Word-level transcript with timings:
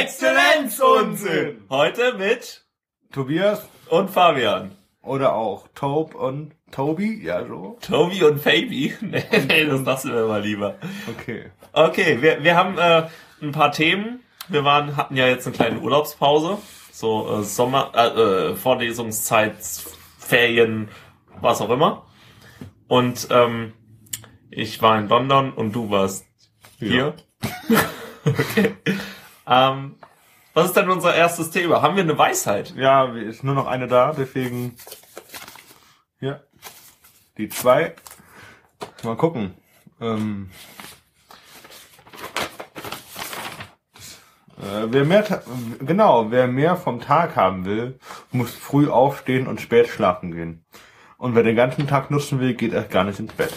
Exzellenzunsinn. 0.00 1.66
Heute 1.68 2.14
mit 2.14 2.64
Tobias 3.12 3.68
und 3.90 4.08
Fabian. 4.08 4.70
oder 5.02 5.34
auch 5.34 5.68
Tobe 5.74 6.16
und 6.16 6.54
Toby, 6.70 7.22
ja 7.22 7.44
so. 7.44 7.76
Tobi 7.82 8.24
und 8.24 8.38
Fabi. 8.40 8.94
Nee, 9.02 9.22
nee, 9.46 9.66
das 9.66 9.82
lassen 9.82 10.14
wir 10.14 10.26
mal 10.26 10.40
lieber. 10.40 10.76
Okay. 11.10 11.50
Okay, 11.74 12.22
wir, 12.22 12.42
wir 12.42 12.56
haben 12.56 12.78
äh, 12.78 13.08
ein 13.42 13.52
paar 13.52 13.72
Themen. 13.72 14.20
Wir 14.48 14.64
waren, 14.64 14.96
hatten 14.96 15.16
ja 15.16 15.26
jetzt 15.26 15.46
eine 15.46 15.54
kleine 15.54 15.80
Urlaubspause. 15.80 16.56
So 16.90 17.40
äh, 17.40 17.42
Sommer, 17.42 17.92
äh, 17.94 18.06
äh, 18.06 18.54
Vorlesungszeit, 18.54 19.56
Ferien, 20.18 20.88
was 21.42 21.60
auch 21.60 21.68
immer. 21.68 22.06
Und 22.88 23.28
ähm, 23.30 23.74
ich 24.50 24.80
war 24.80 24.98
in 24.98 25.08
London 25.08 25.52
und 25.52 25.72
du 25.72 25.90
warst 25.90 26.24
hier. 26.78 27.16
okay. 28.24 28.76
Ähm, 29.50 29.96
was 30.54 30.66
ist 30.66 30.76
denn 30.76 30.88
unser 30.88 31.14
erstes 31.14 31.50
Thema? 31.50 31.82
Haben 31.82 31.96
wir 31.96 32.04
eine 32.04 32.16
Weisheit? 32.16 32.72
Ja, 32.76 33.12
ist 33.12 33.42
nur 33.44 33.54
noch 33.54 33.66
eine 33.66 33.88
da, 33.88 34.12
deswegen 34.16 34.76
hier 36.20 36.44
die 37.36 37.48
zwei. 37.48 37.94
Mal 39.02 39.16
gucken. 39.16 39.54
Ähm, 40.00 40.50
äh, 44.58 44.86
wer 44.86 45.04
mehr, 45.04 45.42
genau, 45.80 46.30
wer 46.30 46.46
mehr 46.46 46.76
vom 46.76 47.00
Tag 47.00 47.34
haben 47.34 47.64
will, 47.64 47.98
muss 48.30 48.54
früh 48.54 48.88
aufstehen 48.88 49.46
und 49.46 49.60
spät 49.60 49.88
schlafen 49.88 50.32
gehen. 50.32 50.64
Und 51.18 51.34
wer 51.34 51.42
den 51.42 51.56
ganzen 51.56 51.86
Tag 51.88 52.10
nutzen 52.10 52.40
will, 52.40 52.54
geht 52.54 52.72
erst 52.72 52.90
gar 52.90 53.04
nicht 53.04 53.18
ins 53.18 53.32
Bett. 53.32 53.52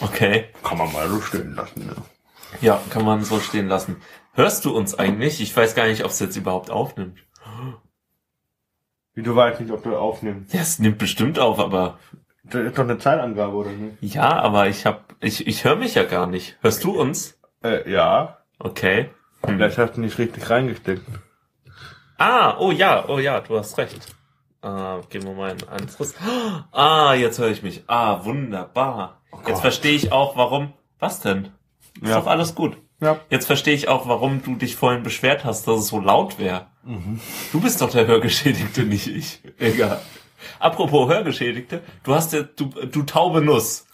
Okay. 0.00 0.46
Kann 0.62 0.78
man 0.78 0.92
mal 0.92 1.08
so 1.08 1.20
stehen 1.20 1.54
lassen. 1.54 1.86
Ne? 1.86 1.96
Ja, 2.60 2.80
kann 2.90 3.04
man 3.04 3.24
so 3.24 3.40
stehen 3.40 3.68
lassen. 3.68 3.96
Hörst 4.34 4.64
du 4.64 4.74
uns 4.76 4.98
eigentlich? 4.98 5.40
Ich 5.40 5.54
weiß 5.56 5.74
gar 5.74 5.86
nicht, 5.86 6.04
ob 6.04 6.10
es 6.10 6.18
jetzt 6.20 6.36
überhaupt 6.36 6.70
aufnimmt. 6.70 7.18
Wie 9.14 9.22
du 9.22 9.36
weißt 9.36 9.60
nicht, 9.60 9.70
ob 9.72 9.82
du 9.82 9.96
aufnimmst. 9.96 10.54
Ja, 10.54 10.60
es 10.62 10.78
nimmt 10.78 10.96
bestimmt 10.98 11.38
auf, 11.38 11.58
aber 11.58 11.98
Das 12.44 12.62
ist 12.62 12.78
doch 12.78 12.84
eine 12.84 12.98
Zeitangabe, 12.98 13.54
oder 13.54 13.70
nicht? 13.70 14.14
ja, 14.14 14.30
aber 14.40 14.68
ich 14.68 14.86
hab, 14.86 15.14
ich, 15.20 15.46
ich 15.46 15.64
höre 15.64 15.76
mich 15.76 15.94
ja 15.94 16.04
gar 16.04 16.26
nicht. 16.26 16.56
Hörst 16.62 16.82
du 16.84 16.98
uns? 16.98 17.38
Äh, 17.62 17.90
ja. 17.90 18.38
Okay. 18.58 19.10
Hm. 19.44 19.56
Vielleicht 19.56 19.76
hast 19.76 19.96
du 19.96 20.00
nicht 20.00 20.16
richtig 20.18 20.48
reingesteckt. 20.48 21.02
Ah, 22.16 22.56
oh 22.58 22.70
ja, 22.70 23.06
oh 23.08 23.18
ja, 23.18 23.40
du 23.40 23.58
hast 23.58 23.76
recht. 23.76 24.14
Ah, 24.62 25.00
gehen 25.10 25.24
wir 25.24 25.32
mal 25.34 25.50
in 25.50 25.62
ein 25.64 25.68
anderes. 25.68 26.14
Ah, 26.70 27.12
jetzt 27.14 27.38
höre 27.38 27.48
ich 27.50 27.62
mich. 27.62 27.82
Ah, 27.88 28.24
wunderbar. 28.24 29.20
Gott. 29.30 29.48
Jetzt 29.48 29.60
verstehe 29.60 29.94
ich 29.96 30.12
auch, 30.12 30.36
warum. 30.36 30.72
Was 31.00 31.20
denn? 31.20 31.50
Ist 32.00 32.08
Ja. 32.10 32.20
doch 32.20 32.28
alles 32.28 32.54
gut. 32.54 32.76
Ja. 33.02 33.18
Jetzt 33.30 33.46
verstehe 33.46 33.74
ich 33.74 33.88
auch, 33.88 34.06
warum 34.08 34.42
du 34.44 34.54
dich 34.54 34.76
vorhin 34.76 35.02
beschwert 35.02 35.44
hast, 35.44 35.66
dass 35.66 35.80
es 35.80 35.88
so 35.88 36.00
laut 36.00 36.38
wäre. 36.38 36.66
Du 37.52 37.60
bist 37.60 37.80
doch 37.82 37.90
der 37.90 38.06
Hörgeschädigte, 38.06 38.82
nicht 38.84 39.08
ich. 39.08 39.40
Egal. 39.58 40.00
Apropos 40.58 41.08
Hörgeschädigte, 41.10 41.82
du 42.04 42.14
hast 42.14 42.32
ja, 42.32 42.42
du, 42.42 42.66
du 42.66 43.02
taube 43.02 43.40
Nuss. 43.42 43.86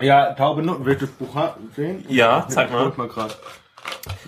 Ja, 0.00 0.32
Taube 0.34 0.62
Nutten, 0.62 0.84
willst 0.84 1.02
du 1.02 1.06
das 1.06 1.14
Buch 1.16 1.36
sehen? 1.74 2.04
Ja, 2.08 2.46
zeig 2.48 2.70
mal. 2.70 2.92
mal 2.96 3.08
grad. 3.08 3.36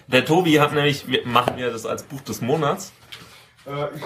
Der 0.08 0.24
Tobi 0.24 0.58
hat 0.60 0.72
nämlich, 0.72 1.06
wir 1.06 1.24
machen 1.26 1.56
wir 1.56 1.70
das 1.70 1.86
als 1.86 2.02
Buch 2.02 2.20
des 2.22 2.40
Monats. 2.40 2.92
Äh, 3.66 3.96
ich, 3.96 4.02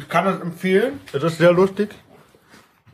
ich 0.00 0.08
kann 0.08 0.24
das 0.24 0.40
empfehlen. 0.40 1.00
Das 1.12 1.22
ist 1.22 1.38
sehr 1.38 1.52
lustig. 1.52 1.94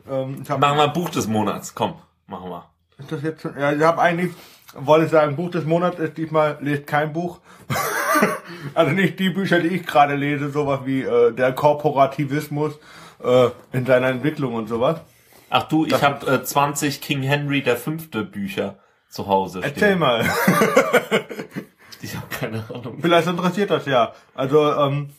Ähm, 0.07 0.43
Machen 0.47 0.77
wir 0.77 0.87
Buch 0.89 1.09
des 1.09 1.27
Monats. 1.27 1.73
Komm, 1.73 1.95
machen 2.27 2.49
wir. 2.49 2.69
ist 2.99 3.11
das 3.11 3.23
jetzt, 3.23 3.41
schon- 3.41 3.57
ja, 3.59 3.71
ich 3.73 3.81
habe 3.81 3.99
eigentlich, 4.01 4.33
wollte 4.75 5.05
ich 5.05 5.11
sagen, 5.11 5.35
Buch 5.35 5.49
des 5.51 5.65
Monats 5.65 5.99
ist 5.99 6.17
diesmal, 6.17 6.57
lest 6.61 6.87
kein 6.87 7.13
Buch. 7.13 7.39
also 8.73 8.91
nicht 8.91 9.19
die 9.19 9.29
Bücher, 9.29 9.59
die 9.59 9.69
ich 9.69 9.85
gerade 9.85 10.15
lese, 10.15 10.49
sowas 10.49 10.81
wie 10.85 11.01
äh, 11.01 11.31
der 11.33 11.53
Korporativismus 11.53 12.77
äh, 13.23 13.47
in 13.71 13.85
seiner 13.85 14.07
Entwicklung 14.09 14.53
und 14.53 14.67
sowas. 14.67 15.01
Ach 15.49 15.63
du, 15.63 15.85
ich 15.85 16.01
habe 16.03 16.25
äh, 16.27 16.43
20 16.43 17.01
King 17.01 17.21
Henry 17.21 17.61
der 17.61 17.77
Fünfte 17.77 18.23
Bücher 18.23 18.79
zu 19.09 19.27
Hause 19.27 19.59
stehen. 19.59 19.73
Erzähl 19.73 19.95
mal. 19.95 20.25
Ich 22.01 22.15
habe 22.15 22.27
keine 22.29 22.63
Ahnung. 22.69 22.99
Vielleicht 23.01 23.27
interessiert 23.27 23.71
das 23.71 23.87
ja. 23.87 24.13
Also, 24.35 24.71
ähm, 24.73 25.09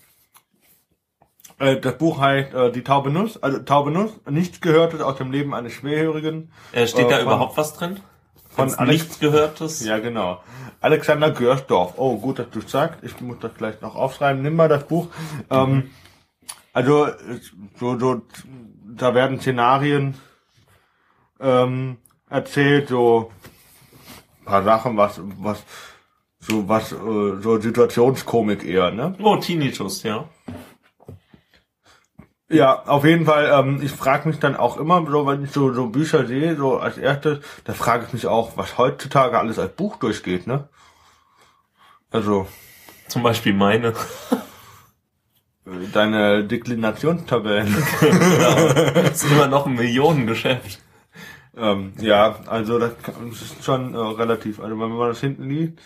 äh, 1.59 1.81
das 1.81 1.99
Buch 1.99 2.21
heißt 2.21 2.55
äh, 2.55 2.71
Die 2.71 2.85
Taube 2.85 3.11
Nuss, 3.11 3.43
also 3.43 3.59
Taube 3.59 3.91
Nuss, 3.91 4.13
nichts 4.31 4.61
Gehörtes 4.61 5.01
aus 5.01 5.17
dem 5.17 5.33
Leben 5.33 5.53
eines 5.53 5.73
Schwerhörigen. 5.73 6.53
Äh, 6.71 6.87
steht 6.87 7.07
Äh, 7.07 7.11
da 7.11 7.23
überhaupt 7.23 7.57
was 7.57 7.73
drin? 7.75 7.99
Von 8.57 8.75
Alex- 8.75 9.03
nichts 9.05 9.19
Gehörtes? 9.21 9.85
Ja, 9.85 9.99
genau. 9.99 10.43
Alexander 10.81 11.31
Görsdorf. 11.31 11.95
Oh, 11.97 12.19
gut, 12.19 12.39
dass 12.39 12.51
du 12.51 12.61
sagst. 12.61 13.01
Ich 13.03 13.21
muss 13.21 13.39
das 13.41 13.55
gleich 13.55 13.81
noch 13.81 13.95
aufschreiben. 13.95 14.43
Nimm 14.43 14.57
mal 14.57 14.69
das 14.69 14.85
Buch. 14.87 15.09
Ähm, 15.51 15.91
also, 16.73 17.07
es- 17.07 17.53
so, 17.79 17.99
so, 17.99 18.23
da 18.97 19.15
werden 19.15 19.41
Szenarien 19.41 20.15
ähm, 21.41 21.99
erzählt, 22.31 22.89
so 22.89 23.31
paar 24.45 24.63
Sachen, 24.63 24.97
was, 24.97 25.21
was, 25.39 25.63
so 26.39 26.69
was, 26.69 26.93
äh, 26.93 26.97
so 27.43 27.61
Situationskomik 27.61 28.65
eher, 28.65 28.91
ne? 28.91 29.15
Oh, 29.21 29.37
Tinnitus, 29.37 30.03
ja. 30.03 30.29
Ja, 32.49 32.85
auf 32.85 33.05
jeden 33.05 33.25
Fall. 33.27 33.51
Ähm, 33.53 33.81
ich 33.83 33.91
frage 33.91 34.29
mich 34.29 34.39
dann 34.39 34.57
auch 34.57 34.77
immer, 34.77 35.05
so 35.11 35.27
wenn 35.27 35.45
ich 35.45 35.51
so, 35.51 35.73
so 35.73 35.89
Bücher 35.89 36.27
sehe, 36.27 36.57
so 36.57 36.79
als 36.79 36.97
erstes, 36.97 37.41
da 37.65 37.75
frage 37.75 38.05
ich 38.07 38.13
mich 38.13 38.27
auch, 38.27 38.57
was 38.57 38.79
heutzutage 38.79 39.39
alles 39.39 39.59
als 39.59 39.73
Buch 39.75 39.97
durchgeht, 39.97 40.47
ne? 40.47 40.69
Also 42.11 42.47
Zum 43.09 43.23
Beispiel 43.23 43.53
meine. 43.53 43.95
deine 45.93 46.45
Deklinationstabellen. 46.45 47.75
Das 48.95 49.23
ist 49.25 49.31
immer 49.31 49.49
noch 49.49 49.67
ein 49.67 49.75
Millionengeschäft. 49.75 50.81
ähm, 51.57 51.95
ja, 51.99 52.39
also 52.47 52.79
das 52.79 52.93
ist 53.43 53.65
schon 53.65 53.95
äh, 53.95 53.99
relativ. 53.99 54.61
Also 54.61 54.79
wenn 54.79 54.91
man 54.91 55.09
das 55.09 55.21
hinten 55.21 55.49
liest, 55.49 55.79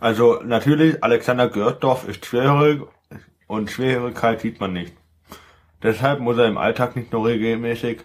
also 0.00 0.40
natürlich 0.44 1.02
Alexander 1.04 1.48
Gördorf 1.48 2.08
ist 2.08 2.26
schwerhörig 2.26 2.82
und 3.46 3.70
Schwerhörigkeit 3.70 4.40
sieht 4.40 4.60
man 4.60 4.72
nicht. 4.72 4.94
Deshalb 5.84 6.18
muss 6.18 6.38
er 6.38 6.46
im 6.46 6.58
Alltag 6.58 6.96
nicht 6.96 7.12
nur 7.12 7.26
regelmäßig 7.26 8.00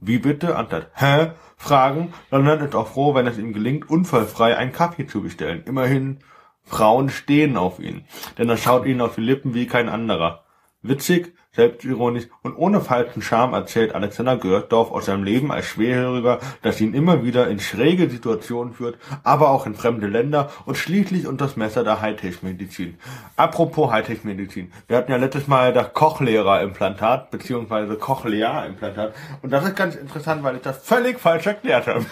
wie 0.00 0.18
bitte 0.18 0.56
anstatt 0.56 0.90
hä 0.94 1.32
fragen, 1.56 2.14
sondern 2.30 2.60
ist 2.60 2.76
auch 2.76 2.86
froh, 2.86 3.14
wenn 3.14 3.26
es 3.26 3.36
ihm 3.36 3.52
gelingt, 3.52 3.90
unfallfrei 3.90 4.56
einen 4.56 4.72
Kaffee 4.72 5.06
zu 5.06 5.22
bestellen. 5.22 5.64
Immerhin 5.66 6.20
Frauen 6.62 7.10
stehen 7.10 7.56
auf 7.56 7.80
ihn, 7.80 8.04
denn 8.38 8.48
er 8.48 8.56
schaut 8.56 8.86
ihnen 8.86 9.00
auf 9.00 9.16
die 9.16 9.22
Lippen 9.22 9.54
wie 9.54 9.66
kein 9.66 9.88
anderer. 9.88 10.44
Witzig, 10.82 11.34
selbstironisch 11.58 12.28
und 12.42 12.56
ohne 12.56 12.80
falschen 12.80 13.20
Charme 13.20 13.52
erzählt 13.52 13.92
Alexander 13.92 14.36
Gördorf 14.36 14.92
aus 14.92 15.06
seinem 15.06 15.24
Leben 15.24 15.50
als 15.50 15.66
Schwerhöriger, 15.66 16.38
das 16.62 16.80
ihn 16.80 16.94
immer 16.94 17.24
wieder 17.24 17.48
in 17.48 17.58
schräge 17.58 18.08
Situationen 18.08 18.74
führt, 18.74 18.96
aber 19.24 19.50
auch 19.50 19.66
in 19.66 19.74
fremde 19.74 20.06
Länder 20.06 20.50
und 20.66 20.76
schließlich 20.76 21.26
unter 21.26 21.46
das 21.46 21.56
Messer 21.56 21.82
der 21.82 22.00
Hightech-Medizin. 22.00 22.98
Apropos 23.34 23.90
Hightech-Medizin. 23.90 24.72
Wir 24.86 24.98
hatten 24.98 25.10
ja 25.10 25.16
letztes 25.16 25.48
Mal 25.48 25.72
das 25.72 25.92
Cochlehrer-Implantat, 25.94 27.32
beziehungsweise 27.32 27.96
Cochlea-Implantat. 27.96 29.14
Und 29.42 29.50
das 29.50 29.64
ist 29.64 29.74
ganz 29.74 29.96
interessant, 29.96 30.44
weil 30.44 30.56
ich 30.56 30.62
das 30.62 30.78
völlig 30.78 31.18
falsch 31.18 31.46
erklärt 31.46 31.88
habe. 31.88 32.06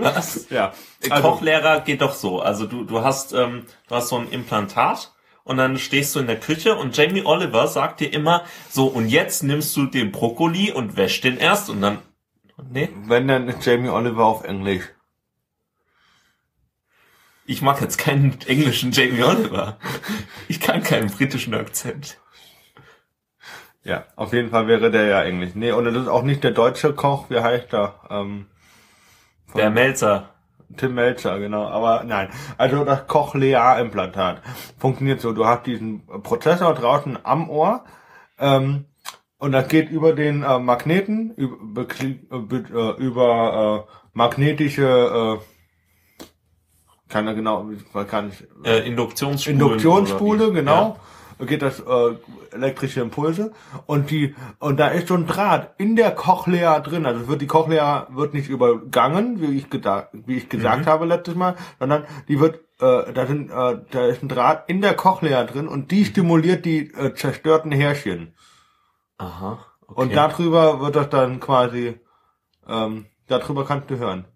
Was? 0.00 0.48
ja. 0.50 0.72
Kochlehrer 1.10 1.80
geht 1.80 2.02
doch 2.02 2.12
so. 2.12 2.40
Also 2.40 2.66
du, 2.66 2.84
du 2.84 3.02
hast, 3.02 3.32
ähm, 3.32 3.64
du 3.88 3.94
hast 3.96 4.10
so 4.10 4.16
ein 4.16 4.28
Implantat 4.28 5.12
und 5.46 5.56
dann 5.56 5.78
stehst 5.78 6.14
du 6.14 6.20
in 6.20 6.26
der 6.26 6.38
Küche 6.38 6.76
und 6.76 6.94
Jamie 6.96 7.24
Oliver 7.24 7.66
sagt 7.68 8.00
dir 8.00 8.12
immer 8.12 8.44
so, 8.68 8.86
und 8.88 9.08
jetzt 9.08 9.42
nimmst 9.42 9.74
du 9.76 9.86
den 9.86 10.12
Brokkoli 10.12 10.72
und 10.72 10.96
wäschst 10.98 11.24
den 11.24 11.38
erst 11.38 11.70
und 11.70 11.80
dann. 11.80 11.98
Nee, 12.70 12.90
Wenn, 13.06 13.28
dann 13.28 13.48
ist 13.48 13.64
Jamie 13.64 13.88
Oliver 13.88 14.24
auf 14.26 14.44
Englisch. 14.44 14.84
ich 17.46 17.62
mag 17.62 17.80
jetzt 17.80 17.96
keinen 17.98 18.36
englischen 18.46 18.90
Jamie 18.92 19.22
Oliver. 19.22 19.78
Ich 20.48 20.60
kann 20.60 20.82
keinen 20.82 21.10
britischen 21.10 21.54
Akzent. 21.54 22.18
Ja, 23.84 24.04
auf 24.16 24.32
jeden 24.32 24.50
Fall 24.50 24.66
wäre 24.66 24.90
der 24.90 25.04
ja 25.06 25.22
Englisch. 25.22 25.52
Nee, 25.54 25.70
und 25.70 25.84
das 25.84 25.94
ist 25.94 26.08
auch 26.08 26.22
nicht 26.24 26.42
der 26.42 26.50
deutsche 26.50 26.92
Koch, 26.92 27.30
wie 27.30 27.38
heißt 27.38 27.72
er? 27.72 28.00
Ähm, 28.10 28.46
Der 29.54 29.70
Melzer. 29.70 30.34
Tim 30.76 30.94
Melzer, 30.94 31.38
genau. 31.38 31.66
Aber 31.68 32.04
nein, 32.04 32.28
also 32.58 32.84
das 32.84 33.06
Cochlea-Implantat 33.06 34.42
funktioniert 34.78 35.20
so. 35.20 35.32
Du 35.32 35.46
hast 35.46 35.66
diesen 35.66 36.06
Prozessor 36.06 36.74
draußen 36.74 37.18
am 37.22 37.48
Ohr 37.48 37.84
ähm, 38.38 38.86
und 39.38 39.52
das 39.52 39.68
geht 39.68 39.90
über 39.90 40.12
den 40.12 40.42
äh, 40.42 40.58
Magneten, 40.58 41.32
über, 41.36 41.86
äh, 42.00 42.16
äh, 42.34 42.96
über 42.98 43.86
äh, 43.88 43.92
magnetische, 44.12 45.38
äh, 45.40 46.22
kann 47.08 47.26
er 47.28 47.34
genau, 47.34 47.70
kann 48.08 48.30
ich, 48.30 48.44
Äh, 48.64 48.86
Induktionsspule. 48.88 49.52
Induktionsspule, 49.54 50.48
oder 50.50 50.54
wie? 50.94 50.98
Geht 51.38 51.60
das 51.60 51.80
äh, 51.80 52.16
elektrische 52.52 53.00
Impulse 53.02 53.52
und 53.86 54.10
die 54.10 54.34
und 54.58 54.80
da 54.80 54.88
ist 54.88 55.08
so 55.08 55.14
ein 55.14 55.26
Draht 55.26 55.74
in 55.78 55.94
der 55.94 56.12
Cochlea 56.12 56.80
drin. 56.80 57.04
Also 57.04 57.28
wird 57.28 57.42
die 57.42 57.46
Cochlea 57.46 58.06
wird 58.10 58.32
nicht 58.32 58.48
übergangen, 58.48 59.40
wie 59.40 59.56
ich 59.56 59.68
gedacht, 59.68 60.08
wie 60.12 60.36
ich 60.36 60.48
gesagt 60.48 60.86
habe 60.86 61.04
letztes 61.04 61.34
Mal, 61.34 61.56
sondern 61.78 62.04
die 62.28 62.40
wird 62.40 62.60
äh, 62.80 63.12
da 63.12 63.26
sind, 63.26 63.50
äh, 63.50 63.78
da 63.90 64.06
ist 64.06 64.22
ein 64.22 64.28
Draht 64.28 64.68
in 64.68 64.80
der 64.80 64.94
Cochlea 64.94 65.44
drin 65.44 65.68
und 65.68 65.90
die 65.90 66.04
stimuliert 66.04 66.64
die 66.64 66.92
äh, 66.92 67.14
zerstörten 67.14 67.72
Härchen. 67.72 68.34
Aha. 69.18 69.64
Okay. 69.86 70.00
Und 70.00 70.14
darüber 70.14 70.80
wird 70.80 70.96
das 70.96 71.08
dann 71.08 71.40
quasi, 71.40 71.98
ähm, 72.66 73.06
darüber 73.28 73.64
kannst 73.64 73.90
du 73.90 73.98
hören. 73.98 74.26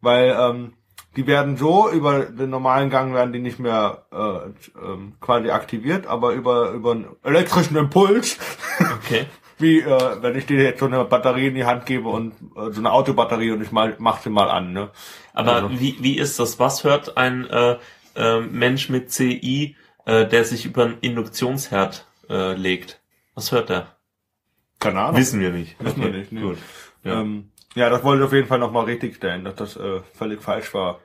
Weil 0.00 0.36
ähm, 0.38 0.74
die 1.16 1.26
werden 1.26 1.56
so, 1.56 1.90
über 1.90 2.20
den 2.26 2.50
normalen 2.50 2.90
Gang 2.90 3.14
werden 3.14 3.32
die 3.32 3.40
nicht 3.40 3.58
mehr 3.58 4.06
äh, 4.12 4.78
ähm, 4.78 5.14
quasi 5.20 5.50
aktiviert, 5.50 6.06
aber 6.06 6.32
über, 6.32 6.70
über 6.70 6.92
einen 6.92 7.08
elektrischen 7.24 7.76
Impuls, 7.76 8.38
okay. 8.78 9.26
wie 9.58 9.80
äh, 9.80 10.22
wenn 10.22 10.36
ich 10.36 10.46
dir 10.46 10.62
jetzt 10.62 10.80
so 10.80 10.86
eine 10.86 11.04
Batterie 11.04 11.48
in 11.48 11.54
die 11.54 11.64
Hand 11.64 11.84
gebe 11.86 12.08
und 12.08 12.32
äh, 12.56 12.70
so 12.70 12.80
eine 12.80 12.92
Autobatterie 12.92 13.50
und 13.50 13.62
ich 13.62 13.72
mal 13.72 13.96
mach 13.98 14.20
sie 14.22 14.30
mal 14.30 14.50
an. 14.50 14.72
Ne? 14.72 14.90
Aber 15.34 15.54
Also. 15.54 15.80
wie, 15.80 15.96
wie 16.00 16.16
ist 16.16 16.38
das? 16.38 16.58
Was 16.58 16.84
hört 16.84 17.16
ein 17.16 17.48
äh, 17.50 17.76
äh, 18.14 18.40
Mensch 18.40 18.88
mit 18.88 19.10
CI, 19.10 19.76
äh, 20.06 20.26
der 20.26 20.44
sich 20.44 20.64
über 20.64 20.84
einen 20.84 20.98
Induktionsherd 21.00 22.06
äh, 22.28 22.54
legt? 22.54 23.00
Was 23.34 23.52
hört 23.52 23.70
er? 23.70 23.96
Keine 24.78 25.00
Ahnung. 25.00 25.16
Wissen 25.16 25.40
wir 25.40 25.50
nicht. 25.50 25.76
Wissen 25.78 26.02
wir 26.02 26.10
nicht, 26.10 26.32
nee. 26.32 26.40
Gut. 26.40 26.58
Ja. 27.04 27.20
Ähm, 27.20 27.50
ja, 27.74 27.90
das 27.90 28.02
wollte 28.02 28.22
ich 28.22 28.26
auf 28.26 28.32
jeden 28.32 28.48
Fall 28.48 28.58
nochmal 28.58 28.84
richtig 28.84 29.16
stellen, 29.16 29.44
dass 29.44 29.54
das 29.54 29.76
äh, 29.76 30.00
völlig 30.14 30.42
falsch 30.42 30.74
war. 30.74 31.00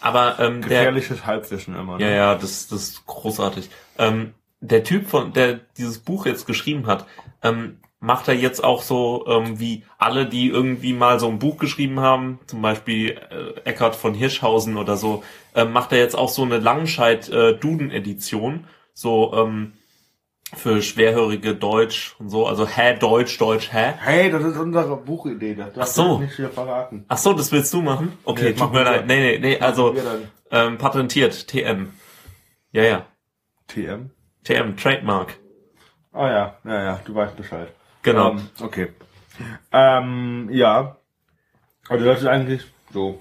Aber 0.00 0.38
ähm, 0.38 0.60
der, 0.62 0.68
Gefährliches 0.68 1.26
Halbwissen 1.26 1.76
immer. 1.76 2.00
Ja, 2.00 2.06
Ne? 2.06 2.16
ja, 2.16 2.34
das, 2.34 2.68
das 2.68 2.82
ist 2.82 3.06
großartig. 3.06 3.68
Ähm, 3.98 4.34
der 4.60 4.84
Typ, 4.84 5.08
von 5.08 5.32
der 5.32 5.60
dieses 5.76 5.98
Buch 5.98 6.26
jetzt 6.26 6.46
geschrieben 6.46 6.86
hat, 6.86 7.06
ähm, 7.42 7.78
macht 8.00 8.28
er 8.28 8.34
jetzt 8.34 8.62
auch 8.62 8.82
so 8.82 9.26
ähm, 9.26 9.58
wie 9.58 9.84
alle, 9.98 10.26
die 10.26 10.48
irgendwie 10.48 10.92
mal 10.92 11.18
so 11.18 11.28
ein 11.28 11.40
Buch 11.40 11.58
geschrieben 11.58 11.98
haben, 12.00 12.38
zum 12.46 12.62
Beispiel 12.62 13.18
äh, 13.30 13.58
Eckhard 13.68 13.96
von 13.96 14.14
Hirschhausen 14.14 14.76
oder 14.76 14.96
so, 14.96 15.24
ähm, 15.54 15.72
macht 15.72 15.90
er 15.92 15.98
jetzt 15.98 16.16
auch 16.16 16.28
so 16.28 16.42
eine 16.42 16.58
Langscheid-Duden-Edition, 16.58 18.64
so 18.94 19.32
ähm, 19.34 19.72
für 20.56 20.82
schwerhörige 20.82 21.54
Deutsch 21.54 22.16
und 22.18 22.30
so, 22.30 22.46
also 22.46 22.66
hä, 22.66 22.96
Deutsch, 22.98 23.38
Deutsch, 23.38 23.72
hä? 23.72 23.94
Hey, 23.98 24.30
das 24.30 24.42
ist 24.44 24.56
unsere 24.56 24.96
Buchidee. 24.96 25.54
Das 25.54 25.76
Ach 25.78 25.86
so. 25.86 26.18
nicht 26.18 26.36
hier 26.36 26.48
verraten. 26.48 27.04
Ach 27.08 27.18
so, 27.18 27.32
das 27.32 27.52
willst 27.52 27.72
du 27.74 27.82
machen? 27.82 28.16
Okay, 28.24 28.50
Nee, 28.50 28.52
tut 28.54 28.72
mir 28.72 28.84
leid. 28.84 29.06
Nee, 29.06 29.20
nee, 29.20 29.38
nee, 29.38 29.60
also 29.60 29.94
ähm, 30.50 30.78
patentiert, 30.78 31.48
TM. 31.48 31.92
Ja, 32.72 32.82
ja, 32.82 33.06
TM. 33.66 34.10
TM, 34.44 34.76
Trademark. 34.76 35.38
Ah 36.12 36.28
ja, 36.28 36.56
ja, 36.64 36.82
ja, 36.84 37.00
du 37.04 37.14
weißt 37.14 37.36
Bescheid. 37.36 37.68
Genau. 38.02 38.30
Ähm, 38.30 38.48
okay. 38.60 38.92
Ähm, 39.72 40.48
ja. 40.50 40.96
Also 41.88 42.04
das 42.04 42.20
ist 42.20 42.26
eigentlich 42.26 42.62
so. 42.92 43.18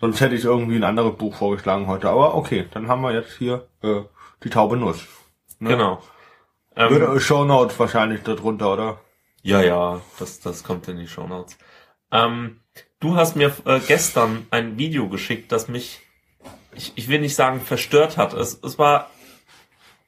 Sonst 0.00 0.20
hätte 0.20 0.34
ich 0.34 0.44
irgendwie 0.44 0.76
ein 0.76 0.84
anderes 0.84 1.16
Buch 1.16 1.34
vorgeschlagen 1.34 1.86
heute. 1.86 2.10
Aber 2.10 2.34
okay, 2.34 2.66
dann 2.72 2.88
haben 2.88 3.02
wir 3.02 3.12
jetzt 3.12 3.36
hier 3.38 3.68
äh, 3.82 4.02
die 4.42 4.50
taube 4.50 4.76
Nuss. 4.76 5.06
Ne? 5.60 5.70
Genau. 5.70 6.02
Ähm, 6.76 6.90
Würde 6.90 7.20
Show 7.20 7.44
Notes 7.44 7.78
wahrscheinlich 7.78 8.22
darunter, 8.22 8.72
oder? 8.72 9.00
Ja, 9.42 9.60
ja, 9.60 10.00
das, 10.18 10.40
das 10.40 10.62
kommt 10.62 10.88
in 10.88 10.98
die 10.98 11.08
Shownotes. 11.08 11.58
Ähm, 12.10 12.60
du 13.00 13.16
hast 13.16 13.36
mir 13.36 13.52
äh, 13.64 13.80
gestern 13.80 14.46
ein 14.50 14.78
Video 14.78 15.08
geschickt, 15.08 15.50
das 15.52 15.68
mich, 15.68 16.00
ich, 16.74 16.92
ich 16.96 17.08
will 17.08 17.20
nicht 17.20 17.34
sagen 17.34 17.60
verstört 17.60 18.16
hat. 18.16 18.32
Es, 18.34 18.58
es 18.62 18.78
war 18.78 19.10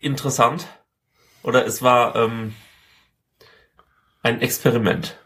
interessant 0.01 0.67
oder 1.43 1.67
es 1.67 1.83
war 1.83 2.15
ähm, 2.17 2.55
ein 4.23 4.41
Experiment. 4.41 5.19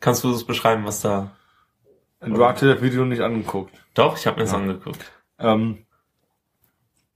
Kannst 0.00 0.24
du 0.24 0.32
das 0.32 0.44
beschreiben, 0.44 0.84
was 0.86 1.00
da... 1.02 1.36
Du 2.20 2.44
hast 2.44 2.60
dir 2.62 2.74
das 2.74 2.82
Video 2.82 3.04
nicht 3.04 3.22
angeguckt. 3.22 3.74
Doch, 3.94 4.16
ich 4.18 4.26
habe 4.26 4.36
mir 4.36 4.44
das 4.44 4.52
Ja. 4.52 4.58
angeguckt. 4.58 5.12
Ähm, 5.38 5.86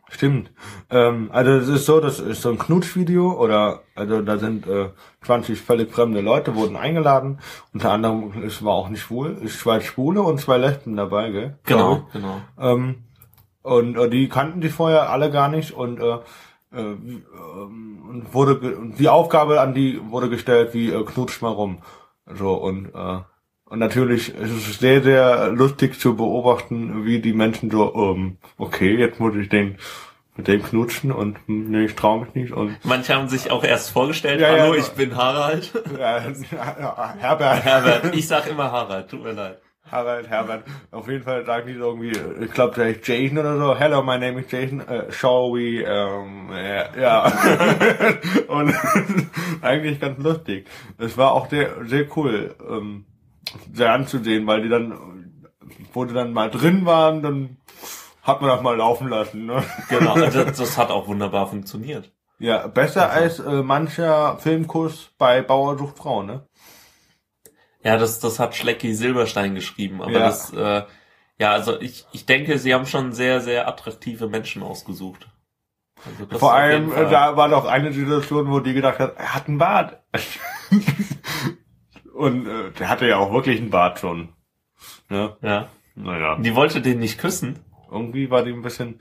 stimmt. 0.08 0.52
Ähm, 0.90 1.30
also 1.32 1.52
es 1.52 1.68
ist 1.68 1.86
so, 1.86 2.00
das 2.00 2.20
ist 2.20 2.42
so 2.42 2.50
ein 2.50 2.58
Knutschvideo 2.58 3.32
oder 3.32 3.82
also 3.94 4.22
da 4.22 4.38
sind 4.38 4.66
äh, 4.66 4.90
20 5.22 5.60
völlig 5.60 5.90
fremde 5.92 6.20
Leute 6.20 6.54
wurden 6.54 6.76
eingeladen. 6.76 7.38
Unter 7.72 7.92
anderem 7.92 8.42
es 8.44 8.64
war 8.64 8.74
auch 8.74 8.88
nicht 8.88 9.02
schwul, 9.02 9.36
es 9.44 9.58
zwei 9.58 9.80
Schwule 9.80 10.22
und 10.22 10.40
zwei 10.40 10.58
Lesben 10.58 10.96
dabei, 10.96 11.30
gell? 11.30 11.58
Genau, 11.64 12.06
genau. 12.12 12.40
Ähm, 12.58 13.04
und 13.62 13.96
äh, 13.96 14.10
die 14.10 14.28
kannten 14.28 14.60
die 14.60 14.68
vorher 14.68 15.10
alle 15.10 15.30
gar 15.30 15.48
nicht 15.48 15.72
und 15.72 16.00
äh, 16.00 16.18
äh, 16.74 16.80
ähm, 16.80 18.02
und 18.08 18.34
wurde 18.34 18.92
die 18.98 19.08
Aufgabe 19.08 19.60
an 19.60 19.74
die 19.74 20.00
wurde 20.10 20.28
gestellt 20.28 20.74
wie 20.74 20.90
äh, 20.90 21.04
knutscht 21.04 21.40
mal 21.40 21.52
rum 21.52 21.78
so 22.26 22.54
und 22.54 22.94
äh, 22.94 23.20
und 23.74 23.80
natürlich 23.80 24.28
ist 24.28 24.68
es 24.68 24.78
sehr 24.78 25.02
sehr 25.02 25.48
lustig 25.50 25.98
zu 25.98 26.14
beobachten 26.14 27.04
wie 27.04 27.18
die 27.18 27.32
Menschen 27.32 27.72
so 27.72 27.92
ähm, 27.94 28.38
okay 28.56 28.96
jetzt 28.96 29.18
muss 29.18 29.34
ich 29.34 29.48
den 29.48 29.78
mit 30.36 30.46
dem 30.46 30.62
knutschen 30.62 31.10
und 31.10 31.38
hm, 31.46 31.70
nee 31.72 31.86
ich 31.86 31.96
trau 31.96 32.18
mich 32.18 32.34
nicht 32.34 32.52
und 32.52 32.76
Manche 32.84 33.14
haben 33.14 33.28
sich 33.28 33.50
auch 33.50 33.64
erst 33.64 33.90
vorgestellt, 33.90 34.40
Ja, 34.40 34.56
ja, 34.56 34.62
hallo, 34.62 34.74
ja. 34.74 34.80
ich 34.80 34.88
bin 34.90 35.16
Harald. 35.16 35.72
äh, 35.98 36.20
Herbert 37.18 37.64
Herbert, 37.64 38.14
ich 38.14 38.28
sag 38.28 38.48
immer 38.48 38.70
Harald, 38.70 39.10
tut 39.10 39.24
mir 39.24 39.32
leid. 39.32 39.58
Harald, 39.90 40.28
Herbert. 40.28 40.64
Auf 40.92 41.08
jeden 41.08 41.22
Fall 41.22 41.44
sagen 41.44 41.66
die 41.66 41.74
so 41.74 41.90
irgendwie, 41.90 42.12
ich 42.42 42.50
glaube, 42.52 42.74
der 42.74 42.88
ist 42.88 43.06
Jason 43.06 43.38
oder 43.38 43.58
so. 43.58 43.78
Hello, 43.78 44.02
my 44.02 44.18
name 44.18 44.40
is 44.40 44.50
Jason. 44.50 44.80
Uh, 44.80 45.12
shall 45.12 45.52
we, 45.52 45.82
ähm, 45.82 46.48
ja. 46.50 46.86
ja. 46.98 47.32
Und 48.48 48.74
eigentlich 49.62 50.00
ganz 50.00 50.22
lustig. 50.22 50.66
Es 50.98 51.18
war 51.18 51.32
auch 51.32 51.50
sehr, 51.50 51.84
sehr 51.84 52.06
cool, 52.16 52.54
ähm, 52.66 53.04
sehr 53.72 53.92
anzusehen, 53.92 54.46
weil 54.46 54.62
die 54.62 54.68
dann, 54.68 55.42
wo 55.92 56.04
die 56.04 56.14
dann 56.14 56.32
mal 56.32 56.50
drin 56.50 56.84
waren, 56.86 57.22
dann 57.22 57.56
hat 58.22 58.40
man 58.40 58.50
das 58.50 58.62
mal 58.62 58.76
laufen 58.76 59.08
lassen. 59.08 59.46
Ne? 59.46 59.62
Genau, 59.88 60.14
das, 60.18 60.56
das 60.56 60.78
hat 60.78 60.90
auch 60.90 61.06
wunderbar 61.08 61.46
funktioniert. 61.46 62.10
Ja, 62.38 62.66
besser 62.66 63.10
als 63.10 63.38
äh, 63.38 63.62
mancher 63.62 64.38
Filmkurs 64.38 65.10
bei 65.18 65.40
Bauer 65.42 65.78
sucht 65.78 65.98
Frau, 65.98 66.22
ne? 66.22 66.46
Ja, 67.82 67.96
das, 67.96 68.18
das 68.18 68.38
hat 68.38 68.54
Schlecki 68.54 68.94
Silberstein 68.94 69.54
geschrieben, 69.54 70.02
aber 70.02 70.12
Ja. 70.12 70.18
das, 70.20 70.52
äh, 70.52 70.82
ja, 71.38 71.50
also 71.52 71.80
ich, 71.80 72.06
ich 72.12 72.26
denke, 72.26 72.58
sie 72.58 72.74
haben 72.74 72.86
schon 72.86 73.12
sehr, 73.12 73.40
sehr 73.40 73.68
attraktive 73.68 74.28
Menschen 74.28 74.62
ausgesucht. 74.62 75.28
Also 76.06 76.38
Vor 76.38 76.54
allem, 76.54 76.92
äh, 76.92 77.10
da 77.10 77.36
war 77.36 77.48
doch 77.48 77.66
eine 77.66 77.92
Situation, 77.92 78.50
wo 78.50 78.60
die 78.60 78.74
gedacht 78.74 78.98
hat, 78.98 79.16
er 79.16 79.34
hat 79.34 79.48
einen 79.48 79.58
Bart. 79.58 80.02
Und 82.14 82.46
äh, 82.46 82.70
der 82.78 82.88
hatte 82.88 83.06
ja 83.08 83.16
auch 83.18 83.32
wirklich 83.32 83.60
einen 83.60 83.70
Bart 83.70 83.98
schon. 83.98 84.28
Ne? 85.08 85.36
ja. 85.42 85.68
Naja. 85.96 86.36
Die 86.40 86.54
wollte 86.54 86.80
den 86.80 86.98
nicht 86.98 87.18
küssen. 87.18 87.60
Irgendwie 87.90 88.30
war 88.30 88.42
die 88.42 88.52
ein 88.52 88.62
bisschen. 88.62 88.98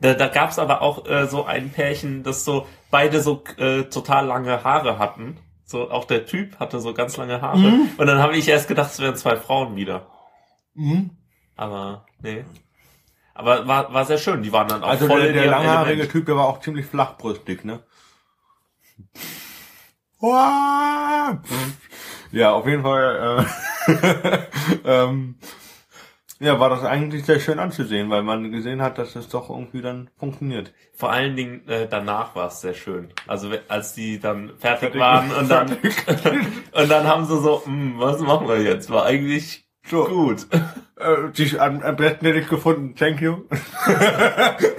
Da, 0.00 0.14
da 0.14 0.26
gab's 0.26 0.58
aber 0.58 0.82
auch 0.82 1.06
äh, 1.06 1.26
so 1.26 1.44
ein 1.44 1.70
Pärchen, 1.70 2.24
das 2.24 2.44
so 2.44 2.66
beide 2.90 3.20
so 3.20 3.44
äh, 3.56 3.84
total 3.84 4.26
lange 4.26 4.64
Haare 4.64 4.98
hatten. 4.98 5.38
So 5.64 5.90
auch 5.90 6.04
der 6.04 6.26
Typ 6.26 6.58
hatte 6.58 6.80
so 6.80 6.92
ganz 6.92 7.16
lange 7.16 7.40
Haare. 7.40 7.58
Mhm. 7.58 7.90
Und 7.96 8.06
dann 8.06 8.18
habe 8.18 8.36
ich 8.36 8.48
erst 8.48 8.68
gedacht, 8.68 8.90
es 8.90 9.00
wären 9.00 9.16
zwei 9.16 9.36
Frauen 9.36 9.76
wieder. 9.76 10.06
Mhm. 10.74 11.10
Aber 11.56 12.06
nee. 12.20 12.44
Aber 13.32 13.66
war, 13.66 13.92
war 13.94 14.04
sehr 14.04 14.18
schön. 14.18 14.42
Die 14.42 14.52
waren 14.52 14.68
dann 14.68 14.82
auch 14.82 14.88
Also 14.88 15.06
voll 15.06 15.22
der, 15.22 15.32
der 15.32 15.46
langhaarige 15.46 15.92
Element. 15.92 16.12
Typ, 16.12 16.26
der 16.26 16.36
war 16.36 16.46
auch 16.46 16.60
ziemlich 16.60 16.86
flachbrüstig, 16.86 17.64
ne? 17.64 17.80
Uah! 20.20 21.40
Ja, 22.34 22.52
auf 22.52 22.66
jeden 22.66 22.82
Fall. 22.82 23.46
Äh, 23.86 23.92
ähm, 24.84 25.36
ja, 26.40 26.58
war 26.58 26.68
das 26.68 26.82
eigentlich 26.84 27.24
sehr 27.24 27.38
schön 27.38 27.58
anzusehen, 27.58 28.10
weil 28.10 28.22
man 28.22 28.50
gesehen 28.50 28.82
hat, 28.82 28.98
dass 28.98 29.14
es 29.16 29.28
doch 29.28 29.50
irgendwie 29.50 29.82
dann 29.82 30.10
funktioniert. 30.18 30.72
Vor 30.94 31.10
allen 31.12 31.36
Dingen 31.36 31.66
äh, 31.68 31.86
danach 31.88 32.34
war 32.34 32.48
es 32.48 32.60
sehr 32.60 32.74
schön. 32.74 33.08
Also 33.26 33.50
als 33.68 33.94
die 33.94 34.18
dann 34.18 34.50
fertig, 34.58 34.90
Fertig- 34.92 35.00
waren 35.00 35.30
und 35.32 35.48
dann 35.50 35.70
und 36.72 36.90
dann 36.90 37.06
haben 37.06 37.24
sie 37.24 37.38
so, 37.40 37.64
"Hm, 37.64 37.94
was 37.98 38.20
machen 38.20 38.48
wir 38.48 38.60
jetzt? 38.62 38.90
War 38.90 39.04
eigentlich 39.06 39.64
So. 39.86 40.04
gut. 40.06 40.46
Äh, 40.96 41.30
die 41.36 41.58
am, 41.58 41.80
am 41.82 41.96
besten 41.96 42.26
hätte 42.26 42.40
ich 42.40 42.48
gefunden, 42.48 42.94
thank 42.96 43.20
you. 43.20 43.44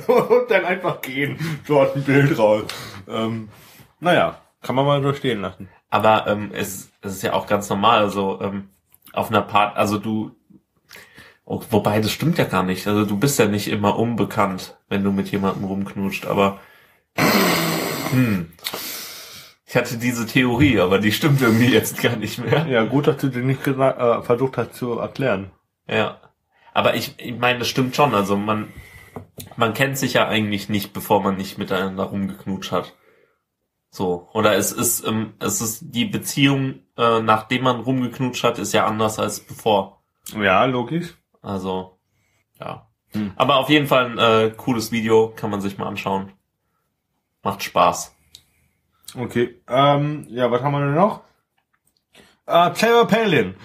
und 0.07 0.49
dann 0.51 0.65
einfach 0.65 1.01
gehen, 1.01 1.37
aus 1.69 1.93
dem 1.93 2.03
Bild 2.03 2.37
raus. 2.37 2.63
Ähm, 3.07 3.49
naja, 3.99 4.41
kann 4.61 4.75
man 4.75 4.85
mal 4.85 5.01
so 5.01 5.13
stehen 5.13 5.41
lassen. 5.41 5.69
Aber 5.89 6.25
ähm, 6.27 6.51
es, 6.53 6.91
es 7.05 7.15
ist 7.15 7.23
ja 7.23 7.33
auch 7.33 7.47
ganz 7.47 7.69
normal. 7.69 7.99
Also 7.99 8.39
ähm, 8.41 8.69
auf 9.13 9.29
einer 9.29 9.41
Part, 9.41 9.77
also 9.77 9.97
du, 9.97 10.35
oh, 11.45 11.61
wobei 11.69 11.99
das 11.99 12.11
stimmt 12.11 12.37
ja 12.37 12.45
gar 12.45 12.63
nicht. 12.63 12.87
Also 12.87 13.05
du 13.05 13.17
bist 13.17 13.39
ja 13.39 13.45
nicht 13.45 13.67
immer 13.67 13.97
unbekannt, 13.97 14.77
wenn 14.89 15.03
du 15.03 15.11
mit 15.11 15.31
jemandem 15.31 15.65
rumknutscht. 15.65 16.25
Aber 16.25 16.59
hm, 18.11 18.51
ich 19.65 19.75
hatte 19.75 19.97
diese 19.97 20.25
Theorie, 20.25 20.79
aber 20.79 20.99
die 20.99 21.11
stimmt 21.11 21.41
irgendwie 21.41 21.71
jetzt 21.71 22.01
gar 22.01 22.15
nicht 22.15 22.39
mehr. 22.39 22.65
Ja, 22.67 22.83
gut, 22.83 23.07
dass 23.07 23.17
du 23.17 23.29
dir 23.29 23.43
nicht 23.43 23.65
äh, 23.67 24.21
versucht 24.21 24.57
hast 24.57 24.75
zu 24.75 24.99
erklären. 24.99 25.51
Ja. 25.87 26.19
Aber 26.73 26.95
ich, 26.95 27.15
ich 27.17 27.37
meine, 27.37 27.59
das 27.59 27.69
stimmt 27.69 27.95
schon. 27.95 28.13
Also 28.13 28.37
man, 28.37 28.67
man 29.55 29.73
kennt 29.73 29.97
sich 29.97 30.13
ja 30.13 30.27
eigentlich 30.27 30.67
nicht, 30.69 30.93
bevor 30.93 31.21
man 31.21 31.37
nicht 31.37 31.57
miteinander 31.57 32.03
rumgeknutscht 32.03 32.71
hat. 32.71 32.93
So. 33.95 34.27
Oder 34.33 34.57
es 34.57 34.73
ist, 34.73 35.07
ähm, 35.07 35.35
es 35.39 35.61
ist 35.61 35.79
die 35.95 36.03
Beziehung, 36.03 36.81
äh, 36.97 37.21
nachdem 37.21 37.63
man 37.63 37.79
rumgeknutscht 37.79 38.43
hat, 38.43 38.59
ist 38.59 38.73
ja 38.73 38.85
anders 38.85 39.19
als 39.19 39.39
bevor. 39.39 40.01
Ja, 40.37 40.65
logisch. 40.65 41.15
Also, 41.41 41.97
ja. 42.59 42.89
Hm. 43.13 43.31
Aber 43.37 43.55
auf 43.55 43.69
jeden 43.69 43.87
Fall 43.87 44.07
ein 44.07 44.17
äh, 44.17 44.51
cooles 44.51 44.91
Video, 44.91 45.29
kann 45.33 45.49
man 45.49 45.61
sich 45.61 45.77
mal 45.77 45.87
anschauen. 45.87 46.33
Macht 47.41 47.63
Spaß. 47.63 48.13
Okay, 49.17 49.61
ähm, 49.69 50.25
ja, 50.27 50.51
was 50.51 50.61
haben 50.61 50.73
wir 50.73 50.81
denn 50.81 50.95
noch? 50.95 51.21
Äh, 52.47 52.75
Sarah 52.75 53.05
Palin. 53.05 53.55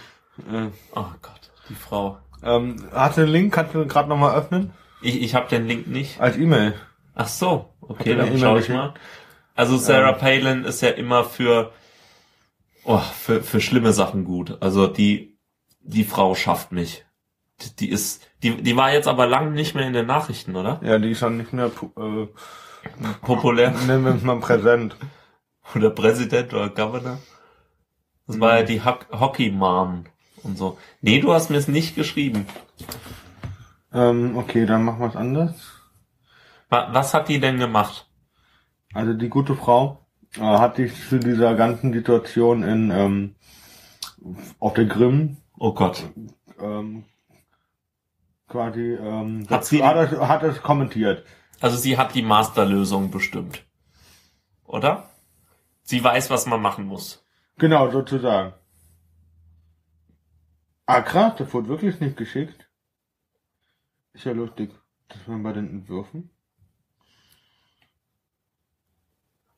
Äh, 0.48 0.68
oh 0.94 1.06
Gott, 1.22 1.50
die 1.68 1.74
Frau. 1.74 2.18
Ähm, 2.44 2.88
hast 2.92 3.16
du 3.16 3.22
den 3.22 3.30
Link? 3.30 3.52
Kannst 3.52 3.74
du 3.74 3.84
gerade 3.84 4.08
nochmal 4.08 4.36
öffnen? 4.36 4.74
Ich, 5.02 5.20
ich 5.20 5.34
habe 5.34 5.48
den 5.48 5.66
Link 5.66 5.88
nicht. 5.88 6.20
Als 6.20 6.36
E-Mail. 6.36 6.74
Ach 7.16 7.26
so, 7.26 7.74
okay, 7.80 8.14
dann 8.14 8.38
schau 8.38 8.56
ich 8.58 8.68
mal. 8.68 8.94
Also 9.60 9.76
Sarah 9.76 10.12
ähm. 10.12 10.18
Palin 10.18 10.64
ist 10.64 10.80
ja 10.80 10.88
immer 10.88 11.22
für, 11.22 11.70
oh, 12.84 12.96
für, 12.96 13.42
für 13.42 13.60
schlimme 13.60 13.92
Sachen 13.92 14.24
gut. 14.24 14.56
Also 14.62 14.86
die, 14.86 15.36
die 15.82 16.04
Frau 16.04 16.34
schafft 16.34 16.72
mich. 16.72 17.04
Die, 17.60 17.76
die 17.76 17.90
ist, 17.90 18.26
die, 18.42 18.62
die 18.62 18.74
war 18.78 18.90
jetzt 18.90 19.06
aber 19.06 19.26
lange 19.26 19.50
nicht 19.50 19.74
mehr 19.74 19.86
in 19.86 19.92
den 19.92 20.06
Nachrichten, 20.06 20.56
oder? 20.56 20.80
Ja, 20.82 20.98
die 20.98 21.10
ist 21.10 21.18
schon 21.18 21.36
nicht 21.36 21.52
mehr 21.52 21.66
äh, 21.66 22.26
populär. 23.20 23.72
Nehmen 23.86 24.06
wir 24.06 24.14
mal 24.14 24.40
präsent. 24.40 24.96
Oder 25.74 25.90
Präsident 25.90 26.54
oder 26.54 26.70
Governor. 26.70 27.18
Das 28.26 28.36
mhm. 28.36 28.40
war 28.40 28.56
ja 28.56 28.62
die 28.62 28.82
Ho 28.82 28.94
Hockey-Mom 29.12 30.06
und 30.42 30.56
so. 30.56 30.78
Nee, 31.02 31.20
du 31.20 31.34
hast 31.34 31.50
mir 31.50 31.58
es 31.58 31.68
nicht 31.68 31.96
geschrieben. 31.96 32.46
Ähm, 33.92 34.38
okay, 34.38 34.64
dann 34.64 34.84
machen 34.84 35.00
wir 35.00 35.08
es 35.08 35.16
anders. 35.16 35.54
Was 36.70 37.12
hat 37.12 37.28
die 37.28 37.40
denn 37.40 37.58
gemacht? 37.58 38.06
Also 38.92 39.14
die 39.14 39.28
gute 39.28 39.54
Frau 39.54 40.06
äh, 40.36 40.40
hat 40.40 40.76
sich 40.76 41.08
zu 41.08 41.18
dieser 41.18 41.54
ganzen 41.54 41.92
Situation 41.92 42.62
in 42.62 42.90
ähm, 42.90 43.34
auf 44.58 44.74
der 44.74 44.86
Grimm. 44.86 45.36
Oh 45.58 45.72
Gott. 45.72 46.10
Ähm, 46.58 47.04
quasi 48.48 48.94
ähm, 48.94 49.46
hat, 49.48 49.64
sie, 49.64 49.82
hat, 49.84 49.96
es, 49.96 50.18
hat 50.18 50.42
es 50.42 50.62
kommentiert. 50.62 51.24
Also 51.60 51.76
sie 51.76 51.96
hat 51.96 52.14
die 52.14 52.22
Masterlösung 52.22 53.10
bestimmt. 53.10 53.64
Oder? 54.64 55.10
Sie 55.82 56.02
weiß, 56.02 56.30
was 56.30 56.46
man 56.46 56.62
machen 56.62 56.86
muss. 56.86 57.24
Genau, 57.58 57.90
sozusagen. 57.90 58.54
Ah, 60.86 61.02
krass, 61.02 61.34
das 61.36 61.52
wurde 61.52 61.68
wirklich 61.68 62.00
nicht 62.00 62.16
geschickt. 62.16 62.68
Ist 64.12 64.24
ja 64.24 64.32
lustig. 64.32 64.70
Das 65.08 65.28
waren 65.28 65.42
bei 65.42 65.52
den 65.52 65.68
Entwürfen. 65.68 66.30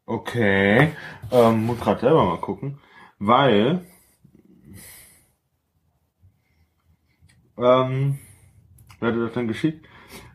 Okay. 0.06 0.92
Ähm, 1.30 1.66
muss 1.66 1.80
gerade 1.80 2.00
selber 2.00 2.24
mal 2.24 2.40
gucken. 2.40 2.78
Weil. 3.18 3.86
Ähm, 7.56 8.18
wer 9.00 9.12
hat 9.12 9.18
das 9.18 9.32
denn 9.34 9.48
geschickt? 9.48 9.86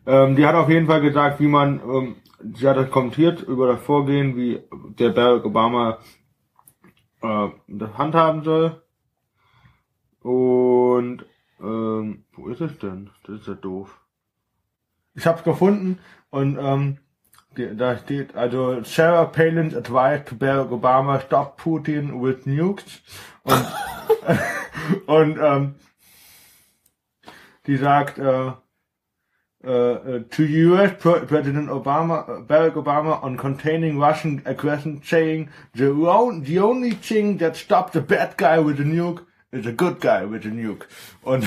Ähm, 0.06 0.36
die 0.36 0.46
hat 0.46 0.54
auf 0.54 0.70
jeden 0.70 0.86
Fall 0.86 1.00
gesagt, 1.00 1.40
wie 1.40 1.48
man, 1.48 1.80
ähm, 1.80 2.16
sie 2.54 2.66
hat 2.66 2.76
das 2.76 2.90
kommentiert 2.90 3.42
über 3.42 3.66
das 3.66 3.82
Vorgehen, 3.82 4.36
wie 4.36 4.62
der 4.98 5.10
Barack 5.10 5.44
Obama 5.44 5.98
äh, 7.22 7.48
das 7.66 7.98
handhaben 7.98 8.42
soll. 8.44 8.82
Und 10.22 11.26
ähm, 11.60 12.24
wo 12.32 12.48
ist 12.48 12.60
es 12.60 12.78
denn? 12.78 13.10
Das 13.24 13.40
ist 13.40 13.48
ja 13.48 13.54
doof. 13.54 14.00
Ich 15.14 15.26
hab's 15.26 15.42
gefunden 15.42 15.98
und 16.30 16.58
ähm, 16.60 16.98
da 17.54 17.96
steht 17.98 18.36
also 18.36 18.82
Sarah 18.82 19.26
Palin's 19.26 19.74
advice 19.74 20.24
to 20.26 20.34
Barack 20.34 20.70
Obama 20.70 21.20
stop 21.20 21.60
Putin 21.60 22.20
with 22.20 22.46
nukes. 22.46 23.00
Und 23.42 23.66
und 25.06 25.38
ähm, 25.40 25.74
die 27.66 27.76
sagt 27.76 28.18
äh, 28.18 28.52
uh, 29.64 30.20
to 30.30 30.42
US 30.42 30.92
President 30.98 31.68
Obama, 31.68 32.46
Barack 32.46 32.76
Obama 32.76 33.22
on 33.22 33.36
containing 33.36 33.98
Russian 33.98 34.42
aggression, 34.44 35.02
saying 35.02 35.50
the, 35.74 35.92
the 36.44 36.58
only 36.58 36.92
thing 36.92 37.38
that 37.38 37.56
stopped 37.56 37.92
the 37.92 38.00
bad 38.00 38.36
guy 38.36 38.58
with 38.58 38.80
a 38.80 38.84
nuke 38.84 39.24
is 39.50 39.66
a 39.66 39.72
good 39.72 40.00
guy 40.00 40.30
with 40.30 40.44
a 40.44 40.48
nuke. 40.48 40.86
Und 41.22 41.46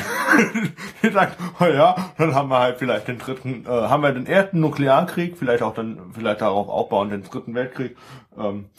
die 1.04 1.10
sagt, 1.10 1.38
oh 1.60 1.66
ja, 1.66 2.14
dann 2.18 2.34
haben 2.36 2.50
wir 2.50 2.60
halt 2.60 2.78
vielleicht 2.78 3.08
den 3.08 3.20
dritten, 3.20 3.66
äh, 3.66 3.70
haben 3.70 4.04
wir 4.04 4.12
den 4.12 4.28
ersten 4.28 4.60
Nuklearkrieg, 4.60 5.38
vielleicht 5.38 5.64
auch 5.64 5.74
dann, 5.74 6.12
vielleicht 6.14 6.42
darauf 6.42 6.68
aufbauen, 6.68 7.10
den 7.10 7.24
dritten 7.24 7.54
Weltkrieg. 7.54 7.98
Ähm, 8.38 8.70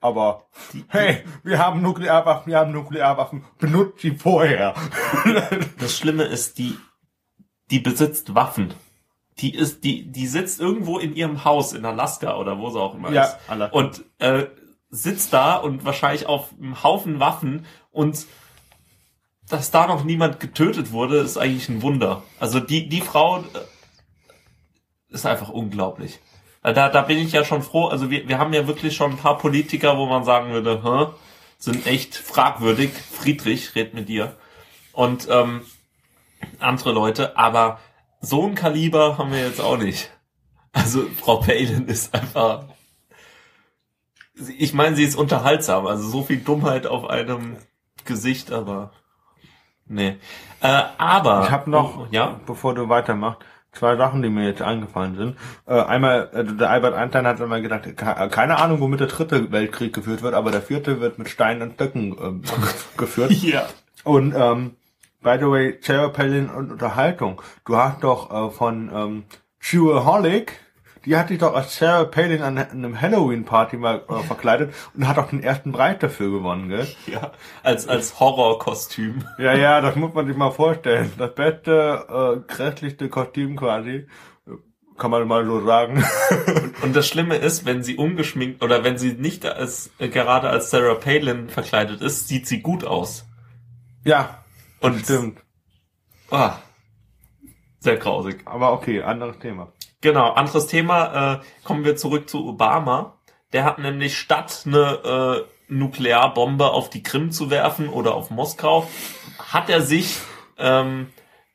aber 0.00 0.46
hey, 0.88 1.24
wir 1.42 1.58
haben 1.58 1.82
Nuklearwaffen, 1.82 2.50
wir 2.50 2.58
haben 2.58 2.72
Nuklearwaffen, 2.72 3.44
benutzt 3.58 4.00
sie 4.00 4.12
vorher. 4.12 4.74
das 5.78 5.96
Schlimme 5.96 6.24
ist, 6.24 6.58
die 6.58 6.76
die 7.70 7.80
besitzt 7.80 8.34
Waffen. 8.34 8.74
Die 9.38 9.54
ist, 9.54 9.84
die, 9.84 10.10
die 10.10 10.26
sitzt 10.26 10.60
irgendwo 10.60 10.98
in 10.98 11.14
ihrem 11.14 11.44
Haus 11.44 11.72
in 11.72 11.84
Alaska 11.84 12.36
oder 12.36 12.58
wo 12.58 12.70
sie 12.70 12.80
auch 12.80 12.94
immer 12.94 13.10
ja, 13.10 13.24
ist. 13.24 13.38
Alle. 13.48 13.70
Und 13.70 14.04
äh, 14.18 14.46
sitzt 14.90 15.32
da 15.32 15.56
und 15.56 15.84
wahrscheinlich 15.84 16.26
auf 16.26 16.50
einem 16.60 16.82
Haufen 16.82 17.20
Waffen 17.20 17.64
und 17.90 18.26
dass 19.50 19.70
da 19.70 19.86
noch 19.86 20.04
niemand 20.04 20.40
getötet 20.40 20.92
wurde, 20.92 21.18
ist 21.18 21.36
eigentlich 21.36 21.68
ein 21.68 21.82
Wunder. 21.82 22.22
Also 22.38 22.60
die, 22.60 22.88
die 22.88 23.00
Frau 23.00 23.40
äh, 23.40 23.44
ist 25.08 25.26
einfach 25.26 25.48
unglaublich. 25.48 26.20
Da, 26.62 26.88
da 26.88 27.02
bin 27.02 27.18
ich 27.18 27.32
ja 27.32 27.44
schon 27.44 27.62
froh. 27.62 27.86
Also 27.86 28.10
wir, 28.10 28.28
wir 28.28 28.38
haben 28.38 28.52
ja 28.52 28.66
wirklich 28.66 28.94
schon 28.94 29.12
ein 29.12 29.16
paar 29.16 29.38
Politiker, 29.38 29.98
wo 29.98 30.06
man 30.06 30.24
sagen 30.24 30.52
würde, 30.52 30.82
Hä? 30.84 31.12
sind 31.58 31.86
echt 31.86 32.14
fragwürdig. 32.16 32.90
Friedrich, 32.92 33.74
red 33.74 33.94
mit 33.94 34.08
dir. 34.08 34.36
Und 34.92 35.28
ähm, 35.30 35.62
andere 36.58 36.92
Leute, 36.92 37.36
aber 37.36 37.80
so 38.20 38.46
ein 38.46 38.54
Kaliber 38.54 39.18
haben 39.18 39.32
wir 39.32 39.40
jetzt 39.40 39.60
auch 39.60 39.78
nicht. 39.78 40.10
Also 40.72 41.06
Frau 41.20 41.36
Palin 41.38 41.86
ist 41.88 42.14
einfach. 42.14 42.64
Ich 44.58 44.72
meine, 44.72 44.96
sie 44.96 45.04
ist 45.04 45.16
unterhaltsam, 45.16 45.86
also 45.86 46.08
so 46.08 46.22
viel 46.22 46.38
Dummheit 46.38 46.86
auf 46.86 47.08
einem 47.10 47.56
Gesicht, 48.04 48.52
aber 48.52 48.92
nee. 49.90 50.16
Äh, 50.62 50.82
aber 50.98 51.44
ich 51.44 51.50
habe 51.50 51.70
noch, 51.70 51.98
oh, 51.98 52.06
ja, 52.10 52.40
bevor 52.46 52.74
du 52.74 52.88
weitermachst, 52.88 53.40
zwei 53.72 53.96
Sachen, 53.96 54.22
die 54.22 54.30
mir 54.30 54.46
jetzt 54.46 54.62
eingefallen 54.62 55.16
sind. 55.16 55.36
Äh, 55.66 55.80
einmal, 55.80 56.30
äh, 56.32 56.44
der 56.44 56.70
Albert 56.70 56.94
Einstein 56.94 57.26
hat 57.26 57.40
immer 57.40 57.60
gedacht, 57.60 57.82
keine 57.96 58.58
Ahnung, 58.58 58.80
womit 58.80 59.00
der 59.00 59.06
dritte 59.06 59.52
Weltkrieg 59.52 59.92
geführt 59.92 60.22
wird, 60.22 60.34
aber 60.34 60.50
der 60.50 60.62
vierte 60.62 61.00
wird 61.00 61.18
mit 61.18 61.28
Steinen 61.28 61.62
und 61.62 61.74
Stöcken 61.74 62.16
ähm, 62.20 62.42
geführt. 62.96 63.32
ja. 63.32 63.66
Und 64.02 64.34
ähm, 64.34 64.76
By 65.22 65.36
the 65.38 65.50
way, 65.50 65.78
Sarah 65.82 66.08
Palin 66.08 66.48
und 66.48 66.72
Unterhaltung. 66.72 67.42
Du 67.66 67.76
hast 67.76 68.02
doch 68.02 68.30
äh, 68.30 68.50
von 68.50 68.90
ähm, 68.90 69.24
Jewelholic, 69.60 70.58
die 71.04 71.16
hat 71.16 71.30
dich 71.30 71.38
doch 71.38 71.54
als 71.54 71.76
Sarah 71.76 72.04
Palin 72.04 72.42
an 72.42 72.58
einem 72.58 73.00
Halloween-Party 73.00 73.76
mal 73.76 74.04
äh, 74.08 74.22
verkleidet 74.22 74.74
und 74.94 75.08
hat 75.08 75.18
auch 75.18 75.28
den 75.28 75.42
ersten 75.42 75.72
Preis 75.72 75.98
dafür 75.98 76.30
gewonnen, 76.30 76.68
gell? 76.68 76.86
Ja, 77.06 77.32
als, 77.62 77.88
als 77.88 78.20
Horrorkostüm. 78.20 79.24
Ja, 79.38 79.54
ja, 79.54 79.80
das 79.80 79.96
muss 79.96 80.12
man 80.14 80.26
sich 80.26 80.36
mal 80.36 80.50
vorstellen. 80.50 81.12
Das 81.18 81.34
beste, 81.34 82.42
äh, 82.46 82.52
grässlichste 82.52 83.08
Kostüm 83.08 83.56
quasi. 83.56 84.06
Kann 84.98 85.10
man 85.10 85.26
mal 85.26 85.46
so 85.46 85.64
sagen. 85.64 86.04
und, 86.46 86.82
und 86.82 86.96
das 86.96 87.08
Schlimme 87.08 87.36
ist, 87.36 87.64
wenn 87.64 87.82
sie 87.82 87.96
ungeschminkt 87.96 88.62
oder 88.62 88.84
wenn 88.84 88.98
sie 88.98 89.14
nicht 89.14 89.46
als, 89.46 89.90
äh, 89.98 90.08
gerade 90.08 90.50
als 90.50 90.70
Sarah 90.70 90.94
Palin 90.94 91.48
verkleidet 91.48 92.02
ist, 92.02 92.28
sieht 92.28 92.46
sie 92.46 92.60
gut 92.60 92.84
aus. 92.84 93.24
Ja, 94.04 94.44
und 94.80 95.00
Stimmt. 95.00 95.40
Ah, 96.30 96.58
sehr 97.80 97.96
grausig. 97.96 98.42
Aber 98.44 98.72
okay, 98.72 99.02
anderes 99.02 99.38
Thema. 99.38 99.72
Genau, 100.00 100.30
anderes 100.30 100.66
Thema. 100.66 101.34
Äh, 101.34 101.40
kommen 101.64 101.84
wir 101.84 101.96
zurück 101.96 102.28
zu 102.28 102.46
Obama. 102.46 103.18
Der 103.52 103.64
hat 103.64 103.78
nämlich 103.78 104.18
statt 104.18 104.62
eine 104.66 105.46
äh, 105.46 105.70
Nuklearbombe 105.70 106.70
auf 106.70 106.90
die 106.90 107.02
Krim 107.02 107.30
zu 107.30 107.50
werfen 107.50 107.88
oder 107.88 108.14
auf 108.14 108.30
Moskau, 108.30 108.88
hat 109.38 109.70
er 109.70 109.82
sich 109.82 110.18
ähm, 110.58 111.08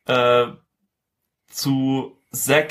äh, 0.08 0.48
zu 1.50 2.18
Zach 2.32 2.68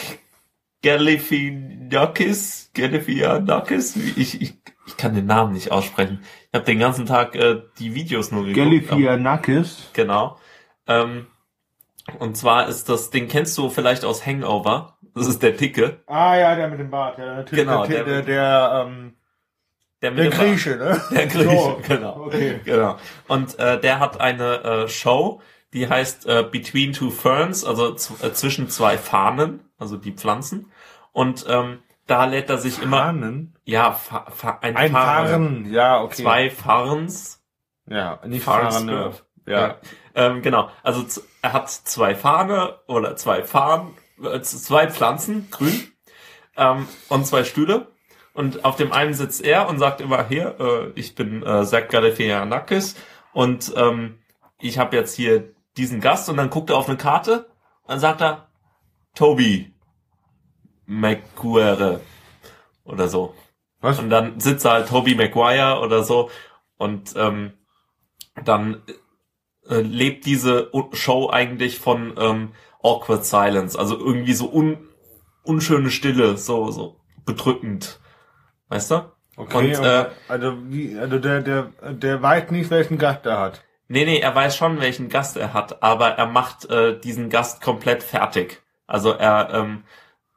Galifianakis, 0.82 2.70
Galifianakis, 2.74 3.96
ich, 3.96 4.42
ich, 4.42 4.54
ich 4.86 4.96
kann 4.98 5.14
den 5.14 5.24
Namen 5.26 5.54
nicht 5.54 5.72
aussprechen. 5.72 6.22
Ich 6.48 6.54
habe 6.54 6.66
den 6.66 6.78
ganzen 6.78 7.06
Tag 7.06 7.34
äh, 7.34 7.62
die 7.78 7.94
Videos 7.94 8.32
nur 8.32 8.44
geguckt. 8.44 8.56
Galifianakis? 8.56 9.88
Genau. 9.94 10.38
Ähm, 10.86 11.26
und 12.18 12.36
zwar 12.36 12.68
ist 12.68 12.88
das, 12.88 13.10
den 13.10 13.28
kennst 13.28 13.56
du 13.58 13.70
vielleicht 13.70 14.04
aus 14.04 14.24
Hangover. 14.26 14.98
Das 15.14 15.26
ist 15.26 15.42
der 15.42 15.52
Dicke. 15.52 16.02
Ah 16.06 16.36
ja, 16.36 16.56
der 16.56 16.68
mit 16.68 16.80
dem 16.80 16.90
Bart, 16.90 17.18
ja, 17.18 17.36
natürlich. 17.36 17.64
Genau, 17.64 17.86
der, 17.86 18.04
der, 18.04 18.22
der, 18.22 18.22
der, 18.22 18.86
ähm, 18.86 19.14
der, 20.02 20.10
der 20.10 20.30
Grieche, 20.30 20.76
ne? 20.76 21.00
Der 21.12 21.26
Grieche, 21.26 21.50
so. 21.50 21.80
genau. 21.86 22.26
Okay. 22.26 22.60
Genau. 22.64 22.98
Und 23.26 23.58
äh, 23.58 23.80
der 23.80 24.00
hat 24.00 24.20
eine 24.20 24.62
äh, 24.62 24.88
Show, 24.88 25.40
die 25.72 25.88
heißt 25.88 26.26
äh, 26.26 26.44
Between 26.50 26.92
Two 26.92 27.10
Ferns, 27.10 27.64
also 27.64 27.94
äh, 27.94 28.32
zwischen 28.32 28.68
zwei 28.68 28.98
Fahnen, 28.98 29.60
also 29.78 29.96
die 29.96 30.12
Pflanzen. 30.12 30.70
Und 31.12 31.46
ähm, 31.48 31.78
da 32.06 32.26
lädt 32.26 32.50
er 32.50 32.58
sich 32.58 32.82
immer. 32.82 32.98
Fahnen? 32.98 33.56
Ja, 33.64 33.92
fa 33.92 34.26
fa 34.30 34.58
ein, 34.60 34.76
ein 34.76 34.92
Fahren. 34.92 35.72
Ja, 35.72 36.02
okay. 36.02 36.22
Zwei 36.22 36.50
Farns. 36.50 37.42
Ja, 37.88 38.20
nicht 38.26 38.44
Fahrende. 38.44 39.12
Ja. 39.46 39.60
ja. 39.60 39.76
Ähm, 40.14 40.42
genau. 40.42 40.70
Also 40.82 41.04
er 41.42 41.52
hat 41.52 41.70
zwei 41.70 42.14
Fahne 42.14 42.78
oder 42.86 43.16
zwei 43.16 43.42
Fahnen 43.42 43.94
äh, 44.22 44.40
zwei 44.40 44.88
Pflanzen, 44.90 45.48
grün, 45.50 45.92
ähm, 46.56 46.86
und 47.08 47.26
zwei 47.26 47.44
Stühle. 47.44 47.88
Und 48.32 48.64
auf 48.64 48.76
dem 48.76 48.92
einen 48.92 49.14
sitzt 49.14 49.44
er 49.44 49.68
und 49.68 49.78
sagt 49.78 50.00
immer, 50.00 50.26
hier, 50.26 50.56
äh, 50.58 50.98
ich 50.98 51.14
bin 51.14 51.42
äh, 51.44 51.64
Zach 51.64 51.88
Galifianakis 51.88 52.96
und 53.32 53.72
ähm, 53.76 54.18
ich 54.60 54.78
habe 54.78 54.96
jetzt 54.96 55.14
hier 55.14 55.54
diesen 55.76 56.00
Gast 56.00 56.28
und 56.28 56.36
dann 56.36 56.50
guckt 56.50 56.70
er 56.70 56.76
auf 56.76 56.88
eine 56.88 56.96
Karte 56.96 57.46
und 57.82 57.90
dann 57.90 58.00
sagt 58.00 58.22
er, 58.22 58.48
Toby 59.14 59.72
Maguire 60.86 62.00
oder 62.84 63.08
so. 63.08 63.34
Was? 63.80 63.98
Und 63.98 64.10
dann 64.10 64.40
sitzt 64.40 64.64
da 64.64 64.72
halt 64.72 64.88
Toby 64.88 65.14
Maguire 65.14 65.80
oder 65.80 66.02
so 66.02 66.30
und 66.76 67.14
ähm, 67.16 67.52
dann 68.44 68.82
äh, 69.68 69.80
lebt 69.80 70.26
diese 70.26 70.70
Show 70.92 71.30
eigentlich 71.30 71.78
von 71.78 72.14
ähm, 72.18 72.52
awkward 72.82 73.24
silence, 73.24 73.78
also 73.78 73.98
irgendwie 73.98 74.34
so 74.34 74.50
un 74.52 74.88
unschöne 75.42 75.90
Stille, 75.90 76.36
so 76.36 76.70
so 76.70 76.96
bedrückend, 77.24 78.00
weißt 78.68 78.90
du? 78.90 79.12
Okay, 79.36 79.76
Und, 79.76 79.84
äh, 79.84 80.06
also 80.28 80.56
wie, 80.68 80.96
also 80.98 81.18
der, 81.18 81.40
der, 81.40 81.72
der 81.92 82.22
weiß 82.22 82.50
nicht, 82.50 82.70
welchen 82.70 82.98
Gast 82.98 83.26
er 83.26 83.40
hat. 83.40 83.64
Nee, 83.88 84.04
nee, 84.04 84.18
er 84.18 84.34
weiß 84.34 84.56
schon, 84.56 84.80
welchen 84.80 85.08
Gast 85.08 85.36
er 85.36 85.52
hat, 85.52 85.82
aber 85.82 86.10
er 86.10 86.26
macht 86.26 86.70
äh, 86.70 86.98
diesen 86.98 87.30
Gast 87.30 87.60
komplett 87.60 88.02
fertig. 88.02 88.62
Also 88.86 89.12
er, 89.12 89.50
ähm, 89.52 89.84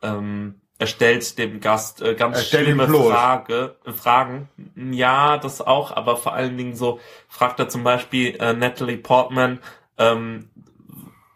ähm, 0.01 0.62
er 0.79 0.88
stellt 0.88 1.38
dem 1.38 1.60
Gast 1.60 2.01
äh, 2.01 2.13
ganz 2.13 2.46
schlimme. 2.46 2.88
Frage, 2.88 3.75
äh, 3.86 3.91
Fragen. 3.91 4.50
Ja, 4.75 5.38
das 5.38 5.62
auch, 5.62 5.96
aber 5.96 6.17
vor 6.17 6.34
allen 6.34 6.57
Dingen 6.57 6.75
so 6.75 7.00
fragt 7.27 7.60
er 7.60 7.69
zum 7.69 7.84
Beispiel 7.84 8.36
äh, 8.39 8.53
Natalie 8.53 8.98
Portman, 8.98 9.60
ähm, 9.98 10.50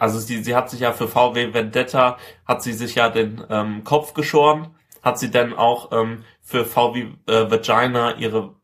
also 0.01 0.17
sie, 0.17 0.43
sie 0.43 0.55
hat 0.55 0.69
sich 0.71 0.79
ja 0.79 0.93
für 0.93 1.07
VW 1.07 1.53
Vendetta, 1.53 2.17
hat 2.47 2.63
sie 2.63 2.73
sich 2.73 2.95
ja 2.95 3.09
den 3.09 3.43
ähm, 3.51 3.83
Kopf 3.83 4.15
geschoren, 4.15 4.75
hat 5.03 5.19
sie 5.19 5.29
denn 5.29 5.53
auch 5.53 5.91
ähm, 5.91 6.23
für 6.41 6.65
VW 6.65 7.09
äh, 7.27 7.51
Vagina 7.51 8.15
ihre 8.15 8.55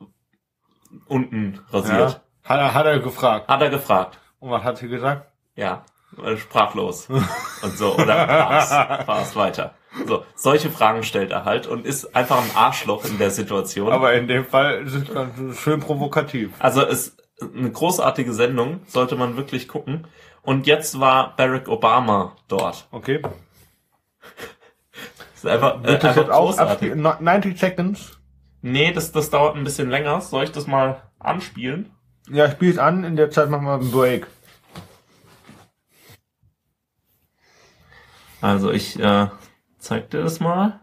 unten 1.08 1.60
rasiert. 1.70 2.12
Ja. 2.44 2.50
Hat 2.50 2.60
er, 2.60 2.74
hat 2.74 2.86
er 2.88 3.00
gefragt. 3.00 3.48
Hat 3.48 3.62
er 3.62 3.70
gefragt. 3.70 4.18
Und 4.40 4.50
was 4.50 4.64
hat 4.64 4.78
sie 4.78 4.88
gesagt? 4.88 5.32
Ja, 5.56 5.86
äh, 6.24 6.38
sprachlos. 6.38 7.08
und 7.10 7.78
so, 7.78 7.96
oder 7.96 8.26
pass, 8.26 8.70
pass 9.06 9.36
weiter. 9.36 9.76
So, 10.06 10.24
solche 10.36 10.70
Fragen 10.70 11.04
stellt 11.04 11.32
er 11.32 11.46
halt 11.46 11.66
und 11.68 11.86
ist 11.86 12.16
einfach 12.16 12.38
ein 12.44 12.56
Arschloch 12.56 13.06
in 13.06 13.18
der 13.18 13.32
Situation. 13.32 13.92
Aber 13.92 14.14
in 14.14 14.28
dem 14.28 14.46
Fall 14.46 14.84
ist 14.86 14.94
es 14.94 15.60
schön 15.60 15.80
provokativ. 15.80 16.52
also 16.60 16.82
es 16.86 17.08
ist 17.10 17.24
eine 17.56 17.72
großartige 17.72 18.34
Sendung, 18.34 18.82
sollte 18.88 19.16
man 19.16 19.38
wirklich 19.38 19.68
gucken. 19.68 20.08
Und 20.42 20.66
jetzt 20.68 21.00
war 21.00 21.36
Barack 21.36 21.68
Obama 21.68 22.36
dort. 22.48 22.88
Okay. 22.92 23.22
Das 25.34 25.44
ist 25.44 25.46
einfach, 25.46 25.84
äh, 25.84 25.88
Wird 25.88 26.04
das 26.04 26.18
einfach 26.18 26.34
auch 26.34 26.46
großartig. 26.48 26.72
abspielen? 26.74 27.02
No- 27.02 27.16
90 27.20 27.60
Seconds? 27.60 28.18
Nee, 28.62 28.92
das, 28.92 29.12
das 29.12 29.30
dauert 29.30 29.56
ein 29.56 29.64
bisschen 29.64 29.90
länger. 29.90 30.20
Soll 30.22 30.44
ich 30.46 30.52
das 30.52 30.68
mal 30.68 31.02
anspielen? 31.20 31.92
Ja, 32.30 32.50
spiel's 32.52 32.78
an, 32.78 33.04
in 33.04 33.16
der 33.16 33.30
Zeit 33.32 33.50
machen 33.50 33.66
wir 33.66 33.74
einen 33.76 33.92
Break. 33.92 34.28
Also 38.42 38.72
ich 38.72 39.00
äh, 39.00 39.28
zeig 39.80 40.10
dir 40.10 40.24
das 40.24 40.40
mal. 40.40 40.80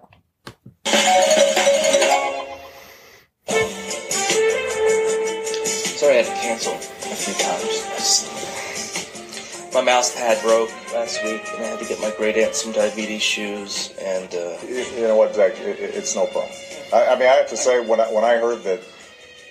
Sorry 5.96 6.18
I 6.18 6.22
had 6.22 6.26
to 6.26 6.32
cancel 6.42 6.74
a 6.74 6.78
few 7.16 7.34
times. 7.34 7.64
Just, 7.96 9.72
my 9.74 9.80
mouse 9.80 10.14
pad 10.14 10.42
broke 10.42 10.70
last 10.92 11.22
week, 11.24 11.42
and 11.54 11.64
I 11.64 11.68
had 11.68 11.78
to 11.78 11.86
get 11.86 12.00
my 12.00 12.12
great 12.18 12.36
aunt 12.36 12.54
some 12.54 12.72
diabetes 12.72 13.22
shoes. 13.22 13.92
And 14.00 14.32
uh, 14.34 14.58
You 14.68 14.84
you 14.96 15.02
know 15.02 15.16
what, 15.16 15.34
Zach? 15.34 15.52
It, 15.58 15.78
it- 15.80 15.94
it's 15.94 16.14
no 16.14 16.26
problem. 16.26 16.52
I, 16.92 17.06
I 17.06 17.18
mean, 17.18 17.28
I 17.28 17.32
have 17.34 17.48
to 17.48 17.56
say, 17.56 17.80
when 17.80 18.00
I, 18.00 18.12
when 18.12 18.24
I 18.24 18.36
heard 18.36 18.62
that, 18.64 18.80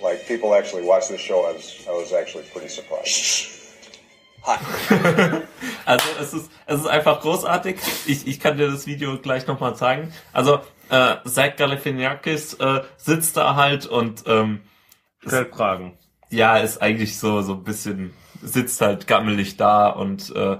like, 0.02 0.26
people 0.26 0.54
actually 0.54 0.82
watch 0.84 1.08
this 1.08 1.20
show, 1.20 1.44
I 1.44 1.52
was, 1.52 1.84
I 1.88 1.92
was 1.92 2.12
actually 2.12 2.44
pretty 2.52 2.68
surprised. 2.68 3.50
hi. 4.42 5.42
Also 5.86 6.06
es 6.20 6.32
ist, 6.34 6.50
es 6.66 6.80
ist 6.80 6.86
einfach 6.86 7.20
großartig. 7.20 7.76
Ich, 8.06 8.26
ich 8.26 8.40
kann 8.40 8.56
dir 8.56 8.70
das 8.70 8.86
Video 8.86 9.18
gleich 9.18 9.46
nochmal 9.46 9.76
zeigen. 9.76 10.12
Also 10.32 10.60
äh, 10.90 11.16
Zach 11.24 11.56
Galifianakis 11.56 12.54
äh, 12.54 12.82
sitzt 12.96 13.36
da 13.36 13.56
halt 13.56 13.86
und 13.86 14.24
ähm, 14.26 14.60
Stellt 15.26 15.54
Fragen. 15.54 15.98
ja, 16.30 16.58
ist 16.58 16.82
eigentlich 16.82 17.18
so 17.18 17.40
so 17.42 17.54
ein 17.54 17.64
bisschen 17.64 18.12
sitzt 18.42 18.80
halt 18.82 19.06
gammelig 19.06 19.56
da 19.56 19.88
und 19.88 20.34
äh, 20.36 20.58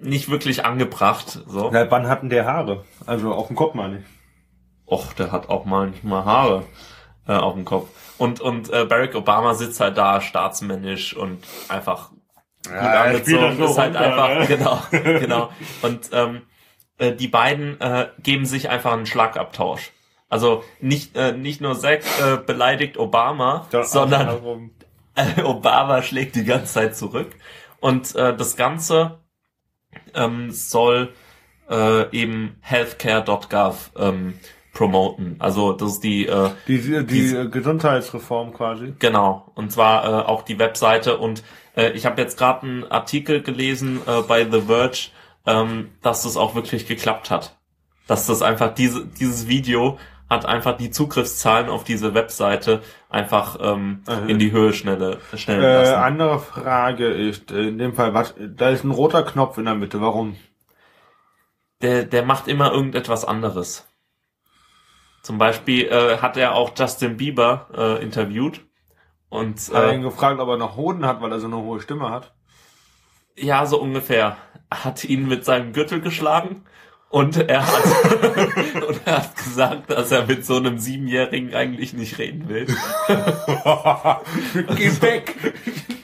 nicht 0.00 0.30
wirklich 0.30 0.64
angebracht. 0.64 1.40
So, 1.46 1.70
Seit 1.72 1.90
wann 1.90 2.06
hatten 2.08 2.28
der 2.28 2.44
Haare? 2.46 2.84
Also 3.06 3.32
auf 3.32 3.48
dem 3.48 3.56
Kopf 3.56 3.74
meine 3.74 3.98
ich. 3.98 4.04
och, 4.86 5.12
der 5.14 5.32
hat 5.32 5.48
auch 5.48 5.64
mal 5.64 5.88
nicht 5.90 6.04
mal 6.04 6.24
Haare 6.24 6.64
äh, 7.26 7.32
auf 7.32 7.54
dem 7.54 7.64
Kopf. 7.64 7.88
Und 8.18 8.40
und 8.40 8.72
äh, 8.72 8.84
Barack 8.84 9.14
Obama 9.16 9.54
sitzt 9.54 9.80
halt 9.80 9.98
da 9.98 10.20
staatsmännisch 10.20 11.16
und 11.16 11.42
einfach 11.68 12.10
gut 12.68 12.78
spielt 12.78 12.94
angezogen, 12.94 13.62
ist 13.62 13.78
halt 13.78 13.94
runter, 13.96 14.28
einfach, 14.48 14.90
ne? 14.90 14.90
genau, 15.00 15.18
genau. 15.18 15.52
Und 15.82 16.10
ähm, 16.12 16.42
äh, 16.98 17.12
die 17.12 17.28
beiden 17.28 17.80
äh, 17.80 18.08
geben 18.22 18.46
sich 18.46 18.68
einfach 18.68 18.92
einen 18.92 19.06
Schlagabtausch. 19.06 19.92
Also 20.28 20.64
nicht 20.80 21.16
äh, 21.16 21.32
nicht 21.32 21.60
nur 21.60 21.78
Zack 21.78 22.02
äh, 22.20 22.36
beleidigt 22.36 22.98
Obama, 22.98 23.66
sondern 23.82 24.28
andersrum. 24.28 24.70
äh, 25.14 25.42
Obama 25.42 26.02
schlägt 26.02 26.34
die 26.36 26.44
ganze 26.44 26.74
Zeit 26.74 26.96
zurück. 26.96 27.36
Und 27.80 28.14
äh, 28.16 28.36
das 28.36 28.56
Ganze 28.56 29.20
ähm, 30.14 30.50
soll 30.50 31.12
äh, 31.70 32.10
eben 32.10 32.56
healthcare.gov 32.60 33.92
ähm, 33.96 34.38
promoten. 34.76 35.36
Also 35.38 35.72
das 35.72 35.92
ist 35.94 36.04
die 36.04 36.26
äh, 36.26 36.50
Die, 36.68 36.78
die, 36.80 37.04
die 37.06 37.50
Gesundheitsreform 37.50 38.52
quasi. 38.52 38.94
Genau, 38.98 39.50
und 39.54 39.72
zwar 39.72 40.04
äh, 40.04 40.26
auch 40.26 40.42
die 40.42 40.58
Webseite. 40.58 41.16
Und 41.16 41.42
äh, 41.76 41.90
ich 41.92 42.04
habe 42.04 42.20
jetzt 42.20 42.36
gerade 42.38 42.62
einen 42.66 42.84
Artikel 42.84 43.42
gelesen 43.42 44.00
äh, 44.06 44.20
bei 44.22 44.44
The 44.50 44.60
Verge, 44.62 45.08
ähm, 45.46 45.90
dass 46.02 46.22
das 46.24 46.36
auch 46.36 46.54
wirklich 46.54 46.86
geklappt 46.86 47.30
hat. 47.30 47.56
Dass 48.06 48.26
das 48.26 48.42
einfach 48.42 48.74
diese, 48.74 49.06
dieses 49.06 49.48
Video 49.48 49.98
hat 50.28 50.44
einfach 50.44 50.76
die 50.76 50.90
Zugriffszahlen 50.90 51.68
auf 51.70 51.84
diese 51.84 52.12
Webseite 52.12 52.82
einfach 53.08 53.58
ähm, 53.62 54.02
Mhm. 54.08 54.28
in 54.28 54.38
die 54.40 54.50
Höhe 54.52 54.72
schnelle, 54.72 55.18
stellen 55.34 55.62
Äh, 55.62 55.74
lassen. 55.82 55.94
andere 55.94 56.38
Frage 56.40 57.06
ist, 57.06 57.50
äh, 57.52 57.68
in 57.68 57.78
dem 57.78 57.94
Fall, 57.94 58.12
was, 58.12 58.34
da 58.38 58.68
ist 58.70 58.84
ein 58.84 58.90
roter 58.90 59.22
Knopf 59.22 59.56
in 59.56 59.64
der 59.66 59.74
Mitte, 59.76 60.00
warum? 60.00 60.36
Der, 61.80 62.04
der 62.04 62.24
macht 62.24 62.48
immer 62.48 62.72
irgendetwas 62.72 63.24
anderes. 63.24 63.86
Zum 65.26 65.38
Beispiel 65.38 65.88
äh, 65.88 66.18
hat 66.18 66.36
er 66.36 66.54
auch 66.54 66.70
Justin 66.78 67.16
Bieber 67.16 67.66
äh, 67.76 68.00
interviewt. 68.00 68.60
Und 69.28 69.58
Hat 69.58 69.82
er 69.82 69.92
ihn 69.92 70.02
äh, 70.02 70.04
gefragt, 70.04 70.38
ob 70.38 70.48
er 70.48 70.56
noch 70.56 70.76
Hoden 70.76 71.04
hat, 71.04 71.20
weil 71.20 71.32
er 71.32 71.40
so 71.40 71.48
eine 71.48 71.56
hohe 71.56 71.80
Stimme 71.80 72.10
hat. 72.10 72.32
ja, 73.34 73.66
so 73.66 73.80
ungefähr. 73.80 74.36
Hat 74.70 75.02
ihn 75.02 75.26
mit 75.26 75.44
seinem 75.44 75.72
Gürtel 75.72 76.00
geschlagen 76.00 76.62
und 77.08 77.36
er 77.48 77.66
hat 77.66 78.84
und 78.88 79.00
er 79.04 79.16
hat 79.18 79.34
gesagt, 79.34 79.90
dass 79.90 80.12
er 80.12 80.26
mit 80.26 80.46
so 80.46 80.58
einem 80.58 80.78
Siebenjährigen 80.78 81.52
eigentlich 81.56 81.92
nicht 81.92 82.18
reden 82.18 82.48
will. 82.48 82.66
Geh 84.76 85.02
weg! 85.02 85.34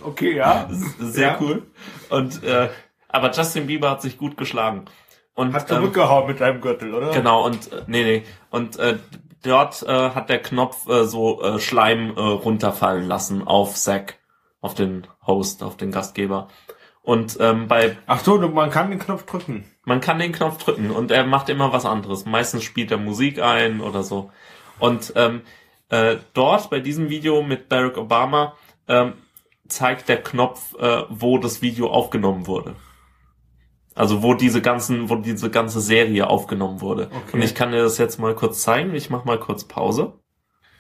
Okay, 0.03 0.35
ja. 0.37 0.69
Sehr 0.99 1.29
Ja. 1.29 1.39
cool. 1.41 1.63
Und 2.11 2.43
äh, 2.43 2.71
aber 3.09 3.31
Justin 3.31 3.69
Bieber 3.69 3.89
hat 3.91 4.03
sich 4.03 4.19
gut 4.19 4.37
geschlagen. 4.37 4.87
Und 5.35 5.55
Hast 5.55 5.71
ähm, 5.71 5.79
zurückgehauen 5.79 6.27
mit 6.27 6.41
deinem 6.41 6.61
Gürtel, 6.61 6.95
oder? 6.95 7.11
Genau, 7.13 7.45
und 7.47 7.73
äh, 7.73 7.83
nee, 7.87 8.03
nee. 8.05 8.23
Und 8.51 8.79
äh, 8.79 8.99
dort 9.43 9.83
äh, 9.83 10.11
hat 10.11 10.29
der 10.29 10.41
Knopf 10.43 10.89
äh, 10.89 11.05
so 11.05 11.43
äh, 11.43 11.59
Schleim 11.59 12.15
äh, 12.17 12.21
runterfallen 12.21 13.07
lassen 13.09 13.47
auf 13.47 13.75
Zack, 13.75 14.19
auf 14.61 14.75
den 14.75 15.07
Host, 15.27 15.63
auf 15.63 15.77
den 15.77 15.91
Gastgeber. 15.91 16.49
Und 17.03 17.39
ähm, 17.41 17.67
bei 17.67 17.97
Ach 18.07 18.21
so, 18.21 18.39
du- 18.39 18.49
man 18.49 18.71
kann 18.71 18.91
den 18.91 18.99
Knopf 19.01 19.25
drücken. 19.27 19.65
man 19.85 20.01
kann 20.01 20.19
den 20.19 20.33
Knopf 20.33 20.63
drücken 20.63 20.91
und 20.91 21.11
er 21.11 21.25
macht 21.25 21.49
immer 21.49 21.73
was 21.73 21.85
anderes. 21.87 22.27
Meistens 22.27 22.63
spielt 22.63 22.91
er 22.91 22.99
Musik 22.99 23.41
ein 23.43 23.81
oder 23.81 24.03
so. 24.05 24.31
Und 24.79 25.13
ähm, 25.17 25.41
äh, 25.89 26.17
dort 26.35 26.71
bei 26.71 26.79
diesem 26.81 27.09
Video 27.09 27.43
mit 27.43 27.69
Barack 27.69 27.97
Obama 27.99 28.55
ähm, 28.87 29.15
zeigt 29.67 30.09
der 30.09 30.23
Knopf, 30.23 30.75
äh, 30.79 31.03
wo 31.09 31.39
das 31.39 31.63
Video 31.63 31.91
aufgenommen 31.91 32.47
wurde. 32.47 32.77
Also 33.95 34.23
wo 34.23 34.35
diese 34.35 34.63
ganzen, 34.63 35.11
wo 35.11 35.17
diese 35.17 35.51
ganze 35.51 35.81
Serie 35.81 36.27
aufgenommen 36.29 36.81
wurde. 36.81 37.07
Okay. 37.07 37.37
Und 37.37 37.43
ich 37.43 37.55
kann 37.55 37.73
dir 37.73 37.83
das 37.83 37.99
jetzt 37.99 38.19
mal 38.19 38.35
kurz 38.35 38.63
zeigen. 38.63 38.95
Ich 38.95 39.11
mach 39.11 39.25
mal 39.25 39.39
kurz 39.39 39.65
Pause. 39.65 40.15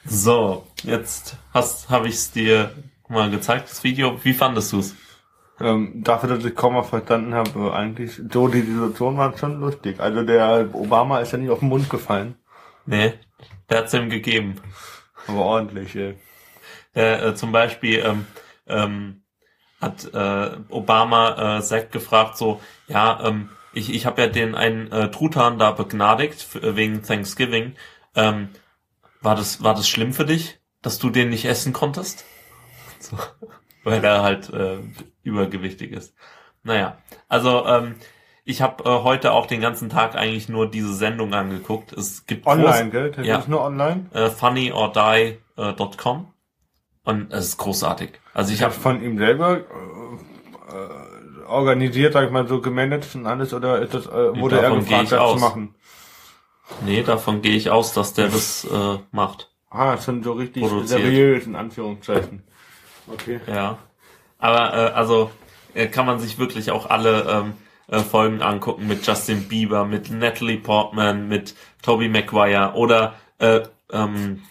So, 0.04 0.66
jetzt 0.82 1.36
hast 1.52 1.90
habe 1.90 2.08
ich 2.08 2.14
es 2.14 2.32
dir 2.32 2.72
mal 3.08 3.30
gezeigt, 3.30 3.70
das 3.70 3.84
Video. 3.84 4.18
Wie 4.24 4.32
fandest 4.32 4.72
du 4.72 4.78
es? 4.80 4.96
Ähm, 5.60 6.02
dafür, 6.02 6.30
dass 6.30 6.44
ich 6.44 6.56
kaum 6.56 6.74
mal 6.74 6.82
verstanden 6.82 7.34
habe, 7.34 7.68
äh, 7.68 7.70
eigentlich, 7.70 8.20
so 8.32 8.48
die 8.48 8.62
Situation 8.62 9.16
war 9.16 9.36
schon 9.38 9.60
lustig. 9.60 10.00
Also 10.00 10.22
der 10.22 10.70
Obama 10.72 11.20
ist 11.20 11.32
ja 11.32 11.38
nicht 11.38 11.50
auf 11.50 11.60
den 11.60 11.68
Mund 11.68 11.88
gefallen. 11.88 12.34
Nee, 12.86 13.14
der 13.70 13.78
hat's 13.78 13.94
ihm 13.94 14.10
gegeben. 14.10 14.56
Aber 15.28 15.38
ordentlich, 15.38 15.94
ey. 15.94 16.16
äh, 16.96 17.28
äh, 17.28 17.34
zum 17.34 17.52
Beispiel 17.52 18.00
ähm, 18.04 18.26
ähm, 18.66 19.22
hat 19.80 20.12
äh, 20.12 20.56
Obama 20.68 21.58
äh, 21.58 21.62
Zack 21.62 21.92
gefragt, 21.92 22.36
so, 22.36 22.60
ja, 22.92 23.20
ähm, 23.24 23.48
ich, 23.72 23.92
ich 23.92 24.06
habe 24.06 24.22
ja 24.22 24.28
den 24.28 24.54
einen 24.54 24.90
äh, 24.92 25.10
Truthahn 25.10 25.58
da 25.58 25.70
begnadigt 25.72 26.54
äh, 26.56 26.76
wegen 26.76 27.02
Thanksgiving. 27.02 27.74
Ähm, 28.14 28.50
war 29.20 29.34
das 29.36 29.62
war 29.62 29.74
das 29.74 29.88
schlimm 29.88 30.12
für 30.12 30.24
dich, 30.26 30.60
dass 30.82 30.98
du 30.98 31.10
den 31.10 31.30
nicht 31.30 31.44
essen 31.44 31.72
konntest? 31.72 32.24
So, 33.00 33.16
weil 33.82 34.04
er 34.04 34.22
halt 34.22 34.48
äh, 34.52 34.78
übergewichtig 35.24 35.90
ist. 35.90 36.14
Naja, 36.62 36.98
also 37.28 37.66
ähm, 37.66 37.96
ich 38.44 38.62
habe 38.62 38.84
äh, 38.84 39.02
heute 39.02 39.32
auch 39.32 39.46
den 39.46 39.60
ganzen 39.60 39.88
Tag 39.88 40.14
eigentlich 40.14 40.48
nur 40.48 40.70
diese 40.70 40.94
Sendung 40.94 41.34
angeguckt. 41.34 41.92
Es 41.92 42.26
gibt 42.26 42.46
Online, 42.46 42.90
gell? 42.90 43.10
Das 43.10 43.26
Ja. 43.26 43.38
ist 43.38 43.48
nur 43.48 43.60
online. 43.62 44.06
äh, 44.12 44.30
funnyordie.com 44.30 46.32
und 47.04 47.32
es 47.32 47.46
ist 47.46 47.56
großartig. 47.56 48.20
Also 48.34 48.52
ich 48.52 48.58
Ich 48.58 48.62
habe 48.62 48.74
habe 48.74 48.82
von 48.82 49.02
ihm 49.02 49.18
selber 49.18 49.58
äh, 49.58 49.62
äh, 50.74 51.01
organisiert, 51.52 52.12
sag 52.14 52.24
ich 52.26 52.30
mal, 52.30 52.46
so 52.48 52.60
gemanagt 52.60 53.14
und 53.14 53.26
alles, 53.26 53.52
oder 53.54 53.80
ist 53.80 53.94
das, 53.94 54.06
äh, 54.06 54.10
wurde 54.40 54.56
er 54.56 54.62
Davon 54.62 54.78
gehe 54.80 54.88
gefragt, 54.88 55.12
das 55.12 55.20
aus. 55.20 55.34
zu 55.34 55.40
machen? 55.40 55.74
nee, 56.84 57.02
davon 57.02 57.42
gehe 57.42 57.54
ich 57.56 57.70
aus, 57.70 57.92
dass 57.92 58.14
der 58.14 58.28
das 58.28 58.64
äh, 58.64 58.98
macht. 59.10 59.50
Ah, 59.70 59.96
sind 59.96 60.24
so 60.24 60.32
richtig 60.32 60.62
Produziert. 60.62 61.00
seriös, 61.00 61.46
in 61.46 61.54
Anführungszeichen. 61.56 62.42
Okay. 63.12 63.40
Ja. 63.46 63.78
Aber 64.38 64.74
äh, 64.74 64.92
also 64.92 65.30
äh, 65.74 65.86
kann 65.86 66.06
man 66.06 66.18
sich 66.18 66.38
wirklich 66.38 66.70
auch 66.70 66.90
alle 66.90 67.22
ähm, 67.28 67.52
äh, 67.88 68.00
Folgen 68.00 68.42
angucken 68.42 68.86
mit 68.86 69.06
Justin 69.06 69.48
Bieber, 69.48 69.84
mit 69.84 70.10
Natalie 70.10 70.58
Portman, 70.58 71.28
mit 71.28 71.54
Tobey 71.82 72.08
Maguire 72.08 72.72
oder 72.74 73.14
äh, 73.38 73.60
ähm, 73.90 74.42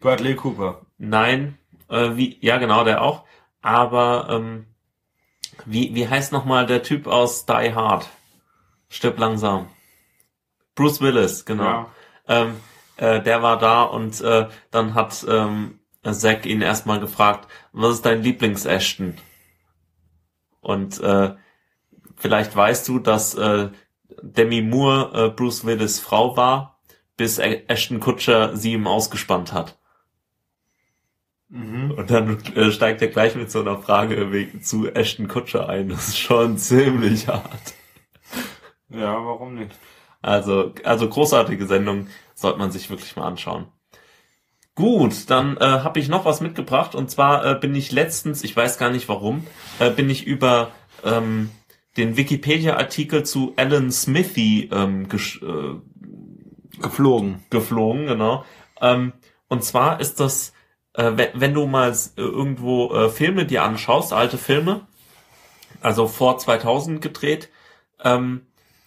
Bradley 0.00 0.34
Cooper. 0.36 0.82
nein, 0.98 1.58
äh, 1.88 2.10
wie 2.14 2.38
ja 2.40 2.58
genau 2.58 2.84
der 2.84 3.02
auch. 3.02 3.24
Aber 3.62 4.28
ähm, 4.30 4.66
wie 5.64 5.94
wie 5.94 6.08
heißt 6.08 6.32
noch 6.32 6.44
mal 6.44 6.66
der 6.66 6.82
Typ 6.82 7.06
aus 7.06 7.46
Die 7.46 7.74
Hard? 7.74 8.08
Stirb 8.88 9.18
langsam. 9.18 9.68
Bruce 10.74 11.00
Willis, 11.00 11.44
genau. 11.44 11.64
Ja. 11.64 11.90
Ähm, 12.28 12.56
äh, 12.96 13.22
der 13.22 13.42
war 13.42 13.58
da 13.58 13.82
und 13.82 14.20
äh, 14.20 14.48
dann 14.70 14.94
hat 14.94 15.24
ähm, 15.28 15.80
Zack 16.02 16.46
ihn 16.46 16.62
erstmal 16.62 17.00
gefragt, 17.00 17.48
was 17.72 17.94
ist 17.94 18.06
dein 18.06 18.22
Lieblings-Ashton? 18.22 19.16
Und 20.60 21.00
äh, 21.00 21.34
vielleicht 22.16 22.54
weißt 22.54 22.86
du, 22.88 22.98
dass 22.98 23.34
äh, 23.34 23.70
Demi 24.22 24.62
Moore 24.62 25.10
äh, 25.14 25.30
Bruce 25.30 25.64
Willis 25.64 25.98
Frau 25.98 26.36
war, 26.36 26.80
bis 27.16 27.38
Ashton 27.38 28.00
Kutcher 28.00 28.56
sie 28.56 28.74
ihm 28.74 28.86
ausgespannt 28.86 29.52
hat. 29.52 29.78
Mhm. 31.48 31.92
Und 31.92 32.10
dann 32.10 32.38
äh, 32.54 32.70
steigt 32.70 33.02
er 33.02 33.08
gleich 33.08 33.34
mit 33.36 33.50
so 33.50 33.60
einer 33.60 33.78
Frage 33.78 34.32
wegen 34.32 34.62
zu 34.62 34.88
Ashton 34.88 35.28
Kutcher 35.28 35.68
ein. 35.68 35.88
Das 35.88 36.08
ist 36.08 36.18
schon 36.18 36.58
ziemlich 36.58 37.28
hart. 37.28 37.74
Ja, 38.88 39.12
warum 39.24 39.54
nicht? 39.54 39.78
Also, 40.22 40.72
also 40.84 41.08
großartige 41.08 41.66
Sendung, 41.66 42.08
sollte 42.34 42.58
man 42.58 42.70
sich 42.70 42.90
wirklich 42.90 43.16
mal 43.16 43.26
anschauen. 43.26 43.66
Gut, 44.74 45.30
dann 45.30 45.56
äh, 45.56 45.64
habe 45.64 46.00
ich 46.00 46.08
noch 46.08 46.24
was 46.24 46.40
mitgebracht 46.40 46.94
und 46.94 47.10
zwar 47.10 47.46
äh, 47.46 47.54
bin 47.54 47.74
ich 47.74 47.92
letztens, 47.92 48.44
ich 48.44 48.54
weiß 48.54 48.76
gar 48.76 48.90
nicht 48.90 49.08
warum, 49.08 49.46
äh, 49.78 49.90
bin 49.90 50.10
ich 50.10 50.26
über 50.26 50.70
ähm, 51.02 51.50
den 51.96 52.16
Wikipedia-Artikel 52.18 53.24
zu 53.24 53.54
Alan 53.56 53.90
Smithy 53.90 54.68
ähm, 54.70 55.08
äh, 55.10 56.78
Geflogen. 56.82 57.42
geflogen, 57.48 58.06
genau. 58.06 58.44
Ähm, 58.82 59.14
und 59.48 59.64
zwar 59.64 59.98
ist 60.00 60.20
das, 60.20 60.52
äh, 60.96 61.12
wenn, 61.14 61.28
wenn 61.34 61.54
du 61.54 61.66
mal 61.66 61.90
äh, 61.92 62.20
irgendwo 62.20 62.92
äh, 62.92 63.08
Filme 63.08 63.46
dir 63.46 63.62
anschaust, 63.62 64.12
alte 64.12 64.38
Filme, 64.38 64.86
also 65.80 66.08
vor 66.08 66.38
2000 66.38 67.00
gedreht, 67.00 67.50
ähm, 68.02 68.46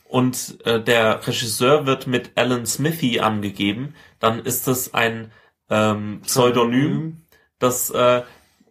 und 0.09 0.57
äh, 0.65 0.81
der 0.81 1.25
Regisseur 1.27 1.85
wird 1.85 2.07
mit 2.07 2.31
Alan 2.35 2.65
Smithy 2.65 3.19
angegeben, 3.19 3.93
dann 4.19 4.39
ist 4.39 4.67
das 4.67 4.93
ein 4.95 5.31
ähm, 5.69 6.21
Pseudonym, 6.23 7.25
das 7.59 7.91
äh, 7.91 8.23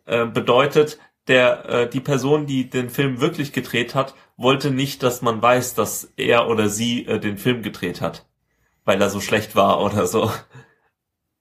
äh, 0.06 0.26
bedeutet, 0.26 0.98
der 1.28 1.68
äh, 1.68 1.88
die 1.88 2.00
Person, 2.00 2.46
die 2.46 2.68
den 2.68 2.90
Film 2.90 3.20
wirklich 3.20 3.52
gedreht 3.52 3.94
hat, 3.94 4.14
wollte 4.36 4.72
nicht, 4.72 5.02
dass 5.04 5.22
man 5.22 5.40
weiß, 5.40 5.74
dass 5.74 6.12
er 6.16 6.48
oder 6.48 6.68
sie 6.68 7.06
äh, 7.06 7.20
den 7.20 7.38
Film 7.38 7.62
gedreht 7.62 8.00
hat, 8.00 8.26
weil 8.84 9.00
er 9.00 9.10
so 9.10 9.20
schlecht 9.20 9.54
war 9.54 9.80
oder 9.80 10.06
so. 10.06 10.32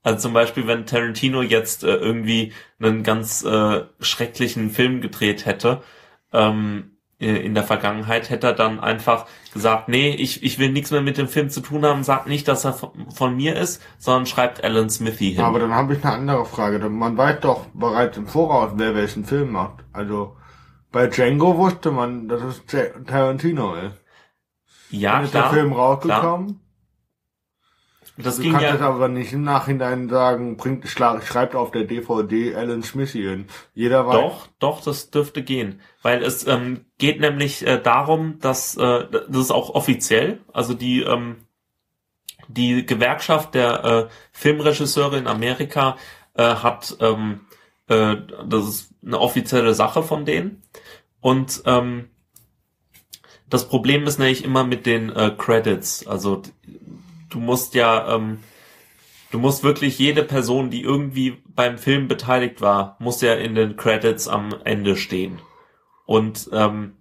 Also 0.07 0.19
zum 0.19 0.33
Beispiel, 0.33 0.67
wenn 0.67 0.85
Tarantino 0.85 1.41
jetzt 1.41 1.83
äh, 1.83 1.93
irgendwie 1.93 2.53
einen 2.79 3.03
ganz 3.03 3.43
äh, 3.43 3.83
schrecklichen 3.99 4.69
Film 4.69 5.01
gedreht 5.01 5.45
hätte, 5.45 5.81
ähm, 6.31 6.91
äh, 7.19 7.35
in 7.35 7.53
der 7.53 7.65
Vergangenheit, 7.65 8.29
hätte 8.29 8.47
er 8.47 8.53
dann 8.53 8.79
einfach 8.79 9.25
gesagt, 9.51 9.89
nee, 9.89 10.11
ich, 10.11 10.43
ich 10.43 10.59
will 10.59 10.71
nichts 10.71 10.91
mehr 10.91 11.01
mit 11.01 11.17
dem 11.17 11.27
Film 11.27 11.49
zu 11.49 11.59
tun 11.59 11.83
haben, 11.83 12.05
sagt 12.05 12.27
nicht, 12.27 12.47
dass 12.47 12.63
er 12.63 12.71
von, 12.71 13.11
von 13.11 13.35
mir 13.35 13.57
ist, 13.57 13.83
sondern 13.97 14.27
schreibt 14.27 14.63
Alan 14.63 14.89
Smithy 14.89 15.33
hin. 15.33 15.43
Aber 15.43 15.59
dann 15.59 15.75
habe 15.75 15.95
ich 15.95 16.05
eine 16.05 16.13
andere 16.13 16.45
Frage. 16.45 16.79
Man 16.87 17.17
weiß 17.17 17.41
doch 17.41 17.65
bereits 17.73 18.15
im 18.15 18.27
Voraus, 18.27 18.71
wer 18.75 18.95
welchen 18.95 19.25
Film 19.25 19.51
macht. 19.51 19.83
Also 19.91 20.37
bei 20.93 21.07
Django 21.07 21.57
wusste 21.57 21.91
man, 21.91 22.29
dass 22.29 22.41
es 22.43 22.63
Tarantino 23.05 23.75
ist. 23.75 24.01
ja, 24.89 25.15
Dann 25.15 25.25
ist 25.25 25.31
klar, 25.31 25.51
der 25.51 25.51
Film 25.51 25.73
rausgekommen. 25.73 26.61
Das 28.17 28.37
Du 28.37 28.43
ging 28.43 28.53
kannst 28.53 28.65
ja, 28.65 28.79
aber 28.79 29.07
nicht 29.07 29.33
im 29.33 29.43
Nachhinein 29.43 30.09
sagen, 30.09 30.57
bringt, 30.57 30.87
schreibt 30.87 31.55
auf 31.55 31.71
der 31.71 31.83
DVD 31.83 32.55
Alan 32.55 32.81
Smithy 32.81 33.21
hin. 33.21 33.45
Jeder 33.73 34.07
weiß. 34.07 34.15
Doch, 34.15 34.47
doch, 34.59 34.81
das 34.83 35.11
dürfte 35.11 35.43
gehen. 35.43 35.81
Weil 36.01 36.23
es 36.23 36.47
ähm, 36.47 36.85
geht 36.97 37.19
nämlich 37.19 37.65
äh, 37.65 37.79
darum, 37.79 38.39
dass 38.39 38.75
äh, 38.75 39.05
das 39.09 39.37
ist 39.37 39.51
auch 39.51 39.75
offiziell, 39.75 40.39
also 40.51 40.73
die 40.73 41.01
ähm, 41.01 41.37
die 42.47 42.85
Gewerkschaft 42.85 43.53
der 43.55 43.83
äh, 43.83 44.07
Filmregisseure 44.31 45.17
in 45.17 45.27
Amerika 45.27 45.97
äh, 46.33 46.43
hat 46.43 46.97
ähm, 47.01 47.41
äh, 47.87 48.15
das 48.45 48.67
ist 48.67 48.93
eine 49.05 49.19
offizielle 49.19 49.73
Sache 49.73 50.01
von 50.01 50.25
denen 50.25 50.63
und 51.19 51.61
ähm, 51.65 52.09
das 53.49 53.67
Problem 53.67 54.03
ist 54.05 54.19
nämlich 54.19 54.43
immer 54.43 54.63
mit 54.63 54.85
den 54.85 55.09
äh, 55.09 55.31
Credits. 55.37 56.05
Also 56.05 56.41
du 57.29 57.39
musst 57.39 57.73
ja 57.73 58.15
ähm, 58.15 58.39
Du 59.29 59.39
musst 59.39 59.63
wirklich 59.63 59.99
jede 59.99 60.23
Person, 60.23 60.69
die 60.69 60.83
irgendwie 60.83 61.43
beim 61.47 61.77
Film 61.77 62.07
beteiligt 62.07 62.61
war, 62.61 62.95
muss 62.99 63.21
ja 63.21 63.33
in 63.33 63.55
den 63.55 63.75
Credits 63.75 64.27
am 64.27 64.55
Ende 64.63 64.95
stehen. 64.95 65.39
Und 66.05 66.49
ähm, 66.53 66.93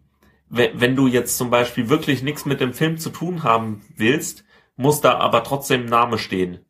wenn, 0.48 0.96
du 0.96 1.06
jetzt 1.06 1.38
zum 1.38 1.50
Beispiel 1.50 1.88
wirklich 1.88 2.22
nichts 2.22 2.44
mit 2.44 2.60
dem 2.60 2.72
Film 2.72 2.98
zu 2.98 3.10
tun 3.10 3.42
haben 3.42 3.82
willst, 3.96 4.44
muss 4.76 5.00
da 5.00 5.18
aber 5.18 5.44
trotzdem 5.44 5.86
Name 5.86 6.18
stehen. 6.18 6.64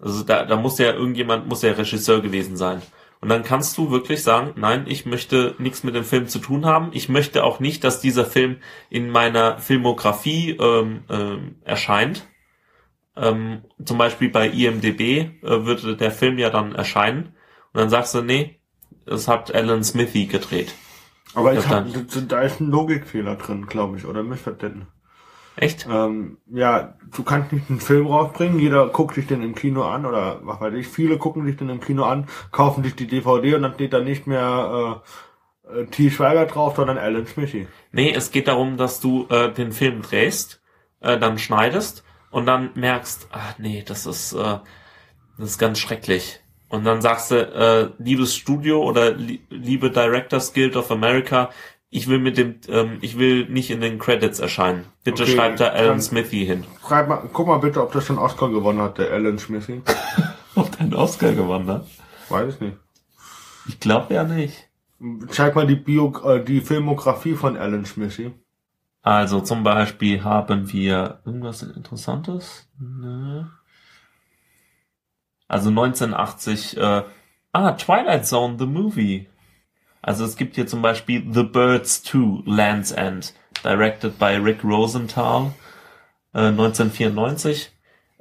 Also 0.00 0.22
da, 0.24 0.44
da 0.44 0.56
muss 0.56 0.78
ja 0.78 0.92
irgendjemand, 0.92 1.48
muss 1.48 1.62
ja 1.62 1.72
Regisseur 1.72 2.20
gewesen 2.20 2.56
sein. 2.56 2.82
Und 3.20 3.28
dann 3.28 3.44
kannst 3.44 3.78
du 3.78 3.90
wirklich 3.90 4.22
sagen, 4.22 4.52
nein, 4.56 4.86
ich 4.88 5.06
möchte 5.06 5.54
nichts 5.58 5.84
mit 5.84 5.94
dem 5.94 6.04
Film 6.04 6.26
zu 6.26 6.40
tun 6.40 6.66
haben. 6.66 6.90
Ich 6.92 7.08
möchte 7.08 7.44
auch 7.44 7.60
nicht, 7.60 7.84
dass 7.84 8.00
dieser 8.00 8.24
Film 8.24 8.56
in 8.90 9.10
meiner 9.10 9.58
Filmografie 9.58 10.56
ähm, 10.58 11.04
ähm, 11.08 11.56
erscheint. 11.64 12.26
Ähm, 13.16 13.62
zum 13.84 13.98
Beispiel 13.98 14.30
bei 14.30 14.48
IMDB 14.48 15.00
äh, 15.00 15.30
würde 15.42 15.96
der 15.96 16.10
Film 16.10 16.38
ja 16.38 16.50
dann 16.50 16.74
erscheinen. 16.74 17.34
Und 17.72 17.80
dann 17.80 17.90
sagst 17.90 18.14
du, 18.14 18.22
nee, 18.22 18.58
es 19.06 19.28
hat 19.28 19.54
Alan 19.54 19.84
Smithy 19.84 20.26
gedreht. 20.26 20.74
aber 21.34 21.52
ich 21.54 21.68
hab, 21.68 21.86
da 22.28 22.40
ist 22.40 22.60
ein 22.60 22.70
Logikfehler 22.70 23.36
drin, 23.36 23.66
glaube 23.66 23.98
ich, 23.98 24.06
oder 24.06 24.22
Missverständnis. 24.22 24.86
Echt? 25.56 25.86
Ähm, 25.90 26.38
ja, 26.50 26.94
du 27.14 27.22
kannst 27.22 27.52
nicht 27.52 27.68
einen 27.68 27.80
Film 27.80 28.06
rausbringen, 28.06 28.58
jeder 28.58 28.88
guckt 28.88 29.14
sich 29.14 29.26
den 29.26 29.42
im 29.42 29.54
Kino 29.54 29.82
an 29.82 30.06
oder 30.06 30.40
was 30.42 30.60
weiß 30.60 30.72
ich, 30.74 30.88
viele 30.88 31.18
gucken 31.18 31.44
sich 31.44 31.56
den 31.56 31.68
im 31.68 31.80
Kino 31.80 32.04
an, 32.04 32.26
kaufen 32.52 32.82
sich 32.82 32.94
die 32.94 33.06
DVD 33.06 33.56
und 33.56 33.62
dann 33.62 33.74
steht 33.74 33.92
da 33.92 34.00
nicht 34.00 34.26
mehr 34.26 35.02
äh, 35.68 35.80
äh, 35.80 35.86
T. 35.86 36.10
Schweiger 36.10 36.46
drauf, 36.46 36.76
sondern 36.76 36.96
Alan 36.96 37.26
Smithy. 37.26 37.68
Nee, 37.92 38.12
es 38.14 38.30
geht 38.30 38.48
darum, 38.48 38.78
dass 38.78 39.00
du 39.00 39.26
äh, 39.28 39.52
den 39.52 39.72
Film 39.72 40.00
drehst, 40.00 40.62
äh, 41.00 41.18
dann 41.18 41.38
schneidest 41.38 42.02
und 42.32 42.46
dann 42.46 42.70
merkst, 42.74 43.28
ach 43.30 43.58
nee, 43.58 43.84
das 43.86 44.06
ist, 44.06 44.32
äh, 44.32 44.58
das 45.38 45.50
ist 45.50 45.58
ganz 45.58 45.78
schrecklich. 45.78 46.40
Und 46.68 46.84
dann 46.84 47.02
sagst 47.02 47.30
du, 47.30 47.36
äh, 47.36 47.90
liebes 48.02 48.34
Studio 48.34 48.82
oder 48.82 49.12
li 49.12 49.42
liebe 49.50 49.90
Directors 49.90 50.54
Guild 50.54 50.74
of 50.74 50.90
America, 50.90 51.50
ich 51.90 52.08
will 52.08 52.18
mit 52.18 52.38
dem, 52.38 52.56
ähm, 52.68 52.96
ich 53.02 53.18
will 53.18 53.46
nicht 53.48 53.70
in 53.70 53.82
den 53.82 53.98
Credits 53.98 54.40
erscheinen. 54.40 54.86
Bitte 55.04 55.24
Okay, 55.24 55.36
schreibt 55.36 55.60
da 55.60 55.68
Alan 55.68 56.00
Smithy 56.00 56.46
hin. 56.46 56.64
Schreib 56.80 57.08
mal, 57.08 57.28
guck 57.30 57.46
mal 57.46 57.58
bitte, 57.58 57.82
ob 57.82 57.92
das 57.92 58.06
schon 58.06 58.16
Oscar 58.16 58.48
gewonnen 58.48 58.80
hat, 58.80 58.96
der 58.96 59.12
Alan 59.12 59.38
Smithy. 59.38 59.82
Ob 60.54 60.70
der 60.72 60.80
einen 60.80 60.94
Oscar 60.94 61.32
gewonnen 61.32 61.66
hat? 61.66 61.86
Weiß 62.28 62.54
ich 62.54 62.60
nicht. 62.60 62.76
Ich 63.66 63.80
glaube 63.80 64.12
ja 64.12 64.24
nicht. 64.24 64.68
Zeig 65.30 65.54
mal 65.54 65.66
die 65.66 65.76
Bio, 65.76 66.12
äh, 66.26 66.44
die 66.44 66.60
Filmografie 66.60 67.34
von 67.34 67.56
Alan 67.56 67.86
Smithy. 67.86 68.32
Also 69.02 69.40
zum 69.40 69.64
Beispiel 69.64 70.22
haben 70.22 70.72
wir 70.72 71.20
irgendwas 71.24 71.62
Interessantes? 71.62 72.68
Nö. 72.78 73.44
Also 75.48 75.68
1980, 75.68 76.76
äh, 76.78 77.02
ah, 77.52 77.72
Twilight 77.72 78.26
Zone, 78.26 78.56
the 78.58 78.66
movie. 78.66 79.26
Also 80.00 80.24
es 80.24 80.36
gibt 80.36 80.54
hier 80.54 80.66
zum 80.66 80.82
Beispiel 80.82 81.24
The 81.32 81.42
Birds 81.42 82.04
2, 82.04 82.42
Land's 82.46 82.92
End, 82.92 83.34
directed 83.62 84.18
by 84.18 84.36
Rick 84.36 84.64
Rosenthal, 84.64 85.52
äh, 86.32 86.48
1994. 86.48 87.70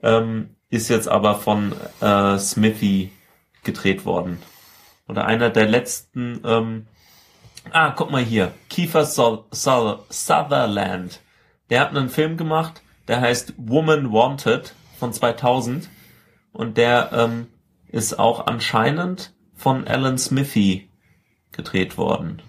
Ähm, 0.04 0.56
ist 0.70 0.90
jetzt 0.90 1.08
aber 1.08 1.36
von 1.36 1.74
äh, 2.02 2.38
Smithy 2.38 3.12
gedreht 3.64 4.06
worden. 4.06 4.40
Oder 5.08 5.26
einer 5.26 5.50
der 5.50 5.68
letzten, 5.68 6.42
ähm, 6.46 6.88
ah, 7.72 7.92
guck 7.92 8.12
mal 8.12 8.24
hier, 8.24 8.52
Kiefer 8.70 9.06
Sol 9.06 9.46
Sol 9.52 10.00
Sutherland. 10.10 11.22
Der 11.70 11.82
hat 11.82 11.90
einen 11.96 12.10
Film 12.10 12.38
gemacht, 12.38 12.82
der 13.08 13.22
heißt 13.22 13.54
Woman 13.58 14.12
Wanted 14.12 14.74
von 15.00 15.14
2000 15.14 15.90
und 16.52 16.78
der 16.78 17.12
ähm, 17.14 17.48
ist 17.88 18.20
auch 18.20 18.48
anscheinend 18.48 19.34
von 19.56 19.88
Alan 19.88 20.18
Smithy 20.18 20.90
gedreht 21.52 21.98
worden. 21.98 22.42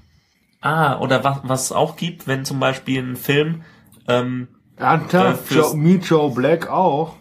Ah, 0.60 0.98
oder 0.98 1.24
was, 1.24 1.40
was 1.42 1.64
es 1.66 1.72
auch 1.72 1.96
gibt, 1.96 2.26
wenn 2.26 2.44
zum 2.44 2.60
Beispiel 2.60 3.02
ein 3.02 3.16
Film, 3.16 3.62
ähm, 4.08 4.48
Anta, 4.76 5.32
Äh, 5.32 5.36
Joe, 5.50 5.76
Meet 5.76 6.04
Joe 6.06 6.32
Black 6.32 6.68
auch. 6.68 7.16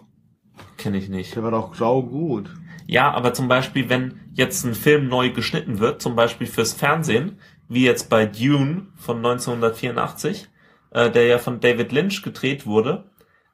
kenne 0.78 0.98
ich 0.98 1.10
nicht. 1.10 1.36
Der 1.36 1.44
war 1.44 1.52
doch 1.52 1.76
sau 1.76 2.02
gut. 2.04 2.50
Ja, 2.88 3.12
aber 3.12 3.34
zum 3.34 3.48
Beispiel, 3.48 3.90
wenn 3.90 4.20
jetzt 4.34 4.64
ein 4.64 4.74
Film 4.76 5.08
neu 5.08 5.32
geschnitten 5.32 5.80
wird, 5.80 6.02
zum 6.02 6.16
Beispiel 6.16 6.48
fürs 6.48 6.74
Fernsehen, 6.74 7.40
wie 7.72 7.86
jetzt 7.86 8.10
bei 8.10 8.26
Dune 8.26 8.88
von 8.98 9.18
1984, 9.18 10.50
äh, 10.90 11.10
der 11.10 11.26
ja 11.28 11.38
von 11.38 11.62
David 11.62 11.94
Lynch 11.94 12.22
gedreht 12.22 12.66
wurde, 12.66 13.06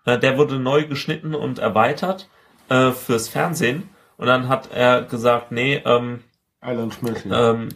äh, 0.06 0.18
der 0.18 0.40
wurde 0.40 0.58
neu 0.58 0.88
geschnitten 0.88 1.36
und 1.36 1.60
erweitert 1.60 2.28
äh, 2.70 2.92
fürs 2.94 3.30
Fernsehen. 3.30 3.90
Und 4.18 4.26
dann 4.26 4.50
hat 4.50 4.72
er 4.72 5.04
gesagt, 5.04 5.52
nee, 5.52 5.84
ähm, 5.86 6.24
ähm, 6.64 7.70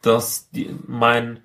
dass 0.00 0.48
die, 0.52 0.74
mein, 0.86 1.42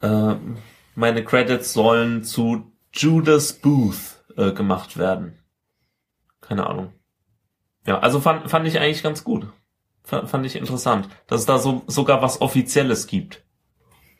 ähm, 0.00 0.56
meine 0.94 1.22
Credits 1.22 1.74
sollen 1.74 2.24
zu 2.24 2.72
Judas 2.94 3.52
Booth 3.52 4.24
äh, 4.38 4.52
gemacht 4.52 4.96
werden. 4.96 5.38
Keine 6.40 6.66
Ahnung. 6.66 6.94
Ja, 7.86 7.98
also 7.98 8.18
fand, 8.20 8.50
fand 8.50 8.66
ich 8.66 8.80
eigentlich 8.80 9.02
ganz 9.02 9.24
gut. 9.24 9.46
Fand, 10.04 10.30
fand 10.30 10.46
ich 10.46 10.56
interessant, 10.56 11.10
dass 11.26 11.40
es 11.40 11.46
da 11.46 11.58
so 11.58 11.82
sogar 11.86 12.22
was 12.22 12.40
Offizielles 12.40 13.06
gibt. 13.06 13.44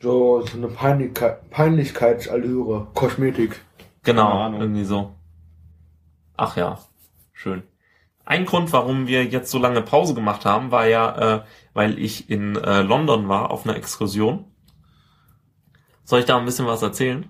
So, 0.01 0.41
so 0.45 0.57
eine 0.57 0.67
Peinlichkeit, 0.67 1.49
Peinlichkeitsallüre. 1.49 2.87
Kosmetik. 2.93 3.59
Genau, 4.03 4.51
irgendwie 4.53 4.85
so. 4.85 5.11
Ach 6.37 6.55
ja, 6.55 6.79
schön. 7.33 7.63
Ein 8.23 8.45
Grund, 8.45 8.71
warum 8.71 9.07
wir 9.07 9.25
jetzt 9.25 9.51
so 9.51 9.59
lange 9.59 9.81
Pause 9.81 10.13
gemacht 10.13 10.45
haben, 10.45 10.71
war 10.71 10.87
ja, 10.87 11.35
äh, 11.37 11.41
weil 11.73 11.99
ich 11.99 12.29
in 12.29 12.55
äh, 12.55 12.81
London 12.81 13.27
war 13.27 13.51
auf 13.51 13.65
einer 13.65 13.75
Exkursion. 13.75 14.45
Soll 16.05 16.19
ich 16.19 16.25
da 16.25 16.37
ein 16.37 16.45
bisschen 16.45 16.65
was 16.67 16.81
erzählen? 16.81 17.29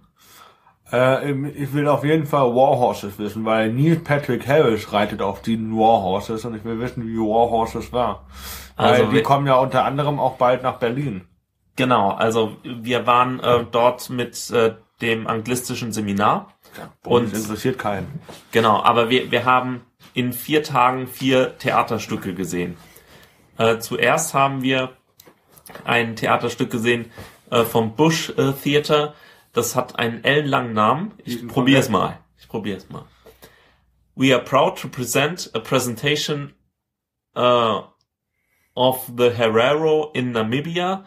Äh, 0.91 1.31
ich 1.49 1.73
will 1.73 1.87
auf 1.87 2.03
jeden 2.03 2.25
Fall 2.27 2.53
Warhorses 2.53 3.17
wissen, 3.17 3.45
weil 3.45 3.73
Neil 3.73 3.95
Patrick 3.97 4.47
Harris 4.47 4.91
reitet 4.93 5.21
auf 5.21 5.41
den 5.41 5.71
Warhorses 5.75 6.45
und 6.45 6.55
ich 6.55 6.63
will 6.65 6.79
wissen, 6.79 7.07
wie 7.07 7.17
Warhorses 7.17 7.91
war. 7.91 8.27
Also 8.75 9.03
weil 9.03 9.09
die 9.09 9.15
wir- 9.15 9.23
kommen 9.23 9.47
ja 9.47 9.55
unter 9.55 9.85
anderem 9.85 10.19
auch 10.19 10.35
bald 10.37 10.61
nach 10.63 10.77
Berlin. 10.77 11.21
Genau, 11.75 12.11
also 12.11 12.57
wir 12.63 13.07
waren 13.07 13.39
äh, 13.39 13.65
dort 13.71 14.09
mit 14.09 14.49
äh, 14.51 14.75
dem 15.01 15.27
anglistischen 15.27 15.91
Seminar. 15.93 16.53
Und 17.05 17.23
Und- 17.25 17.33
das 17.33 17.43
interessiert 17.43 17.79
keinen. 17.79 18.21
Genau, 18.51 18.81
aber 18.83 19.09
wir, 19.09 19.31
wir 19.31 19.45
haben 19.45 19.85
in 20.13 20.33
vier 20.33 20.63
Tagen 20.63 21.07
vier 21.07 21.57
Theaterstücke 21.57 22.33
gesehen. 22.33 22.77
Äh, 23.57 23.79
zuerst 23.79 24.33
haben 24.33 24.61
wir 24.61 24.91
ein 25.85 26.15
Theaterstück 26.15 26.69
gesehen 26.71 27.11
äh, 27.51 27.63
vom 27.63 27.95
Bush 27.95 28.29
äh, 28.37 28.51
Theater. 28.53 29.13
Das 29.53 29.75
hat 29.75 29.97
einen 29.97 30.23
ellenlangen 30.23 30.73
Namen. 30.73 31.13
Ich 31.23 31.47
probiere 31.47 31.79
es 31.79 31.89
mal. 31.89 32.19
Ich 32.37 32.47
probiere 32.47 32.77
es 32.77 32.89
mal. 32.89 33.05
We 34.15 34.33
are 34.35 34.43
proud 34.43 34.77
to 34.81 34.89
present 34.89 35.49
a 35.53 35.59
presentation 35.59 36.53
uh, 37.37 37.81
of 38.75 39.09
the 39.17 39.29
Herero 39.31 40.11
in 40.13 40.33
Namibia, 40.33 41.05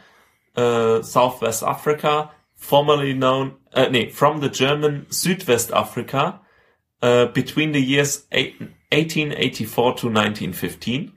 uh, 0.56 1.02
Southwest 1.02 1.62
Africa, 1.62 2.30
formerly 2.54 3.14
known, 3.14 3.52
uh, 3.74 3.88
nee, 3.90 4.10
from 4.10 4.40
the 4.40 4.48
German 4.50 5.06
Südwestafrika, 5.10 6.40
uh, 7.02 7.26
between 7.26 7.72
the 7.72 7.80
years 7.80 8.26
eight- 8.30 8.60
1884 8.90 9.96
to 9.96 10.08
1915. 10.08 11.12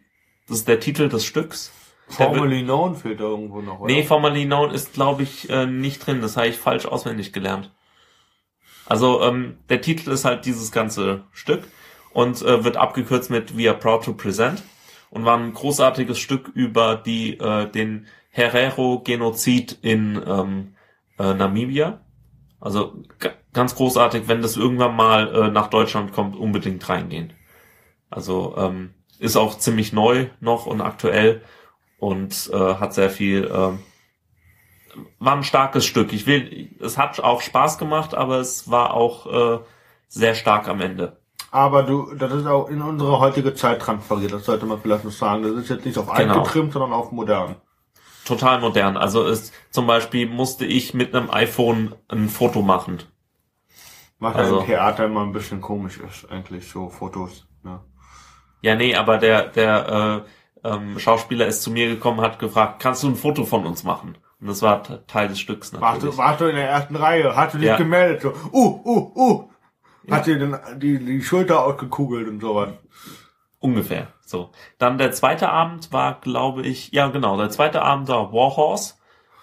Das 0.48 0.60
ist 0.60 0.67
der 0.67 0.80
Titel 0.80 1.10
des 1.10 1.26
Stücks. 1.26 1.71
Wird- 2.08 2.17
Formerly 2.17 2.63
known 2.63 2.95
fehlt 2.95 3.19
da 3.19 3.24
irgendwo 3.26 3.62
noch, 3.62 3.80
oder? 3.80 3.91
Nee, 3.93 4.04
formerly 4.04 4.45
known 4.45 4.71
ist, 4.71 4.93
glaube 4.93 5.24
ich, 5.24 5.50
äh, 5.50 5.65
nicht 5.65 6.06
drin. 6.06 6.21
Das 6.21 6.38
habe 6.38 6.48
ich 6.48 6.56
falsch 6.58 6.86
auswendig 6.86 7.34
gelernt. 7.34 7.71
Also 8.86 9.21
ähm, 9.24 9.58
der 9.69 9.82
Titel 9.82 10.12
ist 10.12 10.24
halt 10.26 10.45
dieses 10.45 10.71
ganze 10.71 11.24
Stück 11.32 11.63
und 12.13 12.41
äh, 12.43 12.63
wird 12.63 12.78
abgekürzt 12.78 13.32
mit 13.32 13.58
We 13.58 13.67
are 13.67 13.78
proud 13.78 14.04
to 14.06 14.13
present 14.13 14.62
und 15.15 15.23
war 15.23 15.38
ein 15.38 15.54
großartiges 15.54 16.19
Stück 16.19 16.49
über 16.54 16.97
die 16.97 17.39
äh, 17.39 17.71
den 17.71 18.08
Herero-Genozid 18.32 19.80
in 19.82 20.21
ähm, 20.28 20.75
äh, 21.17 21.34
Namibia. 21.34 22.01
Also 22.60 23.01
ganz 23.54 23.75
großartig, 23.75 24.28
wenn 24.28 24.41
das 24.41 24.58
irgendwann 24.58 24.93
mal 24.93 25.34
äh, 25.34 25.51
nach 25.51 25.69
Deutschland 25.69 26.12
kommt, 26.12 26.36
unbedingt 26.36 26.88
reingehen. 26.89 27.32
Also 28.10 28.56
ähm, 28.58 28.93
ist 29.17 29.38
auch 29.38 29.58
ziemlich 29.58 29.93
neu 29.93 30.28
noch 30.41 30.65
und 30.65 30.82
aktuell 30.82 31.41
und 31.97 32.49
äh, 32.51 32.75
hat 32.75 32.93
sehr 32.93 33.10
viel 33.10 33.49
ähm, 33.49 33.80
war 35.19 35.38
ein 35.38 35.43
starkes 35.43 35.86
Stück. 35.86 36.12
Ich 36.12 36.28
will, 36.28 36.75
es 36.82 36.97
hat 36.97 37.21
auch 37.21 37.39
Spaß 37.41 37.78
gemacht, 37.78 38.15
aber 38.15 38.39
es 38.39 38.69
war 38.69 38.93
auch 38.93 39.60
äh, 39.60 39.63
sehr 40.10 40.36
stark 40.36 40.67
am 40.67 40.82
Ende. 40.82 41.21
Aber 41.56 41.84
du, 41.84 42.13
das 42.15 42.34
ist 42.34 42.46
auch 42.48 42.68
in 42.68 42.82
unsere 42.82 43.18
heutige 43.18 43.54
Zeit 43.54 43.82
transferiert, 43.82 44.34
das 44.34 44.44
sollte 44.44 44.65
man 44.65 44.82
vielleicht 44.82 45.06
noch 45.06 45.12
sagen. 45.13 45.44
Das 45.44 45.54
ist 45.54 45.70
jetzt 45.70 45.86
nicht 45.86 45.98
auf 45.98 46.10
alt 46.12 46.28
Genau. 46.28 46.44
getrimmt, 46.44 46.74
sondern 46.74 46.91
auf 46.91 47.13
modern. 47.13 47.56
Total 48.26 48.60
modern. 48.60 48.98
Also 48.98 49.24
es 49.26 49.54
zum 49.72 49.88
Beispiel 49.88 50.28
musste 50.28 50.65
ich 50.65 50.94
mit 50.94 51.15
einem 51.15 51.30
iPhone 51.32 51.96
ein 52.10 52.28
Foto 52.28 52.62
machen. 52.62 53.04
Was 54.20 54.36
Also- 54.36 54.56
ja 54.56 54.60
im 54.62 54.65
Theater 54.68 55.06
immer 55.06 55.22
ein 55.22 55.32
bisschen 55.32 55.62
komisch 55.62 55.98
ist, 56.00 56.30
eigentlich, 56.30 56.68
so 56.70 56.89
Fotos. 56.89 57.48
Ne? 57.63 57.80
Ja, 58.62 58.76
nee, 58.76 58.94
aber 58.94 59.18
der 59.18 59.48
der 59.48 60.24
äh, 60.63 60.68
ähm, 60.68 61.00
Schauspieler 61.00 61.46
ist 61.48 61.62
zu 61.62 61.72
mir 61.72 61.88
gekommen, 61.88 62.20
hat 62.20 62.38
gefragt, 62.39 62.82
kannst 62.82 63.02
du 63.04 63.08
ein 63.08 63.15
Foto 63.15 63.46
von 63.46 63.65
uns 63.65 63.86
machen? 63.86 64.18
Und 64.41 64.48
das 64.48 64.62
war 64.62 64.84
Teil 65.08 65.30
des 65.30 65.39
Stücks 65.39 65.72
Warst 65.74 65.82
natürlich. 66.04 66.15
du, 66.15 66.18
warst 66.22 66.41
du 66.41 66.46
in 66.48 66.56
der 66.58 66.68
ersten 66.70 66.96
Reihe, 66.98 67.34
hast 67.34 67.54
du 67.54 67.60
dich 67.60 67.68
Ja. 67.68 67.78
gemeldet, 67.78 68.22
so, 68.24 68.34
uh, 68.52 68.82
uh, 68.84 69.12
uh. 69.15 69.50
Hat 70.12 70.28
dir 70.28 70.38
den, 70.38 70.58
die, 70.78 71.00
die 71.00 71.22
Schulter 71.22 71.63
ausgekugelt 71.63 72.28
und 72.28 72.39
sowas. 72.39 72.70
Ungefähr. 73.60 74.08
So. 74.26 74.50
Dann 74.78 74.98
der 74.98 75.12
zweite 75.12 75.50
Abend 75.50 75.91
war, 75.91 76.20
glaube 76.20 76.63
ich, 76.63 76.91
ja 76.91 77.08
genau, 77.08 77.38
der 77.38 77.50
zweite 77.50 77.82
Abend 77.82 78.08
war 78.08 78.32
Warhorse 78.32 78.96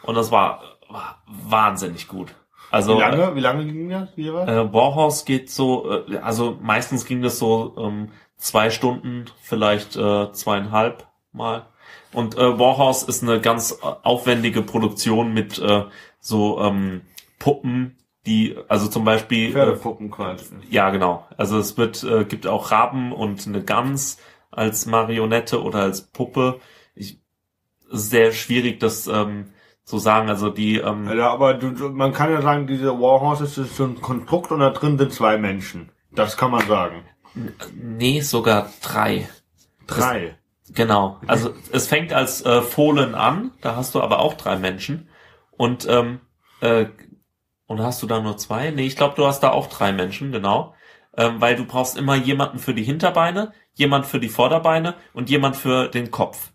und 0.02 0.14
das 0.14 0.30
war, 0.30 0.62
war 0.88 1.22
wahnsinnig 1.26 2.08
gut. 2.08 2.34
Also 2.70 2.96
Wie 2.96 3.00
lange, 3.00 3.36
wie 3.36 3.40
lange 3.40 3.64
ging 3.66 3.90
das 3.90 4.08
jeweils? 4.16 4.48
Äh, 4.48 4.72
Warhorse 4.72 5.24
geht 5.24 5.50
so, 5.50 5.90
äh, 6.08 6.18
also 6.18 6.56
meistens 6.60 7.04
ging 7.04 7.20
das 7.20 7.38
so 7.38 7.74
ähm, 7.76 8.08
zwei 8.36 8.70
Stunden, 8.70 9.26
vielleicht 9.42 9.96
äh, 9.96 10.32
zweieinhalb 10.32 11.06
Mal. 11.32 11.66
Und 12.12 12.36
äh, 12.36 12.58
Warhorse 12.58 13.06
ist 13.08 13.22
eine 13.22 13.40
ganz 13.40 13.72
äh, 13.72 13.86
aufwendige 14.02 14.62
Produktion 14.62 15.34
mit 15.34 15.58
äh, 15.58 15.84
so 16.20 16.60
ähm, 16.60 17.02
Puppen, 17.38 17.98
die, 18.26 18.56
also 18.68 18.88
zum 18.88 19.04
Beispiel, 19.04 19.48
äh, 19.48 19.52
Pferdepuppen 19.52 20.10
quasi. 20.10 20.54
ja 20.70 20.90
genau, 20.90 21.26
also 21.36 21.58
es 21.58 21.76
wird, 21.76 22.04
äh, 22.04 22.24
gibt 22.24 22.46
auch 22.46 22.70
Raben 22.70 23.12
und 23.12 23.46
eine 23.46 23.62
Gans 23.64 24.18
als 24.50 24.86
Marionette 24.86 25.62
oder 25.62 25.80
als 25.80 26.02
Puppe. 26.02 26.60
Ich, 26.94 27.20
sehr 27.88 28.32
schwierig, 28.32 28.80
das 28.80 29.06
ähm, 29.06 29.46
zu 29.84 29.98
sagen. 29.98 30.28
Also 30.28 30.50
die, 30.50 30.76
ähm, 30.78 31.08
Ja, 31.08 31.30
aber 31.30 31.54
du, 31.54 31.70
du, 31.70 31.88
man 31.88 32.12
kann 32.12 32.30
ja 32.30 32.42
sagen, 32.42 32.66
diese 32.66 32.98
Warhorses 33.00 33.58
ist 33.58 33.76
so 33.76 33.84
ein 33.84 34.00
Konstrukt 34.00 34.52
und 34.52 34.60
da 34.60 34.70
drin 34.70 34.98
sind 34.98 35.12
zwei 35.12 35.38
Menschen. 35.38 35.90
Das 36.12 36.36
kann 36.36 36.50
man 36.50 36.66
sagen. 36.66 37.04
nee, 37.74 38.20
sogar 38.20 38.70
drei. 38.82 39.28
Drei. 39.86 40.36
Genau. 40.74 41.18
Also 41.26 41.54
es 41.72 41.88
fängt 41.88 42.12
als 42.12 42.44
äh, 42.44 42.62
Fohlen 42.62 43.14
an, 43.14 43.50
da 43.60 43.76
hast 43.76 43.94
du 43.94 44.00
aber 44.00 44.20
auch 44.20 44.34
drei 44.34 44.56
Menschen. 44.56 45.08
Und 45.50 45.86
ähm, 45.88 46.20
äh, 46.60 46.86
und 47.72 47.80
hast 47.80 48.02
du 48.02 48.06
da 48.06 48.20
nur 48.20 48.36
zwei? 48.36 48.70
Nee, 48.70 48.86
ich 48.86 48.96
glaube, 48.96 49.14
du 49.16 49.26
hast 49.26 49.40
da 49.40 49.50
auch 49.50 49.66
drei 49.66 49.92
Menschen, 49.92 50.30
genau. 50.30 50.74
Ähm, 51.16 51.40
weil 51.40 51.56
du 51.56 51.64
brauchst 51.64 51.96
immer 51.96 52.14
jemanden 52.16 52.58
für 52.58 52.74
die 52.74 52.82
Hinterbeine, 52.82 53.52
jemand 53.72 54.04
für 54.04 54.20
die 54.20 54.28
Vorderbeine 54.28 54.94
und 55.14 55.30
jemand 55.30 55.56
für 55.56 55.88
den 55.88 56.10
Kopf. 56.10 56.52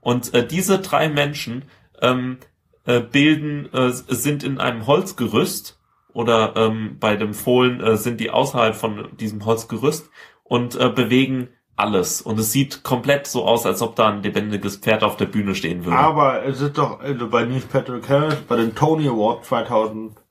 Und 0.00 0.34
äh, 0.34 0.44
diese 0.44 0.80
drei 0.80 1.08
Menschen 1.08 1.66
ähm, 2.02 2.38
äh, 2.84 3.00
bilden, 3.00 3.72
äh, 3.72 3.90
sind 3.90 4.42
in 4.42 4.58
einem 4.58 4.88
Holzgerüst 4.88 5.80
oder 6.12 6.54
ähm, 6.56 6.96
bei 6.98 7.14
dem 7.14 7.32
Fohlen 7.32 7.80
äh, 7.80 7.96
sind 7.96 8.18
die 8.18 8.30
außerhalb 8.30 8.74
von 8.74 9.16
diesem 9.18 9.44
Holzgerüst 9.44 10.10
und 10.42 10.74
äh, 10.74 10.88
bewegen 10.88 11.48
alles. 11.76 12.22
Und 12.22 12.40
es 12.40 12.50
sieht 12.50 12.82
komplett 12.82 13.28
so 13.28 13.44
aus, 13.44 13.66
als 13.66 13.82
ob 13.82 13.94
da 13.94 14.08
ein 14.08 14.22
lebendiges 14.24 14.78
Pferd 14.78 15.04
auf 15.04 15.16
der 15.16 15.26
Bühne 15.26 15.54
stehen 15.54 15.84
würde. 15.84 15.96
Aber 15.96 16.44
es 16.44 16.60
ist 16.60 16.76
doch 16.76 16.98
also 16.98 17.28
bei 17.28 17.44
Neil 17.44 17.60
Patrick 17.60 18.08
Harris, 18.08 18.36
bei 18.48 18.56
den 18.56 18.74
Tony 18.74 19.06
Awards 19.06 19.46
2017 19.46 20.25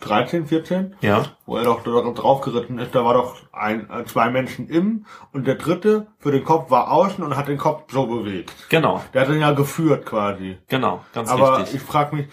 13, 0.00 0.46
14, 0.46 0.94
Ja. 1.00 1.24
wo 1.46 1.56
er 1.56 1.64
doch 1.64 1.82
da 1.82 1.90
drauf 2.12 2.40
geritten 2.42 2.78
ist, 2.78 2.94
da 2.94 3.04
war 3.04 3.14
doch 3.14 3.36
ein, 3.52 3.88
äh, 3.90 4.04
zwei 4.04 4.30
Menschen 4.30 4.68
im 4.68 5.06
und 5.32 5.46
der 5.46 5.54
dritte 5.56 6.08
für 6.18 6.30
den 6.32 6.44
Kopf 6.44 6.70
war 6.70 6.90
außen 6.92 7.24
und 7.24 7.36
hat 7.36 7.48
den 7.48 7.58
Kopf 7.58 7.90
so 7.92 8.06
bewegt. 8.06 8.52
Genau, 8.68 9.02
Der 9.12 9.22
hat 9.22 9.28
ihn 9.30 9.40
ja 9.40 9.52
geführt 9.52 10.06
quasi. 10.06 10.58
genau, 10.68 11.04
ganz 11.12 11.30
Aber 11.30 11.58
richtig. 11.58 11.76
ich 11.76 11.82
frage 11.82 12.16
mich, 12.16 12.28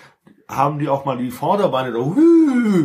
haben 0.47 0.79
die 0.79 0.89
auch 0.89 1.05
mal 1.05 1.17
die 1.17 1.31
Vorderbeine 1.31 1.93
so, 1.93 2.15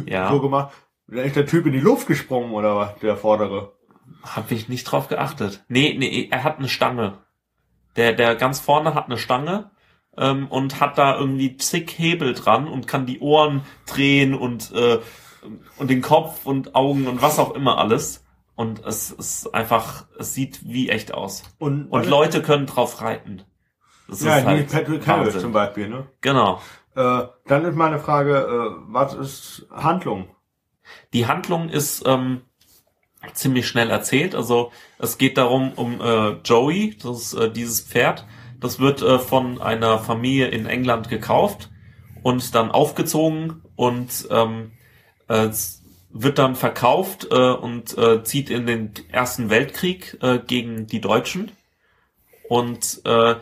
Ja. 0.06 0.30
so 0.30 0.40
gemacht? 0.40 0.72
Dann 1.08 1.18
ist 1.24 1.36
der 1.36 1.46
Typ 1.46 1.66
in 1.66 1.72
die 1.72 1.80
Luft 1.80 2.06
gesprungen 2.06 2.52
oder 2.52 2.76
was, 2.76 2.96
der 2.98 3.16
Vordere. 3.16 3.72
Hab 4.22 4.50
ich 4.50 4.68
nicht 4.68 4.84
drauf 4.84 5.08
geachtet. 5.08 5.64
Nee, 5.68 5.94
nee, 5.98 6.28
er 6.30 6.42
hat 6.44 6.58
eine 6.58 6.68
Stange. 6.68 7.18
Der, 7.96 8.12
der 8.12 8.34
ganz 8.36 8.60
vorne 8.60 8.94
hat 8.94 9.06
eine 9.06 9.18
Stange 9.18 9.70
ähm, 10.16 10.48
und 10.48 10.80
hat 10.80 10.98
da 10.98 11.18
irgendwie 11.18 11.56
zig 11.56 11.90
Hebel 11.98 12.34
dran 12.34 12.68
und 12.68 12.86
kann 12.86 13.06
die 13.06 13.20
Ohren 13.20 13.62
drehen 13.86 14.34
und, 14.34 14.72
äh, 14.72 14.98
und 15.76 15.90
den 15.90 16.02
Kopf 16.02 16.46
und 16.46 16.74
Augen 16.74 17.06
und 17.06 17.22
was 17.22 17.38
auch 17.38 17.54
immer 17.54 17.78
alles. 17.78 18.24
Und 18.54 18.84
es 18.86 19.10
ist 19.10 19.54
einfach, 19.54 20.06
es 20.18 20.32
sieht 20.32 20.60
wie 20.66 20.88
echt 20.88 21.12
aus. 21.12 21.42
Und, 21.58 21.88
Und 21.88 22.06
Leute 22.06 22.40
können 22.40 22.66
drauf 22.66 23.02
reiten. 23.02 23.42
Das 24.08 24.22
ja, 24.22 24.38
ist 24.38 24.44
wie 24.44 24.48
halt 24.48 24.72
Patrick 24.72 25.06
Harris 25.06 25.38
zum 25.38 25.52
Beispiel, 25.52 25.88
ne? 25.88 26.06
Genau. 26.22 26.60
Äh, 26.94 27.24
dann 27.46 27.64
ist 27.66 27.76
meine 27.76 27.98
Frage, 27.98 28.38
äh, 28.38 28.84
was 28.88 29.12
ist 29.14 29.66
Handlung? 29.70 30.28
Die 31.12 31.26
Handlung 31.26 31.68
ist 31.68 32.04
ähm, 32.06 32.42
ziemlich 33.34 33.66
schnell 33.66 33.90
erzählt. 33.90 34.34
Also 34.34 34.72
es 34.98 35.18
geht 35.18 35.36
darum 35.36 35.72
um 35.74 36.00
äh, 36.00 36.36
Joey, 36.44 36.96
das 37.02 37.32
ist 37.32 37.34
äh, 37.34 37.50
dieses 37.50 37.82
Pferd. 37.82 38.26
Das 38.60 38.80
wird 38.80 39.02
äh, 39.02 39.18
von 39.18 39.60
einer 39.60 39.98
Familie 39.98 40.48
in 40.48 40.66
England 40.66 41.08
gekauft 41.08 41.70
und 42.22 42.54
dann 42.54 42.70
aufgezogen 42.70 43.62
und 43.76 44.28
ähm, 44.30 44.72
äh, 45.28 45.48
wird 46.10 46.38
dann 46.38 46.56
verkauft 46.56 47.28
äh, 47.30 47.34
und 47.34 47.96
äh, 47.98 48.24
zieht 48.24 48.50
in 48.50 48.66
den 48.66 48.92
Ersten 49.10 49.50
Weltkrieg 49.50 50.18
äh, 50.22 50.38
gegen 50.38 50.86
die 50.86 51.00
Deutschen. 51.00 51.52
Und 52.48 53.02
äh, 53.04 53.36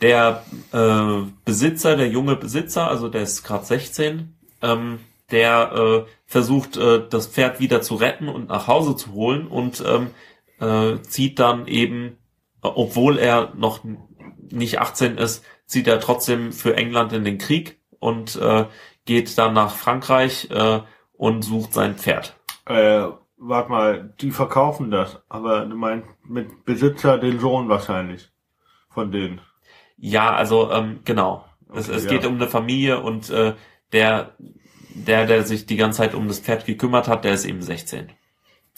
der 0.00 0.44
äh, 0.72 1.30
Besitzer, 1.44 1.96
der 1.96 2.08
junge 2.08 2.36
Besitzer, 2.36 2.88
also 2.88 3.08
der 3.08 3.22
ist 3.22 3.42
gerade 3.42 3.64
16, 3.64 4.34
ähm, 4.62 5.00
der 5.30 5.72
äh, 5.72 6.10
versucht, 6.26 6.76
äh, 6.76 7.02
das 7.08 7.26
Pferd 7.26 7.60
wieder 7.60 7.82
zu 7.82 7.96
retten 7.96 8.28
und 8.28 8.48
nach 8.48 8.66
Hause 8.66 8.96
zu 8.96 9.12
holen 9.12 9.46
und 9.46 9.84
ähm, 9.86 10.10
äh, 10.60 11.00
zieht 11.02 11.38
dann 11.38 11.66
eben, 11.66 12.18
obwohl 12.62 13.18
er 13.18 13.52
noch 13.56 13.84
nicht 14.50 14.80
18 14.80 15.18
ist, 15.18 15.44
zieht 15.66 15.86
er 15.86 16.00
trotzdem 16.00 16.52
für 16.52 16.76
England 16.76 17.12
in 17.12 17.24
den 17.24 17.38
Krieg 17.38 17.80
und 17.98 18.36
äh, 18.36 18.66
geht 19.04 19.36
dann 19.38 19.54
nach 19.54 19.74
Frankreich 19.74 20.48
äh, 20.50 20.80
und 21.12 21.42
sucht 21.42 21.74
sein 21.74 21.96
Pferd. 21.96 22.36
Äh, 22.66 23.06
warte 23.36 23.70
mal, 23.70 24.14
die 24.20 24.30
verkaufen 24.30 24.90
das, 24.90 25.20
aber 25.28 25.66
du 25.66 25.76
meinst 25.76 26.08
mit 26.24 26.64
Besitzer 26.64 27.18
den 27.18 27.40
Sohn 27.40 27.68
wahrscheinlich 27.68 28.30
von 28.88 29.10
denen. 29.12 29.40
Ja, 29.96 30.32
also 30.32 30.70
ähm, 30.70 31.00
genau. 31.04 31.44
es, 31.72 31.88
Okay, 31.88 31.96
es 31.96 32.04
ja. 32.04 32.10
geht 32.10 32.26
um 32.26 32.36
eine 32.36 32.48
Familie 32.48 33.00
und 33.00 33.30
äh, 33.30 33.54
der, 33.92 34.34
der, 34.94 35.26
der 35.26 35.44
sich 35.44 35.66
die 35.66 35.76
ganze 35.76 35.98
Zeit 35.98 36.14
um 36.14 36.28
das 36.28 36.40
Pferd 36.40 36.66
gekümmert 36.66 37.08
hat, 37.08 37.24
der 37.24 37.34
ist 37.34 37.44
eben 37.44 37.62
16. 37.62 38.12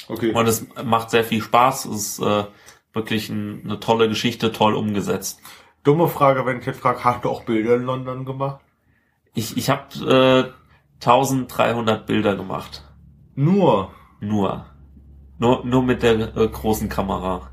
Okay. 0.09 0.33
Und 0.33 0.47
es 0.47 0.67
macht 0.85 1.11
sehr 1.11 1.25
viel 1.25 1.43
Spaß. 1.43 1.85
Es 1.87 2.19
ist 2.19 2.19
äh, 2.21 2.45
wirklich 2.93 3.29
ein, 3.29 3.63
eine 3.65 3.81
tolle 3.81 4.09
Geschichte, 4.09 4.53
toll 4.53 4.75
umgesetzt. 4.75 5.41
Dumme 5.85 6.09
Frage, 6.09 6.47
wenn 6.47 6.61
ich 6.61 6.67
jetzt 6.67 6.81
frage, 6.81 7.05
hast 7.05 7.25
du 7.25 7.29
auch 7.31 7.45
Bilder 7.45 7.77
in 7.77 7.83
London 7.83 8.25
gemacht? 8.25 8.61
Ich, 9.35 9.57
ich 9.57 9.71
habe 9.71 10.53
äh, 10.53 11.05
1300 11.05 12.07
Bilder 12.07 12.37
gemacht. 12.37 12.85
Nur. 13.35 13.91
Nur. 14.21 14.67
Nur, 15.39 15.65
nur 15.65 15.83
mit 15.83 16.03
der 16.03 16.37
äh, 16.37 16.49
großen 16.49 16.89
Kamera. 16.89 17.51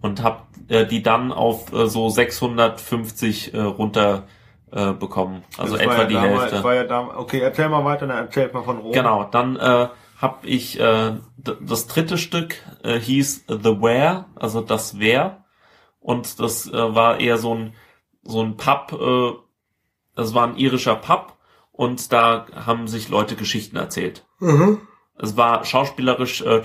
Und 0.00 0.22
habe 0.22 0.44
äh, 0.68 0.86
die 0.86 1.02
dann 1.02 1.32
auf 1.32 1.72
äh, 1.72 1.86
so 1.88 2.08
650 2.08 3.52
äh, 3.52 3.60
runter 3.60 4.24
äh, 4.70 4.92
bekommen. 4.92 5.44
Also 5.58 5.74
Das 5.74 5.82
etwa 5.82 5.98
ja 5.98 6.04
die 6.04 6.14
damals, 6.14 6.42
Hälfte. 6.42 6.64
War 6.64 6.74
ja 6.74 6.84
damals, 6.84 7.18
okay, 7.18 7.40
erzähl 7.40 7.68
mal 7.68 7.84
weiter, 7.84 8.06
dann 8.06 8.16
erzähl 8.16 8.50
mal 8.52 8.62
von 8.62 8.78
Rom. 8.78 8.92
Genau, 8.92 9.24
dann 9.24 9.56
äh, 9.56 9.88
habe 10.16 10.46
ich 10.46 10.80
äh, 10.80 11.12
das 11.36 11.86
dritte 11.88 12.16
Stück 12.16 12.56
äh, 12.82 12.98
hieß 12.98 13.44
The 13.48 13.82
Where, 13.82 14.26
also 14.36 14.62
das 14.62 14.98
Wer. 14.98 15.41
Und 16.02 16.40
das 16.40 16.68
äh, 16.68 16.94
war 16.94 17.20
eher 17.20 17.38
so 17.38 17.54
ein 17.54 17.74
so 18.24 18.42
ein 18.42 18.56
Pub, 18.56 18.92
äh, 18.92 19.32
das 20.14 20.34
war 20.34 20.46
ein 20.46 20.56
irischer 20.56 20.96
Pub 20.96 21.36
und 21.72 22.12
da 22.12 22.46
haben 22.54 22.86
sich 22.86 23.08
Leute 23.08 23.34
Geschichten 23.34 23.76
erzählt. 23.76 24.26
Mhm. 24.38 24.80
Es 25.18 25.36
war 25.36 25.64
schauspielerisch 25.64 26.42
äh, 26.42 26.62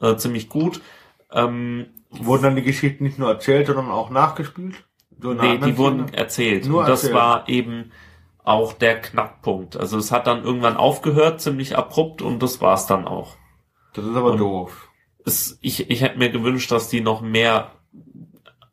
äh, 0.00 0.16
ziemlich 0.16 0.48
gut. 0.48 0.80
Ähm, 1.32 1.86
Wurden 2.10 2.42
dann 2.42 2.56
die 2.56 2.62
Geschichten 2.62 3.04
nicht 3.04 3.18
nur 3.18 3.28
erzählt, 3.30 3.66
sondern 3.68 3.90
auch 3.90 4.10
nachgespielt? 4.10 4.84
So 5.20 5.32
nee, 5.34 5.58
die 5.58 5.76
wurden 5.78 6.08
Szene? 6.08 6.18
erzählt. 6.18 6.66
Nur 6.66 6.80
und 6.80 6.88
das 6.88 7.04
erzählt. 7.04 7.14
war 7.14 7.48
eben 7.48 7.92
auch 8.42 8.72
der 8.72 9.00
Knackpunkt. 9.00 9.76
Also 9.76 9.98
es 9.98 10.10
hat 10.10 10.26
dann 10.26 10.44
irgendwann 10.44 10.76
aufgehört, 10.76 11.40
ziemlich 11.40 11.76
abrupt 11.76 12.22
und 12.22 12.42
das 12.42 12.60
war's 12.60 12.86
dann 12.86 13.06
auch. 13.06 13.36
Das 13.94 14.04
ist 14.04 14.16
aber 14.16 14.32
und- 14.32 14.38
doof. 14.38 14.88
es, 15.24 15.58
ich, 15.60 15.90
ich 15.90 16.00
hätte 16.02 16.18
mir 16.18 16.30
gewünscht, 16.30 16.70
dass 16.72 16.88
die 16.88 17.00
noch 17.00 17.20
mehr 17.20 17.70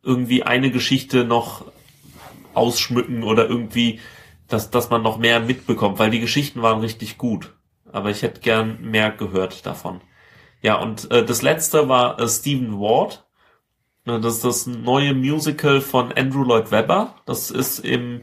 irgendwie 0.08 0.42
eine 0.42 0.70
Geschichte 0.70 1.24
noch 1.24 1.66
ausschmücken 2.54 3.22
oder 3.22 3.48
irgendwie, 3.48 4.00
dass, 4.48 4.70
dass 4.70 4.90
man 4.90 5.02
noch 5.02 5.18
mehr 5.18 5.38
mitbekommt, 5.40 5.98
weil 5.98 6.10
die 6.10 6.20
Geschichten 6.20 6.62
waren 6.62 6.80
richtig 6.80 7.18
gut. 7.18 7.54
Aber 7.92 8.10
ich 8.10 8.22
hätte 8.22 8.40
gern 8.40 8.78
mehr 8.82 9.10
gehört 9.10 9.64
davon. 9.66 10.00
Ja, 10.62 10.76
und 10.76 11.10
äh, 11.10 11.24
das 11.24 11.42
letzte 11.42 11.88
war 11.88 12.18
äh, 12.18 12.28
Stephen 12.28 12.80
Ward. 12.80 13.26
Äh, 14.06 14.18
Das 14.18 14.34
ist 14.36 14.44
das 14.44 14.66
neue 14.66 15.14
Musical 15.14 15.80
von 15.80 16.12
Andrew 16.12 16.42
Lloyd 16.42 16.70
Webber. 16.70 17.14
Das 17.26 17.50
ist 17.50 17.78
im 17.78 18.22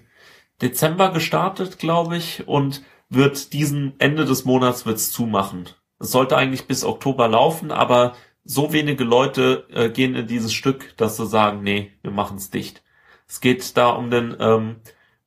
Dezember 0.62 1.12
gestartet, 1.12 1.80
glaube 1.80 2.17
ich, 2.17 2.48
und 2.48 2.84
wird 3.10 3.54
diesen 3.54 3.93
Ende 4.00 4.26
des 4.26 4.45
Monats 4.45 4.86
wird's 4.86 5.12
zumachen. 5.12 5.69
Es 6.00 6.12
sollte 6.12 6.36
eigentlich 6.36 6.67
bis 6.67 6.84
Oktober 6.84 7.28
laufen, 7.28 7.71
aber 7.71 8.13
so 8.46 8.72
wenige 8.72 9.04
Leute 9.04 9.66
äh, 9.74 9.90
gehen 9.90 10.16
in 10.16 10.28
dieses 10.28 10.54
Stück, 10.54 10.96
dass 10.98 11.18
sie 11.18 11.26
sagen, 11.26 11.64
nee, 11.64 11.92
wir 12.04 12.12
machen's 12.12 12.52
dicht. 12.52 12.84
Es 13.28 13.42
geht 13.42 13.76
da 13.76 13.90
um 13.90 14.12
den 14.12 14.38
ähm, 14.40 14.76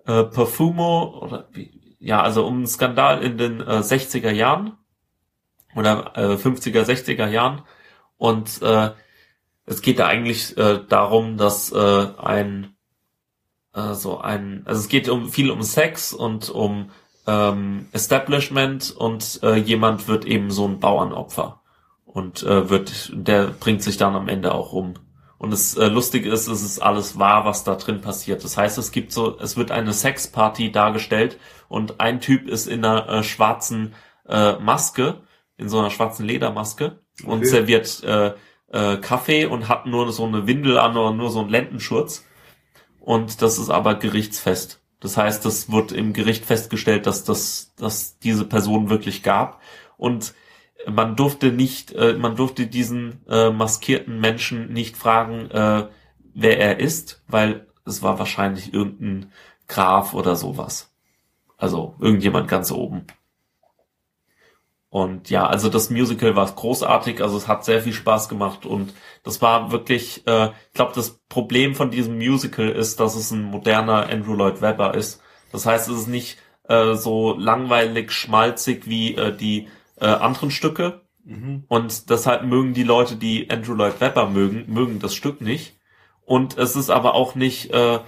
äh, 0.06 0.22
Perfumo 0.22 1.18
oder 1.20 1.48
wie, 1.52 1.96
ja, 1.98 2.22
also 2.22 2.46
um 2.46 2.58
einen 2.58 2.66
Skandal 2.68 3.22
in 3.22 3.36
den 3.36 3.60
äh, 3.60 3.80
60er 3.80 4.30
Jahren 4.30 4.78
oder 5.74 6.12
äh, 6.16 6.34
50er, 6.36 6.84
60er 6.84 7.26
Jahren 7.26 7.62
und 8.16 8.62
äh, 8.62 8.92
es 9.66 9.82
geht 9.82 9.98
da 9.98 10.06
eigentlich 10.06 10.56
äh, 10.56 10.80
darum, 10.88 11.36
dass 11.36 11.72
äh, 11.72 12.06
ein 12.18 12.76
äh, 13.74 13.94
so 13.94 14.18
ein, 14.18 14.62
also 14.64 14.80
es 14.80 14.88
geht 14.88 15.08
um 15.08 15.28
viel 15.28 15.50
um 15.50 15.62
Sex 15.62 16.12
und 16.12 16.50
um 16.50 16.90
ähm, 17.26 17.88
Establishment 17.92 18.94
und 18.96 19.40
äh, 19.42 19.56
jemand 19.56 20.06
wird 20.06 20.24
eben 20.24 20.52
so 20.52 20.66
ein 20.66 20.78
Bauernopfer 20.78 21.60
und 22.08 22.42
äh, 22.42 22.68
wird, 22.70 23.12
der 23.14 23.48
bringt 23.48 23.82
sich 23.82 23.96
dann 23.98 24.16
am 24.16 24.28
Ende 24.28 24.54
auch 24.54 24.72
um. 24.72 24.94
Und 25.38 25.52
das 25.52 25.76
äh, 25.76 25.86
Lustige 25.86 26.30
ist, 26.30 26.48
es 26.48 26.62
ist 26.62 26.80
alles 26.80 27.18
wahr, 27.18 27.44
was 27.44 27.62
da 27.62 27.76
drin 27.76 28.00
passiert. 28.00 28.42
Das 28.42 28.56
heißt, 28.56 28.76
es 28.78 28.90
gibt 28.90 29.12
so, 29.12 29.38
es 29.38 29.56
wird 29.56 29.70
eine 29.70 29.92
Sexparty 29.92 30.72
dargestellt 30.72 31.38
und 31.68 32.00
ein 32.00 32.20
Typ 32.20 32.48
ist 32.48 32.66
in 32.66 32.84
einer 32.84 33.08
äh, 33.08 33.22
schwarzen 33.22 33.94
äh, 34.28 34.54
Maske, 34.54 35.20
in 35.56 35.68
so 35.68 35.78
einer 35.78 35.90
schwarzen 35.90 36.26
Ledermaske 36.26 36.98
und 37.24 37.38
Okay. 37.38 37.46
serviert 37.46 38.02
äh, 38.02 38.32
äh, 38.72 38.96
Kaffee 38.96 39.46
und 39.46 39.68
hat 39.68 39.86
nur 39.86 40.10
so 40.12 40.24
eine 40.24 40.46
Windel 40.46 40.78
an 40.78 40.96
oder 40.96 41.12
nur 41.12 41.30
so 41.30 41.40
einen 41.40 41.50
Lendenschurz. 41.50 42.24
Und 43.00 43.40
das 43.42 43.58
ist 43.58 43.70
aber 43.70 43.94
gerichtsfest. 43.94 44.82
Das 45.00 45.16
heißt, 45.16 45.44
das 45.44 45.70
wird 45.70 45.92
im 45.92 46.12
Gericht 46.12 46.44
festgestellt, 46.44 47.06
dass 47.06 47.22
das, 47.22 47.74
dass 47.76 48.18
diese 48.18 48.44
Person 48.44 48.90
wirklich 48.90 49.22
gab. 49.22 49.60
Und 49.96 50.34
man 50.90 51.16
durfte 51.16 51.52
nicht, 51.52 51.92
äh, 51.92 52.14
man 52.14 52.36
durfte 52.36 52.66
diesen 52.66 53.24
äh, 53.28 53.50
maskierten 53.50 54.20
Menschen 54.20 54.72
nicht 54.72 54.96
fragen, 54.96 55.50
äh, 55.50 55.88
wer 56.34 56.58
er 56.58 56.80
ist, 56.80 57.22
weil 57.28 57.66
es 57.84 58.02
war 58.02 58.18
wahrscheinlich 58.18 58.72
irgendein 58.72 59.32
Graf 59.66 60.14
oder 60.14 60.36
sowas. 60.36 60.94
Also 61.56 61.94
irgendjemand 62.00 62.48
ganz 62.48 62.70
oben. 62.70 63.06
Und 64.90 65.28
ja, 65.28 65.46
also 65.46 65.68
das 65.68 65.90
Musical 65.90 66.34
war 66.34 66.50
großartig, 66.50 67.22
also 67.22 67.36
es 67.36 67.46
hat 67.46 67.64
sehr 67.64 67.82
viel 67.82 67.92
Spaß 67.92 68.30
gemacht 68.30 68.64
und 68.64 68.94
das 69.22 69.42
war 69.42 69.70
wirklich, 69.70 70.26
äh, 70.26 70.46
ich 70.46 70.72
glaube, 70.72 70.92
das 70.94 71.18
Problem 71.28 71.74
von 71.74 71.90
diesem 71.90 72.16
Musical 72.16 72.70
ist, 72.70 72.98
dass 72.98 73.14
es 73.14 73.30
ein 73.30 73.42
moderner 73.42 74.08
Andrew 74.08 74.32
Lloyd 74.32 74.62
Webber 74.62 74.94
ist. 74.94 75.20
Das 75.52 75.66
heißt, 75.66 75.90
es 75.90 76.00
ist 76.00 76.06
nicht 76.06 76.38
äh, 76.68 76.94
so 76.94 77.34
langweilig, 77.34 78.12
schmalzig 78.12 78.88
wie 78.88 79.14
äh, 79.14 79.36
die 79.36 79.68
äh, 80.00 80.06
anderen 80.06 80.50
Stücke. 80.50 81.02
Und 81.68 82.10
deshalb 82.10 82.44
mögen 82.44 82.72
die 82.72 82.84
Leute, 82.84 83.16
die 83.16 83.50
Andrew 83.50 83.74
Lloyd 83.74 84.00
Webber 84.00 84.30
mögen, 84.30 84.64
mögen 84.72 84.98
das 84.98 85.14
Stück 85.14 85.40
nicht. 85.40 85.76
Und 86.24 86.56
es 86.56 86.76
ist 86.76 86.90
aber 86.90 87.14
auch 87.14 87.34
nicht 87.34 87.72
äh, 87.72 87.98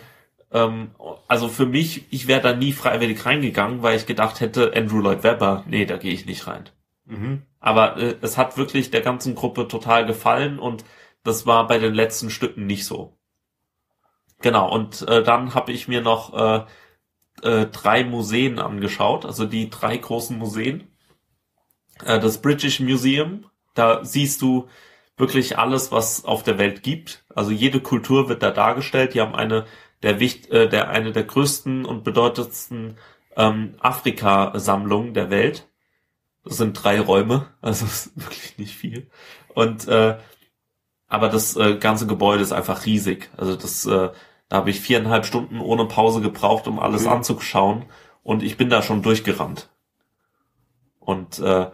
ähm, 0.52 0.90
also 1.28 1.48
für 1.48 1.66
mich, 1.66 2.12
ich 2.12 2.26
wäre 2.26 2.40
da 2.40 2.52
nie 2.54 2.72
freiwillig 2.72 3.24
reingegangen, 3.24 3.82
weil 3.82 3.96
ich 3.96 4.06
gedacht 4.06 4.40
hätte, 4.40 4.72
Andrew 4.74 5.00
Lloyd 5.00 5.22
Webber, 5.22 5.64
nee, 5.68 5.84
da 5.86 5.96
gehe 5.96 6.12
ich 6.12 6.26
nicht 6.26 6.46
rein. 6.46 6.68
Mhm. 7.04 7.42
Aber 7.60 7.96
äh, 7.96 8.16
es 8.20 8.36
hat 8.36 8.56
wirklich 8.56 8.90
der 8.90 9.00
ganzen 9.00 9.34
Gruppe 9.34 9.68
total 9.68 10.06
gefallen 10.06 10.58
und 10.58 10.84
das 11.22 11.46
war 11.46 11.66
bei 11.66 11.78
den 11.78 11.94
letzten 11.94 12.30
Stücken 12.30 12.66
nicht 12.66 12.84
so. 12.84 13.16
Genau, 14.40 14.72
und 14.72 15.06
äh, 15.06 15.22
dann 15.22 15.54
habe 15.54 15.70
ich 15.72 15.86
mir 15.86 16.00
noch 16.00 16.34
äh, 16.34 16.64
äh, 17.42 17.66
drei 17.66 18.04
Museen 18.04 18.58
angeschaut, 18.58 19.26
also 19.26 19.44
die 19.44 19.68
drei 19.70 19.96
großen 19.98 20.38
Museen. 20.38 20.88
Äh, 22.04 22.20
das 22.20 22.40
British 22.42 22.80
Museum, 22.80 23.46
da 23.74 24.04
siehst 24.04 24.42
du 24.42 24.68
wirklich 25.16 25.58
alles, 25.58 25.92
was 25.92 26.24
auf 26.24 26.42
der 26.42 26.58
Welt 26.58 26.82
gibt. 26.82 27.24
Also 27.34 27.50
jede 27.50 27.80
Kultur 27.80 28.28
wird 28.28 28.42
da 28.42 28.50
dargestellt. 28.50 29.14
Die 29.14 29.20
haben 29.20 29.34
eine 29.34 29.66
der, 30.02 30.18
Wicht, 30.18 30.50
äh, 30.50 30.68
der, 30.68 30.88
eine 30.88 31.12
der 31.12 31.24
größten 31.24 31.84
und 31.84 32.04
bedeutendsten 32.04 32.96
ähm, 33.36 33.74
Afrika-Sammlungen 33.80 35.14
der 35.14 35.30
Welt. 35.30 35.68
Das 36.44 36.56
sind 36.56 36.72
drei 36.72 37.00
Räume, 37.00 37.48
also 37.60 37.84
ist 37.84 38.12
wirklich 38.16 38.58
nicht 38.58 38.74
viel. 38.74 39.10
Und 39.54 39.86
äh, 39.88 40.18
aber 41.06 41.28
das 41.28 41.56
äh, 41.56 41.76
ganze 41.76 42.06
Gebäude 42.06 42.42
ist 42.42 42.52
einfach 42.52 42.86
riesig. 42.86 43.30
Also 43.36 43.56
das, 43.56 43.84
äh, 43.84 44.10
da 44.48 44.56
habe 44.56 44.70
ich 44.70 44.80
viereinhalb 44.80 45.26
Stunden 45.26 45.60
ohne 45.60 45.84
Pause 45.86 46.20
gebraucht, 46.20 46.68
um 46.68 46.78
alles 46.78 47.04
Okay. 47.04 47.14
anzuschauen. 47.14 47.86
Und 48.22 48.44
ich 48.44 48.56
bin 48.56 48.70
da 48.70 48.80
schon 48.80 49.02
durchgerannt. 49.02 49.68
Und 51.00 51.40
äh, 51.40 51.70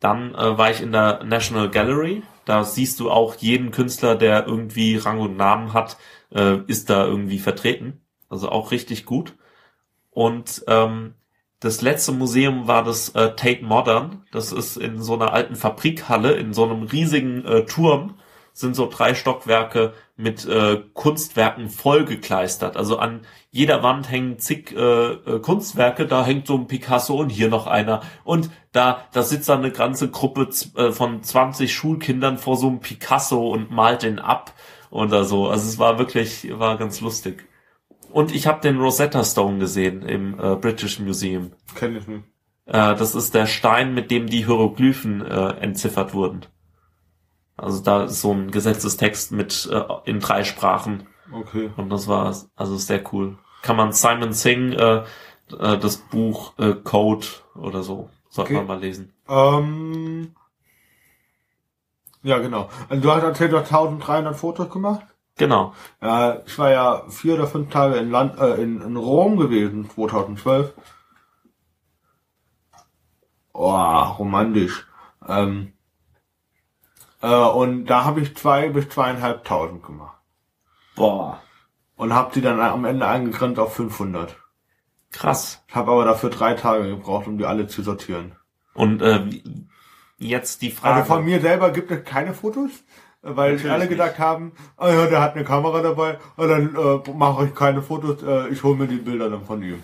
dann 0.00 0.34
äh, 0.34 0.58
war 0.58 0.70
ich 0.70 0.80
in 0.80 0.92
der 0.92 1.24
National 1.24 1.70
Gallery. 1.70 2.22
Da 2.44 2.64
siehst 2.64 3.00
du 3.00 3.10
auch 3.10 3.36
jeden 3.36 3.70
Künstler, 3.70 4.14
der 4.14 4.46
irgendwie 4.46 4.96
Rang 4.96 5.20
und 5.20 5.36
Namen 5.36 5.72
hat, 5.72 5.96
äh, 6.34 6.58
ist 6.66 6.90
da 6.90 7.04
irgendwie 7.04 7.38
vertreten. 7.38 8.00
Also 8.28 8.48
auch 8.50 8.70
richtig 8.70 9.04
gut. 9.04 9.34
Und 10.10 10.64
ähm, 10.66 11.14
das 11.60 11.82
letzte 11.82 12.12
Museum 12.12 12.68
war 12.68 12.84
das 12.84 13.10
äh, 13.10 13.34
Tate 13.34 13.64
Modern. 13.64 14.24
Das 14.30 14.52
ist 14.52 14.76
in 14.76 15.02
so 15.02 15.14
einer 15.14 15.32
alten 15.32 15.56
Fabrikhalle, 15.56 16.32
in 16.32 16.52
so 16.52 16.64
einem 16.64 16.84
riesigen 16.84 17.44
äh, 17.44 17.64
Turm, 17.64 18.18
sind 18.52 18.74
so 18.74 18.88
drei 18.88 19.14
Stockwerke 19.14 19.92
mit 20.16 20.44
äh, 20.46 20.82
Kunstwerken 20.94 21.68
vollgekleistert. 21.68 22.76
Also 22.76 22.98
an 22.98 23.20
jeder 23.50 23.84
Wand 23.84 24.10
hängen 24.10 24.38
zig 24.38 24.72
äh, 24.72 25.12
äh, 25.12 25.40
Kunstwerke, 25.40 26.06
da 26.06 26.24
hängt 26.24 26.46
so 26.46 26.56
ein 26.56 26.66
Picasso 26.66 27.14
und 27.16 27.30
hier 27.30 27.48
noch 27.48 27.66
einer. 27.68 28.02
Und 28.24 28.50
da, 28.78 29.08
da 29.12 29.22
sitzt 29.24 29.48
dann 29.48 29.58
eine 29.58 29.72
ganze 29.72 30.08
Gruppe 30.08 30.48
äh, 30.76 30.92
von 30.92 31.22
20 31.22 31.74
Schulkindern 31.74 32.38
vor 32.38 32.56
so 32.56 32.68
einem 32.68 32.78
Picasso 32.78 33.50
und 33.50 33.72
malt 33.72 34.04
den 34.04 34.20
ab 34.20 34.54
oder 34.90 35.24
so. 35.24 35.48
Also 35.48 35.68
es 35.68 35.78
war 35.80 35.98
wirklich, 35.98 36.48
war 36.58 36.78
ganz 36.78 37.00
lustig. 37.00 37.48
Und 38.12 38.32
ich 38.32 38.46
habe 38.46 38.60
den 38.60 38.78
Rosetta 38.78 39.24
Stone 39.24 39.58
gesehen 39.58 40.02
im 40.02 40.38
äh, 40.38 40.54
British 40.54 41.00
Museum. 41.00 41.52
Kenn 41.74 41.96
ich 41.96 42.06
nicht. 42.06 42.22
Äh, 42.66 42.94
das 42.94 43.16
ist 43.16 43.34
der 43.34 43.46
Stein, 43.46 43.94
mit 43.94 44.12
dem 44.12 44.28
die 44.28 44.46
Hieroglyphen 44.46 45.26
äh, 45.26 45.48
entziffert 45.60 46.14
wurden. 46.14 46.46
Also 47.56 47.82
da 47.82 48.04
ist 48.04 48.20
so 48.20 48.32
ein 48.32 48.52
Gesetzestext 48.52 49.32
mit 49.32 49.68
äh, 49.72 49.82
in 50.04 50.20
drei 50.20 50.44
Sprachen 50.44 51.08
Okay. 51.32 51.70
und 51.76 51.90
das 51.90 52.06
war 52.06 52.34
also 52.54 52.76
sehr 52.76 53.02
cool. 53.12 53.36
Kann 53.62 53.76
man 53.76 53.92
Simon 53.92 54.32
Singh 54.32 54.76
äh, 54.76 55.04
äh, 55.58 55.78
das 55.78 55.96
Buch 55.96 56.56
äh, 56.58 56.74
Code 56.74 57.26
oder 57.56 57.82
so 57.82 58.08
sollte 58.38 58.52
Okay. 58.54 58.54
man 58.54 58.66
mal 58.66 58.80
lesen. 58.80 59.12
Ähm, 59.28 60.34
ja, 62.22 62.38
genau. 62.38 62.68
Also 62.88 63.02
du 63.02 63.12
hast 63.12 63.22
erzählt, 63.22 63.52
du 63.52 63.58
hast 63.58 63.72
1300 63.72 64.36
Fotos 64.36 64.70
gemacht. 64.70 65.06
Genau. 65.36 65.72
Ja, 66.02 66.40
ich 66.46 66.58
war 66.58 66.70
ja 66.70 67.02
vier 67.08 67.34
oder 67.34 67.46
fünf 67.46 67.70
Tage 67.70 67.96
in, 67.96 68.10
Land, 68.10 68.38
äh, 68.40 68.54
in, 68.54 68.80
in 68.80 68.96
Rom 68.96 69.36
gewesen, 69.36 69.88
2012. 69.90 70.72
Oh, 73.52 74.02
romantisch. 74.18 74.86
Ähm, 75.26 75.72
äh, 77.22 77.28
und 77.34 77.86
da 77.86 78.04
habe 78.04 78.20
ich 78.20 78.36
zwei 78.36 78.68
bis 78.68 78.88
zweieinhalbtausend 78.88 79.82
gemacht. 79.84 80.16
Boah, 80.96 81.40
Und 81.96 82.12
habe 82.12 82.32
die 82.34 82.40
dann 82.40 82.60
am 82.60 82.84
Ende 82.84 83.06
eingegrenzt 83.06 83.60
auf 83.60 83.74
500. 83.74 84.36
krass. 85.12 85.62
Ich 85.68 85.74
habe 85.74 85.90
aber 85.92 86.04
dafür 86.04 86.30
drei 86.30 86.54
Tage 86.54 86.88
gebraucht, 86.88 87.26
um 87.26 87.38
die 87.38 87.44
alle 87.44 87.66
zu 87.66 87.82
sortieren. 87.82 88.32
Und 88.74 89.02
äh, 89.02 89.20
jetzt 90.18 90.62
die 90.62 90.70
Frage. 90.70 90.96
Also 90.96 91.14
von 91.14 91.24
mir 91.24 91.40
selber 91.40 91.70
gibt 91.70 91.90
es 91.90 92.04
keine 92.04 92.34
Fotos, 92.34 92.70
äh, 93.22 93.30
weil 93.36 93.52
Natürlich 93.52 93.72
alle 93.72 93.84
nicht. 93.84 93.90
gedacht 93.90 94.18
haben, 94.18 94.52
ah 94.76 94.90
ja, 94.90 95.06
der 95.06 95.20
hat 95.20 95.34
eine 95.34 95.44
Kamera 95.44 95.82
dabei, 95.82 96.18
ah, 96.36 96.46
dann 96.46 96.74
äh, 96.76 97.10
mache 97.12 97.46
ich 97.46 97.54
keine 97.54 97.82
Fotos, 97.82 98.22
äh, 98.22 98.48
ich 98.48 98.62
hole 98.62 98.76
mir 98.76 98.86
die 98.86 98.96
Bilder 98.96 99.30
dann 99.30 99.44
von 99.44 99.62
ihm. 99.62 99.82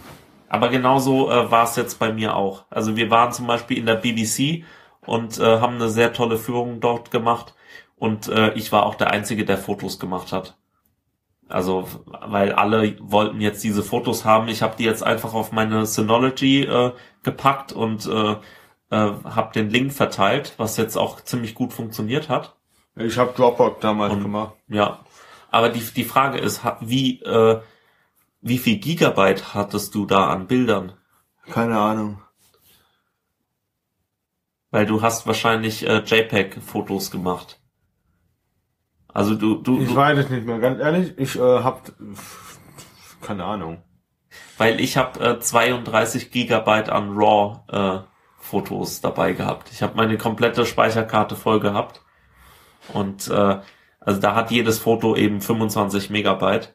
Aber 0.48 0.68
genauso 0.68 1.30
äh, 1.30 1.50
war 1.50 1.64
es 1.64 1.76
jetzt 1.76 1.98
bei 1.98 2.12
mir 2.12 2.36
auch. 2.36 2.64
Also 2.70 2.96
wir 2.96 3.10
waren 3.10 3.32
zum 3.32 3.46
Beispiel 3.46 3.78
in 3.78 3.86
der 3.86 3.96
BBC 3.96 4.64
und 5.04 5.38
äh, 5.38 5.60
haben 5.60 5.74
eine 5.76 5.88
sehr 5.88 6.12
tolle 6.12 6.36
Führung 6.36 6.80
dort 6.80 7.10
gemacht. 7.10 7.54
Und 7.96 8.28
äh, 8.28 8.52
ich 8.54 8.70
war 8.70 8.86
auch 8.86 8.94
der 8.94 9.10
Einzige, 9.10 9.44
der 9.44 9.58
Fotos 9.58 9.98
gemacht 9.98 10.32
hat. 10.32 10.56
Also, 11.49 11.86
weil 12.07 12.53
alle 12.53 12.97
wollten 13.01 13.40
jetzt 13.40 13.62
diese 13.62 13.82
Fotos 13.82 14.24
haben. 14.24 14.49
Ich 14.49 14.62
habe 14.62 14.76
die 14.76 14.84
jetzt 14.84 15.03
einfach 15.03 15.34
auf 15.34 15.53
meine 15.53 15.84
Synology 15.86 16.62
äh, 16.62 16.92
gepackt 17.22 17.72
und 17.72 18.07
äh, 18.07 18.32
äh, 18.32 18.36
habe 18.90 19.53
den 19.55 19.68
Link 19.70 19.92
verteilt, 19.92 20.55
was 20.57 20.76
jetzt 20.76 20.97
auch 20.97 21.20
ziemlich 21.20 21.55
gut 21.55 21.72
funktioniert 21.72 22.28
hat. 22.28 22.57
Ich 22.97 23.18
habe 23.18 23.32
Dropbox 23.36 23.80
damals 23.80 24.14
Und- 24.14 24.22
gemacht. 24.22 24.55
Ja, 24.68 25.01
aber 25.51 25.68
die, 25.68 25.80
die 25.80 26.05
Frage 26.05 26.38
ist, 26.38 26.62
wie, 26.80 27.20
äh, 27.22 27.61
wie 28.40 28.59
viel 28.59 28.78
Gigabyte 28.78 29.55
hattest 29.55 29.95
du 29.95 30.07
da 30.07 30.28
an 30.28 30.47
Bildern? 30.47 30.92
Keine 31.51 31.78
Ahnung. 31.78 32.20
Weil 34.70 34.86
du 34.86 35.03
hast 35.03 35.26
wahrscheinlich 35.26 35.86
äh, 35.86 35.99
JPEG-Fotos 36.05 37.11
gemacht. 37.11 37.61
Also 39.14 39.36
du, 39.36 39.54
du, 39.54 39.80
Ich 39.80 39.88
du 39.88 39.96
weiß 39.96 40.18
es 40.18 40.28
nicht 40.28 40.44
mehr, 40.44 40.58
ganz 40.58 40.80
ehrlich. 40.80 41.14
Ich 41.16 41.36
äh, 41.36 41.40
hab 41.40 41.92
keine 43.22 43.44
Ahnung. 43.44 43.82
weil 44.58 44.80
ich 44.80 44.96
habe 44.96 45.20
äh, 45.20 45.38
32 45.40 46.30
Gigabyte 46.30 46.90
an 46.90 47.16
RAW-Fotos 47.16 49.00
dabei 49.00 49.32
gehabt. 49.32 49.70
Ich 49.72 49.82
habe 49.82 49.96
meine 49.96 50.18
komplette 50.18 50.66
Speicherkarte 50.66 51.36
voll 51.36 51.60
gehabt. 51.60 52.02
Und 52.92 53.28
äh, 53.28 53.60
also 54.00 54.20
da 54.20 54.34
hat 54.34 54.50
jedes 54.50 54.78
Foto 54.80 55.16
eben 55.16 55.40
25 55.40 56.10
Megabyte. 56.10 56.74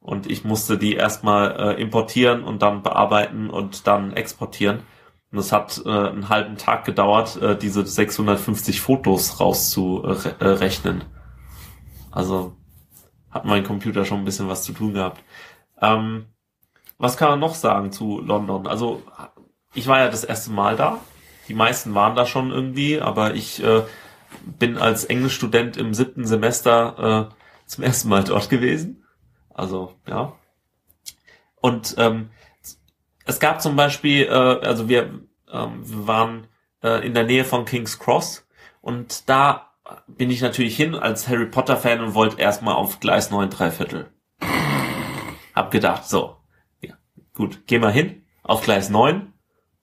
Und 0.00 0.30
ich 0.30 0.44
musste 0.44 0.76
die 0.76 0.94
erstmal 0.94 1.76
äh, 1.76 1.80
importieren 1.80 2.42
und 2.42 2.62
dann 2.62 2.82
bearbeiten 2.82 3.48
und 3.48 3.86
dann 3.86 4.12
exportieren. 4.12 4.82
Und 5.30 5.38
es 5.38 5.52
hat 5.52 5.80
äh, 5.84 5.88
einen 5.88 6.28
halben 6.28 6.56
Tag 6.56 6.84
gedauert, 6.84 7.40
äh, 7.40 7.56
diese 7.56 7.86
650 7.86 8.80
Fotos 8.80 9.38
rauszurechnen. 9.40 11.04
Also 12.10 12.56
hat 13.30 13.44
mein 13.44 13.64
Computer 13.64 14.04
schon 14.04 14.18
ein 14.18 14.24
bisschen 14.24 14.48
was 14.48 14.64
zu 14.64 14.72
tun 14.72 14.94
gehabt. 14.94 15.22
Ähm, 15.80 16.26
was 16.98 17.16
kann 17.16 17.30
man 17.30 17.40
noch 17.40 17.54
sagen 17.54 17.92
zu 17.92 18.20
London? 18.20 18.66
Also 18.66 19.02
ich 19.74 19.86
war 19.86 20.00
ja 20.00 20.08
das 20.08 20.24
erste 20.24 20.50
Mal 20.50 20.76
da. 20.76 21.00
Die 21.48 21.54
meisten 21.54 21.94
waren 21.94 22.16
da 22.16 22.26
schon 22.26 22.50
irgendwie, 22.50 23.00
aber 23.00 23.34
ich 23.34 23.62
äh, 23.62 23.82
bin 24.58 24.78
als 24.78 25.04
Englischstudent 25.04 25.76
im 25.76 25.94
siebten 25.94 26.26
Semester 26.26 27.30
äh, 27.30 27.34
zum 27.66 27.84
ersten 27.84 28.08
Mal 28.08 28.24
dort 28.24 28.50
gewesen. 28.50 29.04
Also 29.54 29.94
ja. 30.06 30.32
Und 31.56 31.94
ähm, 31.98 32.30
es 33.24 33.40
gab 33.40 33.62
zum 33.62 33.76
Beispiel, 33.76 34.24
äh, 34.26 34.30
also 34.30 34.88
wir, 34.88 35.20
ähm, 35.52 35.82
wir 35.82 36.06
waren 36.06 36.46
äh, 36.82 37.06
in 37.06 37.14
der 37.14 37.24
Nähe 37.24 37.44
von 37.44 37.64
King's 37.64 37.98
Cross 37.98 38.46
und 38.80 39.28
da 39.28 39.69
bin 40.06 40.30
ich 40.30 40.40
natürlich 40.40 40.76
hin 40.76 40.94
als 40.94 41.28
Harry 41.28 41.46
Potter 41.46 41.76
Fan 41.76 42.00
und 42.00 42.14
wollte 42.14 42.40
erstmal 42.40 42.74
auf 42.74 43.00
Gleis 43.00 43.30
9 43.30 43.50
3 43.50 43.70
Viertel. 43.70 44.10
Hab 45.54 45.70
gedacht, 45.70 46.06
so, 46.06 46.36
ja, 46.80 46.94
gut, 47.34 47.66
geh 47.66 47.78
mal 47.78 47.92
hin 47.92 48.24
auf 48.42 48.62
Gleis 48.62 48.90
9 48.90 49.32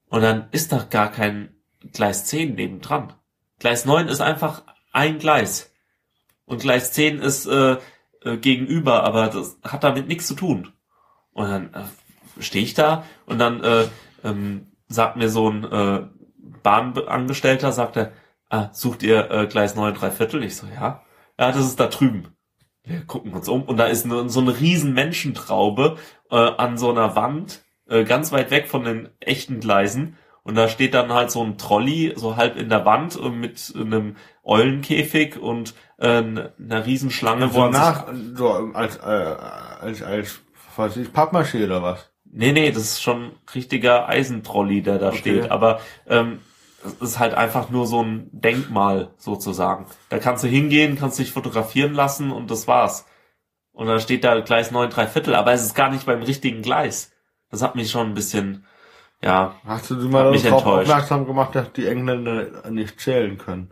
und 0.09 0.21
dann 0.21 0.47
ist 0.51 0.71
da 0.71 0.85
gar 0.89 1.11
kein 1.11 1.55
Gleis 1.93 2.25
10 2.25 2.55
nebendran. 2.55 3.13
Gleis 3.59 3.85
9 3.85 4.07
ist 4.07 4.21
einfach 4.21 4.63
ein 4.91 5.19
Gleis. 5.19 5.73
Und 6.45 6.61
Gleis 6.61 6.93
10 6.93 7.19
ist 7.19 7.45
äh, 7.45 7.77
äh, 8.23 8.37
gegenüber, 8.37 9.03
aber 9.03 9.27
das 9.27 9.57
hat 9.63 9.83
damit 9.83 10.07
nichts 10.07 10.27
zu 10.27 10.35
tun. 10.35 10.71
Und 11.33 11.49
dann 11.49 11.73
äh, 11.73 12.41
stehe 12.41 12.63
ich 12.63 12.73
da 12.73 13.03
und 13.25 13.39
dann 13.39 13.63
äh, 13.63 13.87
ähm, 14.23 14.71
sagt 14.87 15.17
mir 15.17 15.29
so 15.29 15.49
ein 15.49 15.63
äh, 15.63 16.07
Bahnangestellter, 16.63 17.71
sagt 17.71 17.97
er, 17.97 18.11
ah, 18.49 18.69
sucht 18.73 19.03
ihr 19.03 19.29
äh, 19.31 19.47
Gleis 19.47 19.75
9 19.75 19.93
3 19.93 20.11
Viertel? 20.11 20.43
Ich 20.43 20.55
so, 20.55 20.67
ja. 20.67 21.03
Ja, 21.39 21.51
das 21.51 21.65
ist 21.65 21.79
da 21.79 21.87
drüben. 21.87 22.29
Wir 22.83 23.05
gucken 23.05 23.33
uns 23.33 23.49
um 23.49 23.63
und 23.63 23.77
da 23.77 23.85
ist 23.87 24.05
eine, 24.05 24.29
so 24.29 24.39
eine 24.39 24.59
riesen 24.59 24.93
Menschentraube 24.93 25.97
äh, 26.31 26.35
an 26.35 26.77
so 26.77 26.89
einer 26.89 27.15
Wand, 27.15 27.63
äh, 27.87 28.03
ganz 28.05 28.31
weit 28.31 28.49
weg 28.51 28.67
von 28.67 28.83
den 28.83 29.09
echten 29.19 29.59
Gleisen. 29.59 30.17
Und 30.43 30.55
da 30.55 30.69
steht 30.69 30.93
dann 30.93 31.11
halt 31.11 31.29
so 31.29 31.43
ein 31.43 31.57
Trolley, 31.57 32.13
so 32.15 32.37
halb 32.37 32.55
in 32.55 32.69
der 32.69 32.85
Wand 32.85 33.17
äh, 33.21 33.29
mit 33.29 33.73
einem 33.75 34.15
Eulenkäfig 34.43 35.37
und 35.37 35.75
äh, 35.97 36.07
einer 36.07 36.85
Riesenschlange, 36.85 37.53
wo 37.53 37.55
So 37.55 37.59
man 37.59 37.73
sich 37.73 37.81
nach, 37.81 38.07
so 38.35 38.49
als, 38.73 38.97
äh, 38.97 39.01
als, 39.01 40.01
als 40.03 40.41
Was 40.75 40.95
ist 40.97 41.13
Pappmaché 41.13 41.65
oder 41.65 41.81
was? 41.83 42.09
Nee, 42.29 42.51
nee, 42.51 42.71
das 42.71 42.83
ist 42.83 43.01
schon 43.01 43.31
richtiger 43.55 44.07
Eisentrolley, 44.09 44.81
der 44.81 44.99
da 44.99 45.11
Okay. 45.11 45.17
steht. 45.17 45.51
Aber 45.51 45.79
ähm, 46.07 46.39
es 46.85 46.93
ist 47.01 47.19
halt 47.19 47.33
einfach 47.33 47.69
nur 47.69 47.87
so 47.87 48.01
ein 48.03 48.29
Denkmal 48.31 49.11
sozusagen. 49.17 49.85
Da 50.09 50.19
kannst 50.19 50.43
du 50.43 50.47
hingehen, 50.47 50.97
kannst 50.97 51.19
dich 51.19 51.31
fotografieren 51.31 51.93
lassen 51.93 52.31
und 52.31 52.51
das 52.51 52.67
war's. 52.67 53.05
Und 53.71 53.87
dann 53.87 53.99
steht 53.99 54.23
da 54.23 54.39
Gleis 54.39 54.71
9 54.71 54.89
3 54.89 55.07
Viertel, 55.07 55.35
aber 55.35 55.53
es 55.53 55.63
ist 55.63 55.75
gar 55.75 55.89
nicht 55.89 56.05
beim 56.05 56.21
richtigen 56.23 56.61
Gleis. 56.61 57.11
Das 57.49 57.61
hat 57.61 57.75
mich 57.75 57.91
schon 57.91 58.07
ein 58.07 58.13
bisschen, 58.13 58.65
ja, 59.21 59.55
Hast 59.65 59.89
du 59.91 59.95
mal 60.09 60.31
mich 60.31 60.43
darauf 60.43 60.61
enttäuscht. 60.63 60.89
aufmerksam 60.89 61.25
gemacht, 61.25 61.55
dass 61.55 61.71
die 61.73 61.87
Engländer 61.87 62.69
nicht 62.69 62.99
zählen 62.99 63.37
können? 63.37 63.71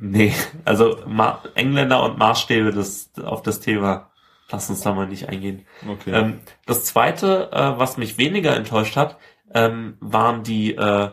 nee. 0.00 0.32
Also 0.64 0.98
Ma 1.06 1.42
Engländer 1.54 2.02
und 2.04 2.18
Maßstäbe, 2.18 2.70
das 2.72 3.10
auf 3.22 3.42
das 3.42 3.60
Thema, 3.60 4.10
lass 4.50 4.70
uns 4.70 4.82
da 4.82 4.92
mal 4.92 5.06
nicht 5.08 5.28
eingehen. 5.28 5.66
Okay. 5.88 6.10
Ähm, 6.12 6.40
das 6.66 6.84
zweite, 6.84 7.50
äh, 7.52 7.78
was 7.78 7.96
mich 7.96 8.18
weniger 8.18 8.54
enttäuscht 8.56 8.96
hat, 8.96 9.18
ähm, 9.54 9.96
waren 10.00 10.42
die, 10.42 10.74
äh, 10.74 11.10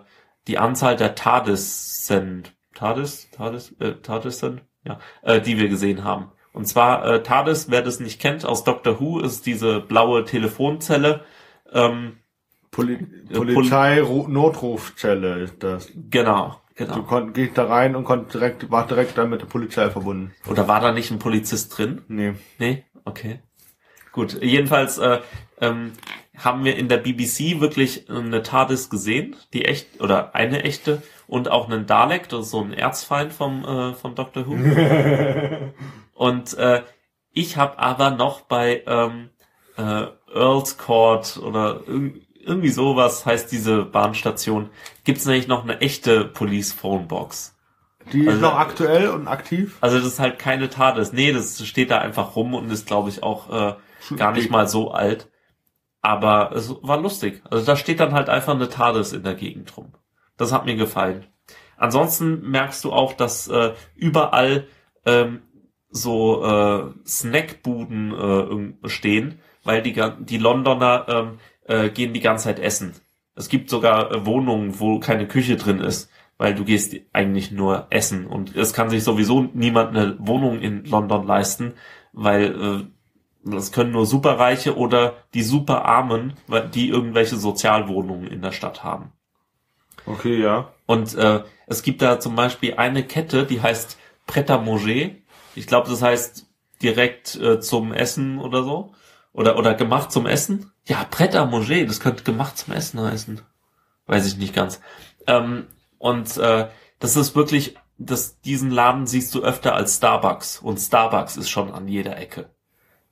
die 0.47 0.57
Anzahl 0.57 0.95
der 0.95 1.15
Tadissen, 1.15 2.43
Tadis, 2.73 3.29
Tadis, 3.31 3.73
äh, 3.79 3.93
Tadissen, 4.01 4.61
ja, 4.83 4.99
äh, 5.21 5.39
die 5.39 5.57
wir 5.57 5.69
gesehen 5.69 6.03
haben. 6.03 6.31
Und 6.53 6.65
zwar 6.65 7.05
äh, 7.05 7.23
TARDIS, 7.23 7.69
wer 7.69 7.81
das 7.81 7.99
nicht 7.99 8.19
kennt, 8.19 8.45
aus 8.45 8.63
Doctor 8.63 8.99
Who 8.99 9.19
ist 9.19 9.45
diese 9.45 9.79
blaue 9.79 10.25
Telefonzelle. 10.25 11.23
Ähm, 11.71 12.17
Poli 12.71 12.93
äh, 13.29 13.33
Polizei-Notrufzelle 13.33 15.39
ist 15.39 15.63
das. 15.63 15.91
genau, 16.09 16.61
Du 16.77 16.85
genau. 16.85 17.01
konnt, 17.03 17.33
gehst 17.33 17.57
da 17.57 17.65
rein 17.65 17.95
und 17.95 18.05
konnt 18.05 18.33
direkt, 18.33 18.71
war 18.71 18.87
direkt 18.87 19.17
dann 19.17 19.29
mit 19.29 19.41
der 19.41 19.45
Polizei 19.45 19.89
verbunden. 19.89 20.33
Oder 20.47 20.67
war 20.67 20.79
da 20.79 20.91
nicht 20.91 21.11
ein 21.11 21.19
Polizist 21.19 21.77
drin? 21.77 22.01
Nee. 22.07 22.33
Nee, 22.59 22.85
okay. 23.05 23.39
Gut, 24.11 24.41
jedenfalls 24.41 24.97
äh, 24.97 25.19
ähm, 25.59 25.93
haben 26.43 26.63
wir 26.63 26.75
in 26.75 26.87
der 26.87 26.97
BBC 26.97 27.59
wirklich 27.59 28.09
eine 28.09 28.43
TARDIS 28.43 28.89
gesehen, 28.89 29.35
die 29.53 29.65
echt 29.65 30.01
oder 30.01 30.35
eine 30.35 30.63
echte 30.63 31.01
und 31.27 31.49
auch 31.49 31.67
einen 31.69 31.85
Dalek, 31.85 32.29
das 32.29 32.45
ist 32.47 32.51
so 32.51 32.61
ein 32.61 32.73
Erzfeind 32.73 33.33
vom 33.33 33.63
äh, 33.63 33.93
von 33.93 34.15
Doctor 34.15 34.47
Who. 34.47 34.55
und 36.13 36.53
äh, 36.57 36.83
ich 37.33 37.57
habe 37.57 37.79
aber 37.79 38.11
noch 38.11 38.41
bei 38.41 38.83
ähm, 38.85 39.29
äh, 39.77 40.07
Earl's 40.33 40.77
Court 40.77 41.37
oder 41.37 41.81
irg 41.87 42.21
irgendwie 42.43 42.69
sowas 42.69 43.25
heißt 43.25 43.51
diese 43.51 43.85
Bahnstation, 43.85 44.71
gibt's 45.03 45.25
nämlich 45.25 45.47
noch 45.47 45.63
eine 45.63 45.79
echte 45.79 46.25
Police 46.25 46.73
Phone 46.73 47.07
Box. 47.07 47.55
Die 48.11 48.21
Also- 48.21 48.31
ist 48.31 48.41
noch 48.41 48.55
aktuell 48.55 49.09
und 49.09 49.27
aktiv. 49.27 49.77
Also 49.79 49.99
das 49.99 50.07
ist 50.07 50.19
halt 50.19 50.39
keine 50.39 50.69
TARDIS. 50.69 51.13
Nee, 51.13 51.31
das 51.33 51.63
steht 51.65 51.91
da 51.91 51.99
einfach 51.99 52.35
rum 52.35 52.55
und 52.55 52.71
ist, 52.71 52.87
glaube 52.87 53.09
ich, 53.09 53.21
auch 53.21 53.49
äh, 53.51 54.15
gar 54.17 54.31
nicht 54.31 54.49
mal 54.49 54.67
so 54.67 54.91
alt. 54.91 55.29
Aber 56.01 56.51
es 56.53 56.75
war 56.81 56.99
lustig. 56.99 57.41
Also 57.49 57.65
da 57.65 57.75
steht 57.75 57.99
dann 57.99 58.13
halt 58.13 58.29
einfach 58.29 58.55
eine 58.55 58.69
TARDIS 58.69 59.13
in 59.13 59.23
der 59.23 59.35
Gegend 59.35 59.75
rum. 59.77 59.93
Das 60.37 60.51
hat 60.51 60.65
mir 60.65 60.75
gefallen. 60.75 61.25
Ansonsten 61.77 62.49
merkst 62.49 62.83
du 62.83 62.91
auch, 62.91 63.13
dass 63.13 63.47
äh, 63.47 63.73
überall 63.95 64.67
ähm, 65.05 65.41
so 65.89 66.43
äh, 66.43 66.91
Snackbuden 67.05 68.73
äh, 68.83 68.89
stehen, 68.89 69.39
weil 69.63 69.81
die, 69.81 69.99
die 70.19 70.37
Londoner 70.37 71.05
ähm, 71.07 71.39
äh, 71.65 71.89
gehen 71.89 72.13
die 72.13 72.19
ganze 72.19 72.45
Zeit 72.45 72.59
essen. 72.59 72.93
Es 73.35 73.49
gibt 73.49 73.69
sogar 73.69 74.11
äh, 74.11 74.25
Wohnungen, 74.25 74.79
wo 74.79 74.99
keine 74.99 75.27
Küche 75.27 75.55
drin 75.55 75.79
ist, 75.79 76.09
weil 76.37 76.55
du 76.55 76.65
gehst 76.65 76.95
eigentlich 77.13 77.51
nur 77.51 77.87
essen. 77.89 78.25
Und 78.25 78.55
es 78.55 78.73
kann 78.73 78.89
sich 78.89 79.03
sowieso 79.03 79.49
niemand 79.53 79.95
eine 79.95 80.15
Wohnung 80.19 80.59
in 80.59 80.85
London 80.85 81.25
leisten, 81.25 81.73
weil 82.13 82.43
äh, 82.43 82.85
das 83.43 83.71
können 83.71 83.91
nur 83.91 84.05
Superreiche 84.05 84.77
oder 84.77 85.15
die 85.33 85.43
Superarmen, 85.43 86.33
die 86.73 86.89
irgendwelche 86.89 87.37
Sozialwohnungen 87.37 88.27
in 88.27 88.41
der 88.41 88.51
Stadt 88.51 88.83
haben. 88.83 89.11
Okay, 90.05 90.41
ja. 90.41 90.71
Und 90.85 91.15
äh, 91.15 91.43
es 91.67 91.83
gibt 91.83 92.01
da 92.01 92.19
zum 92.19 92.35
Beispiel 92.35 92.75
eine 92.75 93.03
Kette, 93.03 93.45
die 93.45 93.61
heißt 93.61 93.97
Pret 94.27 94.49
à 94.49 94.59
Manger. 94.59 95.15
Ich 95.55 95.67
glaube, 95.67 95.89
das 95.89 96.01
heißt 96.01 96.47
direkt 96.81 97.35
äh, 97.35 97.59
zum 97.59 97.93
Essen 97.93 98.39
oder 98.39 98.63
so. 98.63 98.93
Oder, 99.33 99.57
oder 99.57 99.73
gemacht 99.73 100.11
zum 100.11 100.25
Essen. 100.25 100.71
Ja, 100.85 101.05
Pret 101.09 101.35
à 101.35 101.45
Manger, 101.45 101.85
das 101.85 101.99
könnte 101.99 102.23
gemacht 102.23 102.57
zum 102.57 102.73
Essen 102.73 102.99
heißen. 102.99 103.41
Weiß 104.07 104.27
ich 104.27 104.37
nicht 104.37 104.53
ganz. 104.53 104.81
Ähm, 105.27 105.67
und 105.97 106.37
äh, 106.37 106.67
das 106.99 107.15
ist 107.15 107.35
wirklich, 107.35 107.77
das, 107.97 108.41
diesen 108.41 108.71
Laden 108.71 109.07
siehst 109.07 109.33
du 109.33 109.41
öfter 109.41 109.75
als 109.75 109.97
Starbucks. 109.97 110.59
Und 110.59 110.77
Starbucks 110.77 111.37
ist 111.37 111.49
schon 111.49 111.71
an 111.71 111.87
jeder 111.87 112.17
Ecke. 112.17 112.49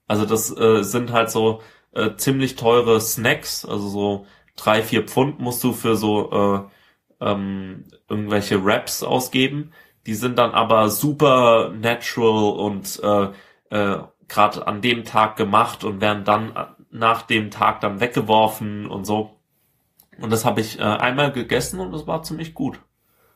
Also 0.09 0.25
das 0.25 0.49
äh, 0.57 0.83
sind 0.83 1.13
halt 1.13 1.29
so 1.29 1.61
äh, 1.93 2.15
ziemlich 2.15 2.55
teure 2.55 2.99
Snacks, 2.99 3.63
also 3.63 3.87
so 3.87 4.25
drei, 4.55 4.81
vier 4.81 5.03
Pfund 5.03 5.39
musst 5.39 5.63
du 5.63 5.71
für 5.71 5.95
so 5.95 6.31
äh, 7.21 7.25
ähm, 7.25 7.85
irgendwelche 8.09 8.65
Wraps 8.65 9.03
ausgeben. 9.03 9.71
Die 10.07 10.15
sind 10.15 10.39
dann 10.39 10.51
aber 10.51 10.89
super 10.89 11.69
natural 11.79 12.57
und 12.57 12.99
äh, 13.03 13.29
äh, 13.69 13.99
gerade 14.27 14.65
an 14.65 14.81
dem 14.81 15.03
Tag 15.03 15.35
gemacht 15.35 15.83
und 15.83 16.01
werden 16.01 16.23
dann 16.23 16.55
äh, 16.55 16.65
nach 16.89 17.21
dem 17.21 17.51
Tag 17.51 17.79
dann 17.81 17.99
weggeworfen 17.99 18.87
und 18.87 19.05
so. 19.05 19.35
Und 20.19 20.31
das 20.31 20.43
habe 20.43 20.61
ich 20.61 20.79
äh, 20.79 20.83
einmal 20.83 21.31
gegessen 21.31 21.79
und 21.79 21.91
das 21.91 22.07
war 22.07 22.23
ziemlich 22.23 22.55
gut. 22.55 22.79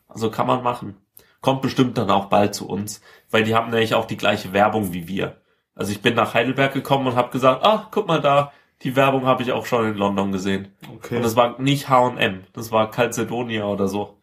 Also 0.07 0.31
kann 0.31 0.47
man 0.47 0.63
machen. 0.63 0.97
Kommt 1.39 1.61
bestimmt 1.61 1.99
dann 1.99 2.09
auch 2.09 2.25
bald 2.25 2.55
zu 2.55 2.67
uns, 2.67 3.01
weil 3.29 3.43
die 3.43 3.53
haben 3.53 3.69
nämlich 3.69 3.93
auch 3.93 4.05
die 4.05 4.17
gleiche 4.17 4.53
Werbung 4.53 4.91
wie 4.91 5.07
wir. 5.07 5.42
Also 5.75 5.91
ich 5.91 6.01
bin 6.01 6.15
nach 6.15 6.33
Heidelberg 6.33 6.73
gekommen 6.73 7.07
und 7.07 7.15
habe 7.15 7.31
gesagt, 7.31 7.65
ah, 7.65 7.87
guck 7.91 8.07
mal 8.07 8.21
da, 8.21 8.51
die 8.81 8.95
Werbung 8.95 9.25
habe 9.25 9.43
ich 9.43 9.51
auch 9.51 9.65
schon 9.65 9.87
in 9.87 9.95
London 9.95 10.31
gesehen. 10.31 10.73
Okay. 10.95 11.17
Und 11.17 11.23
das 11.23 11.35
war 11.35 11.59
nicht 11.59 11.89
H&M, 11.89 12.43
das 12.53 12.71
war 12.71 12.91
Calcedonia 12.91 13.65
oder 13.65 13.87
so. 13.87 14.17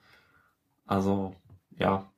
Also, 0.87 1.35
ja. 1.79 2.11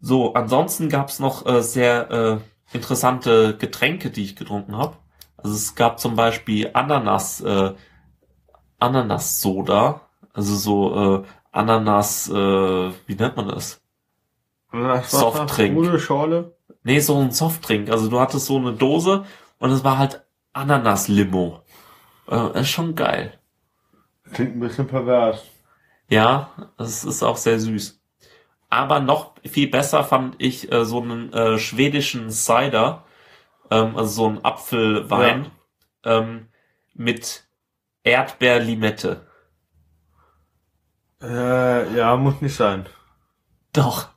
So, 0.00 0.34
ansonsten 0.34 0.88
gab's 0.88 1.18
noch 1.18 1.46
äh, 1.46 1.62
sehr 1.62 2.10
äh, 2.10 2.76
interessante 2.76 3.56
Getränke, 3.56 4.10
die 4.10 4.24
ich 4.24 4.36
getrunken 4.36 4.76
habe. 4.76 4.96
Also 5.36 5.54
es 5.54 5.74
gab 5.74 6.00
zum 6.00 6.16
Beispiel 6.16 6.70
Ananas, 6.72 7.40
äh, 7.40 7.74
Ananas-Soda, 8.78 10.02
also 10.32 10.54
so 10.56 11.22
äh, 11.22 11.26
Ananas, 11.52 12.28
äh, 12.28 12.34
wie 13.06 13.14
nennt 13.14 13.36
man 13.36 13.48
das? 13.48 13.80
Softdrink. 15.04 15.78
Ohne 15.78 15.98
Schorle. 15.98 16.57
Nee, 16.88 17.00
so 17.00 17.20
ein 17.20 17.32
Softdrink. 17.32 17.90
Also 17.90 18.08
du 18.08 18.18
hattest 18.18 18.46
so 18.46 18.56
eine 18.56 18.72
Dose 18.72 19.26
und 19.58 19.70
es 19.72 19.84
war 19.84 19.98
halt 19.98 20.24
Ananas-Limo. 20.54 21.62
Äh, 22.30 22.60
ist 22.60 22.70
schon 22.70 22.94
geil. 22.94 23.38
Klingt 24.32 24.56
ein 24.56 24.60
bisschen 24.60 24.86
pervers. 24.86 25.44
Ja, 26.08 26.48
es 26.78 27.04
ist 27.04 27.22
auch 27.22 27.36
sehr 27.36 27.60
süß. 27.60 28.00
Aber 28.70 29.00
noch 29.00 29.34
viel 29.44 29.68
besser 29.68 30.02
fand 30.02 30.36
ich 30.38 30.72
äh, 30.72 30.86
so 30.86 31.02
einen 31.02 31.30
äh, 31.34 31.58
schwedischen 31.58 32.30
Cider, 32.30 33.04
ähm, 33.70 33.94
also 33.94 34.08
so 34.10 34.26
einen 34.26 34.42
Apfelwein 34.42 35.50
ähm, 36.04 36.48
mit 36.94 37.44
Erdbeerlimette. 38.02 39.26
Äh, 41.20 41.94
ja, 41.94 42.16
muss 42.16 42.40
nicht 42.40 42.56
sein. 42.56 42.86
Doch. 43.74 44.08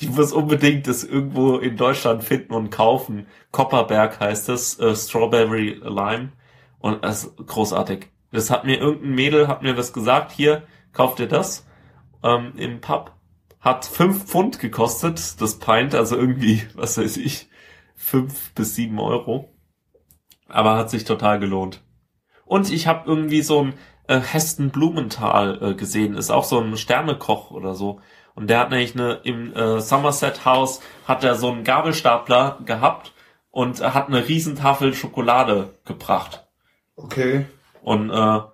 Ich 0.00 0.08
muss 0.10 0.32
unbedingt 0.32 0.86
das 0.86 1.02
irgendwo 1.02 1.56
in 1.56 1.76
Deutschland 1.76 2.22
finden 2.22 2.54
und 2.54 2.70
kaufen. 2.70 3.26
Kopperberg 3.50 4.20
heißt 4.20 4.48
es, 4.48 4.78
äh, 4.78 4.94
Strawberry 4.94 5.80
Lime. 5.82 6.30
Und 6.78 7.04
es 7.04 7.24
ist 7.24 7.36
großartig. 7.36 8.06
Das 8.30 8.50
hat 8.50 8.64
mir 8.64 8.78
irgendein 8.78 9.14
Mädel, 9.16 9.48
hat 9.48 9.62
mir 9.62 9.74
das 9.74 9.92
gesagt, 9.92 10.30
hier, 10.30 10.62
kauft 10.92 11.18
ihr 11.18 11.26
das 11.26 11.66
ähm, 12.22 12.52
im 12.56 12.80
Pub. 12.80 13.12
Hat 13.58 13.86
fünf 13.86 14.26
Pfund 14.26 14.60
gekostet, 14.60 15.40
das 15.40 15.58
Pint, 15.58 15.96
also 15.96 16.16
irgendwie, 16.16 16.62
was 16.74 16.96
weiß 16.96 17.16
ich, 17.16 17.48
fünf 17.96 18.54
bis 18.54 18.76
sieben 18.76 19.00
Euro. 19.00 19.52
Aber 20.46 20.76
hat 20.76 20.90
sich 20.90 21.02
total 21.02 21.40
gelohnt. 21.40 21.82
Und 22.44 22.70
ich 22.70 22.86
habe 22.86 23.08
irgendwie 23.10 23.42
so 23.42 23.64
ein 23.64 23.74
äh, 24.08 24.18
Heston 24.20 24.70
Blumenthal 24.70 25.58
äh, 25.62 25.74
gesehen, 25.74 26.14
ist 26.14 26.30
auch 26.30 26.44
so 26.44 26.60
ein 26.60 26.76
Sternekoch 26.76 27.50
oder 27.52 27.74
so. 27.74 28.00
Und 28.34 28.48
der 28.50 28.60
hat 28.60 28.70
nämlich 28.70 28.94
eine, 28.94 29.14
im 29.24 29.54
äh, 29.54 29.80
Somerset 29.80 30.44
House 30.44 30.80
hat 31.06 31.24
er 31.24 31.34
so 31.34 31.50
einen 31.50 31.64
Gabelstapler 31.64 32.58
gehabt 32.64 33.12
und 33.50 33.80
hat 33.82 34.08
eine 34.08 34.28
Riesentafel 34.28 34.94
Schokolade 34.94 35.74
gebracht. 35.84 36.46
Okay. 36.96 37.46
Und 37.82 38.10
äh, 38.10 38.14
war 38.14 38.50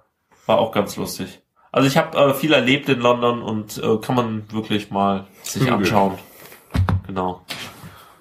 auch 0.46 0.72
ganz 0.72 0.96
lustig. 0.96 1.40
Also 1.72 1.88
ich 1.88 1.96
habe 1.96 2.16
äh, 2.16 2.34
viel 2.34 2.52
erlebt 2.52 2.88
in 2.88 3.00
London 3.00 3.42
und 3.42 3.78
äh, 3.78 3.96
kann 3.98 4.14
man 4.14 4.44
wirklich 4.52 4.90
mal 4.90 5.26
sich 5.42 5.70
anschauen. 5.70 6.14
Genau. 7.06 7.42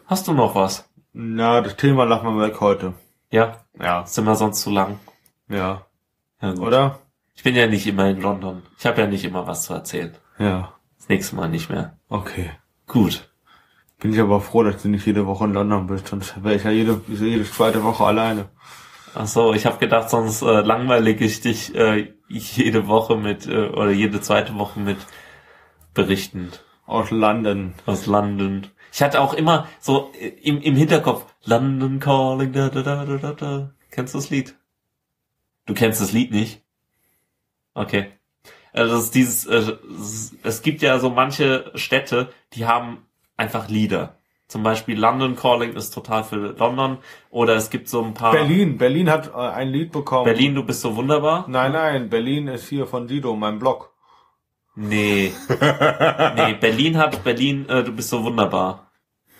Hast 0.08 0.28
du 0.28 0.34
noch 0.34 0.56
was? 0.56 0.90
Na, 1.14 1.62
das 1.62 1.76
Thema 1.78 2.04
lassen 2.06 2.26
wir 2.26 2.46
weg 2.48 2.60
heute. 2.60 2.94
Ja, 3.32 3.58
Ja. 3.80 4.06
sind 4.06 4.26
wir 4.26 4.36
sonst 4.36 4.62
zu 4.62 4.70
lang. 4.72 5.00
Ja. 5.48 5.86
Ja, 6.42 6.52
gut. 6.54 6.60
Oder? 6.68 7.00
Ich 7.36 7.44
bin 7.44 7.56
ja 7.56 7.68
nicht 7.68 7.88
immer 7.88 8.10
in 8.10 8.22
London. 8.22 8.64
Ich 8.78 8.86
habe 8.86 9.02
ja 9.02 9.08
nicht 9.08 9.26
immer 9.26 9.48
was 9.48 9.64
zu 9.64 9.74
erzählen. 9.74 10.16
Ja. 10.40 10.74
Das 10.98 11.10
nächste 11.10 11.36
Mal 11.36 11.50
nicht 11.50 11.70
mehr. 11.70 11.98
Okay. 12.10 12.52
Gut. 12.88 13.30
Bin 14.00 14.14
ich 14.14 14.20
aber 14.20 14.42
froh, 14.42 14.64
dass 14.64 14.82
du 14.82 14.90
nicht 14.90 15.06
jede 15.06 15.26
Woche 15.26 15.46
in 15.46 15.54
London 15.54 15.88
bist, 15.88 16.08
sonst 16.08 16.44
wäre 16.44 16.56
ich 16.56 16.64
ja 16.64 16.72
jede, 16.72 17.02
jede 17.08 17.50
zweite 17.50 17.84
Woche 17.84 18.04
alleine. 18.04 18.50
Ach 19.16 19.28
so, 19.28 19.54
ich 19.54 19.66
habe 19.66 19.78
gedacht, 19.78 20.10
sonst 20.10 20.42
äh, 20.42 20.62
langweilig 20.62 21.22
ich 21.22 21.42
dich 21.42 21.76
äh, 21.76 22.14
jede 22.28 22.88
Woche 22.88 23.16
mit 23.16 23.48
äh, 23.48 23.68
oder 23.68 23.92
jede 23.92 24.22
zweite 24.22 24.56
Woche 24.56 24.80
mit 24.80 24.98
Berichten 25.94 26.52
Aus 26.86 27.12
London. 27.12 27.76
aus 27.86 28.08
London. 28.08 28.68
Ich 28.92 29.02
hatte 29.02 29.22
auch 29.22 29.34
immer 29.34 29.68
so 29.80 30.12
äh, 30.20 30.28
im, 30.28 30.60
im 30.62 30.76
Hinterkopf 30.76 31.26
London 31.44 32.00
Calling. 32.00 32.52
Da, 32.54 32.70
da, 32.70 32.82
da, 32.82 33.06
da, 33.06 33.18
da, 33.18 33.32
da. 33.34 33.74
Kennst 33.92 34.16
du 34.16 34.18
das 34.18 34.30
Lied? 34.32 34.56
Du 35.66 35.74
kennst 35.76 36.02
das 36.02 36.12
Lied 36.12 36.32
nicht? 36.32 36.63
Okay. 37.74 38.12
Also 38.72 38.96
das 38.96 39.04
ist 39.06 39.16
dieses, 39.16 39.46
äh, 39.46 39.74
es- 40.00 40.36
es 40.44 40.62
gibt 40.62 40.82
ja 40.82 40.98
so 41.00 41.10
manche 41.10 41.72
Städte, 41.76 42.30
die 42.54 42.66
haben 42.66 43.06
einfach 43.38 43.70
Lieder. 43.70 44.18
Zum 44.48 44.62
Beispiel 44.64 45.00
London 45.00 45.36
Calling 45.36 45.74
ist 45.74 45.92
total 45.92 46.24
für 46.24 46.36
London. 46.36 46.98
Oder 47.30 47.56
es 47.56 47.70
gibt 47.70 47.88
so 47.90 48.04
ein 48.04 48.14
paar. 48.14 48.34
Berlin. 48.34 48.78
Berlin 48.78 49.10
hat 49.10 49.30
äh, 49.34 49.38
ein 49.38 49.70
Lied 49.70 49.92
bekommen. 49.92 50.26
Berlin, 50.26 50.54
du 50.56 50.64
bist 50.64 50.82
so 50.82 50.96
wunderbar. 50.96 51.46
Nein, 51.48 51.72
nein, 51.72 52.10
Berlin 52.10 52.48
ist 52.48 52.68
hier 52.70 52.86
von 52.86 53.08
Sido, 53.08 53.36
mein 53.36 53.58
Blog. 53.60 53.94
Nee. 54.76 55.32
nee, 56.36 56.54
Berlin 56.60 56.98
hat 56.98 57.24
Berlin, 57.24 57.68
äh, 57.70 57.84
du 57.84 57.92
bist 57.94 58.10
so 58.10 58.24
wunderbar. 58.24 58.92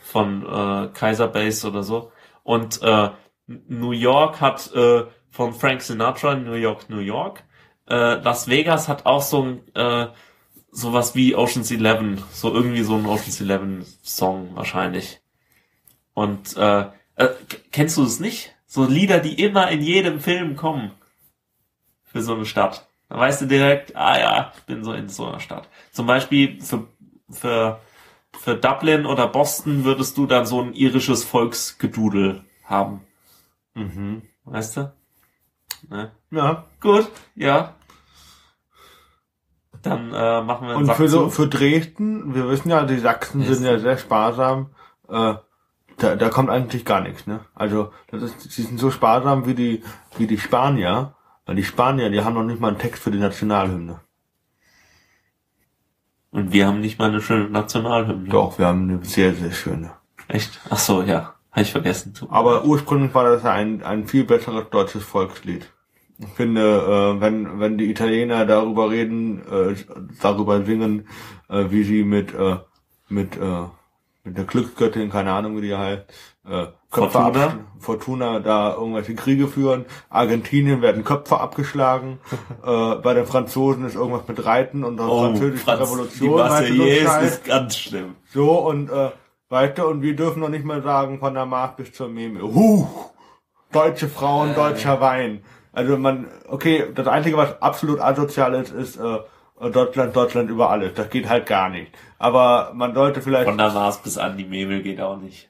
Von 0.04 0.44
äh, 0.46 0.90
Kaiser 0.94 1.28
Base 1.28 1.68
oder 1.68 1.84
so. 1.84 2.12
Und 2.44 2.82
äh, 2.84 3.10
New 3.48 3.92
York 3.92 4.42
hat 4.42 4.72
äh, 4.76 5.06
von 5.32 5.54
Frank 5.54 5.82
Sinatra, 5.82 6.36
New 6.36 6.54
York, 6.54 6.90
New 6.90 7.00
York. 7.00 7.44
Äh, 7.88 8.16
Las 8.22 8.48
Vegas 8.48 8.88
hat 8.88 9.06
auch 9.06 9.22
so 9.22 9.44
ein 9.44 9.76
äh, 9.76 10.08
sowas 10.74 11.16
wie 11.16 11.36
Ocean's 11.36 11.72
Eleven, 11.72 12.22
so 12.32 12.54
irgendwie 12.54 12.84
so 12.84 12.96
ein 12.96 13.06
Ocean's 13.06 13.40
Eleven 13.40 13.86
Song 14.02 14.56
wahrscheinlich. 14.56 15.22
Und 16.14 16.58
äh, 16.58 16.88
äh, 17.16 17.30
kennst 17.72 17.98
du 17.98 18.04
es 18.04 18.20
nicht? 18.20 18.56
So 18.66 18.86
Lieder, 18.86 19.20
die 19.20 19.42
immer 19.42 19.70
in 19.70 19.82
jedem 19.82 20.20
Film 20.20 20.56
kommen 20.56 20.92
für 22.04 22.22
so 22.22 22.34
eine 22.34 22.46
Stadt. 22.46 22.88
Da 23.08 23.20
weißt 23.20 23.42
du 23.42 23.46
direkt, 23.46 23.96
ah 23.96 24.20
ja, 24.20 24.54
ich 24.56 24.64
bin 24.64 24.84
so 24.84 24.94
in 24.94 25.10
so 25.10 25.28
einer 25.28 25.40
Stadt. 25.40 25.70
Zum 25.92 26.08
Beispiel 26.08 26.60
für, 26.62 26.88
für, 27.30 27.80
für 28.32 28.56
Dublin 28.56 29.06
oder 29.06 29.28
Boston 29.28 29.84
würdest 29.84 30.18
du 30.18 30.26
dann 30.26 30.48
so 30.48 30.62
ein 30.62 30.74
irisches 30.74 31.24
Volksgedudel 31.24 32.44
haben. 32.64 33.02
Mhm. 33.76 34.24
Weißt 34.46 34.78
du? 34.78 34.94
Ne? 35.90 36.12
Ja. 36.32 36.66
Gut, 36.82 37.10
ja. 37.36 37.76
Dann 39.82 40.14
äh, 40.14 40.42
machen 40.42 40.68
wir 40.68 40.72
einen 40.74 40.80
Und 40.82 40.86
Sack 40.86 40.98
für, 40.98 41.10
so, 41.10 41.26
zu. 41.26 41.30
für 41.32 41.48
Dresden, 41.48 42.34
wir 42.34 42.48
wissen 42.50 42.70
ja, 42.70 42.86
die 42.86 43.00
Sachsen 43.00 43.42
sind 43.42 43.50
Dresden. 43.50 43.66
ja 43.66 43.80
sehr 43.80 43.98
sparsam. 43.98 44.70
Äh, 45.10 45.36
da, 45.98 46.16
da 46.16 46.30
kommt 46.30 46.50
eigentlich 46.50 46.86
gar 46.86 47.02
nichts, 47.02 47.28
ne? 47.28 47.42
Also, 47.54 47.92
das 48.08 48.24
ist, 48.24 48.52
sie 48.52 48.64
sind 48.64 48.80
so 48.80 48.92
sparsam 48.92 49.46
wie 49.46 49.54
die, 49.54 49.84
wie 50.18 50.28
die 50.28 50.40
Spanier. 50.40 51.16
Weil 51.46 51.56
die 51.56 51.64
Spanier, 51.66 52.10
die 52.10 52.24
haben 52.24 52.36
noch 52.36 52.44
nicht 52.44 52.62
mal 52.62 52.70
einen 52.70 52.80
Text 52.80 53.04
für 53.04 53.12
die 53.12 53.20
Nationalhymne. 53.20 54.00
Und 56.32 56.52
wir 56.52 56.66
haben 56.66 56.80
nicht 56.80 56.98
mal 56.98 57.10
eine 57.10 57.22
schöne 57.22 57.50
Nationalhymne. 57.50 58.30
Doch, 58.30 58.58
wir 58.58 58.68
haben 58.68 58.90
eine 58.90 59.04
sehr, 59.06 59.36
sehr 59.36 59.52
schöne. 59.52 59.92
Echt? 60.30 60.60
Ach 60.70 60.78
so, 60.80 61.04
ja. 61.04 61.33
Habe 61.54 61.62
ich 61.62 61.72
vergessen. 61.72 62.14
Aber 62.30 62.66
ursprünglich 62.66 63.14
war 63.14 63.24
das 63.24 63.46
ein, 63.46 63.82
ein 63.84 64.08
viel 64.08 64.24
besseres 64.26 64.70
deutsches 64.70 65.04
Volkslied. 65.04 65.72
Ich 66.20 66.28
finde, 66.30 66.62
äh, 67.18 67.22
wenn, 67.22 67.60
wenn 67.60 67.78
die 67.78 67.90
Italiener 67.90 68.46
darüber 68.46 68.90
reden, 68.90 69.42
äh, 69.48 69.76
darüber 70.22 70.64
singen, 70.64 71.08
äh, 71.50 71.66
wie 71.70 71.84
sie 71.84 72.04
mit, 72.04 72.34
äh, 72.34 72.58
mit, 73.10 73.36
äh, 73.38 73.64
mit 74.24 74.38
der 74.38 74.46
Glücksgöttin, 74.46 75.10
keine 75.10 75.32
Ahnung 75.34 75.58
wie 75.58 75.62
die 75.68 75.76
heißt, 75.76 76.04
äh, 76.48 76.66
Köpfe 76.92 77.10
Fortuna? 77.20 77.46
absch- 77.48 77.58
Fortuna 77.80 78.40
da 78.40 78.74
irgendwelche 78.76 79.16
Kriege 79.16 79.48
führen. 79.48 79.86
Argentinien 80.10 80.82
werden 80.82 81.04
Köpfe 81.04 81.40
abgeschlagen. 81.40 82.20
äh, 82.66 82.96
bei 82.96 83.14
den 83.16 83.26
Franzosen 83.26 83.86
ist 83.86 83.96
irgendwas 83.96 84.28
mit 84.28 84.46
Reiten 84.46 84.84
und 84.84 84.98
der 84.98 85.08
französischen 85.08 85.60
Oh, 85.62 85.64
Franz, 85.66 85.82
Revolution. 85.82 86.30
die 86.30 86.36
Marseillaise 86.36 87.26
ist 87.26 87.46
ganz 87.46 87.78
schlimm. 87.78 88.16
So, 88.32 88.52
und 88.68 88.90
äh, 88.92 89.10
weiter, 89.54 89.88
und 89.88 90.02
wir 90.02 90.16
dürfen 90.18 90.42
noch 90.42 90.50
nicht 90.50 90.66
mal 90.66 90.84
sagen, 90.84 91.20
von 91.20 91.34
der 91.34 91.46
Mark 91.46 91.78
bis 91.78 91.94
zur 91.94 92.10
Meme. 92.10 92.42
Huh! 92.42 92.86
Deutsche 93.72 94.10
Frauen, 94.10 94.54
deutscher 94.54 95.00
Wein. 95.00 95.44
Also 95.72 95.98
man, 95.98 96.28
okay, 96.50 96.88
das 96.94 97.08
Einzige, 97.08 97.38
was 97.38 97.62
absolut 97.62 98.02
asozial 98.02 98.54
ist, 98.56 98.72
ist 98.72 98.98
äh, 98.98 99.20
Deutschland, 99.72 100.16
Deutschland 100.16 100.50
über 100.50 100.70
alles. 100.70 100.94
Das 100.94 101.10
geht 101.10 101.30
halt 101.30 101.46
gar 101.48 101.70
nicht. 101.70 101.92
Aber 102.20 102.72
man 102.76 102.94
sollte 102.94 103.22
vielleicht, 103.22 103.48
Von 103.48 103.58
der 103.58 103.72
Mars 103.72 104.02
bis 104.04 104.18
an 104.18 104.38
die 104.38 104.44
Memel 104.46 104.84
geht 104.84 105.00
auch 105.02 105.18
nicht. 105.18 105.50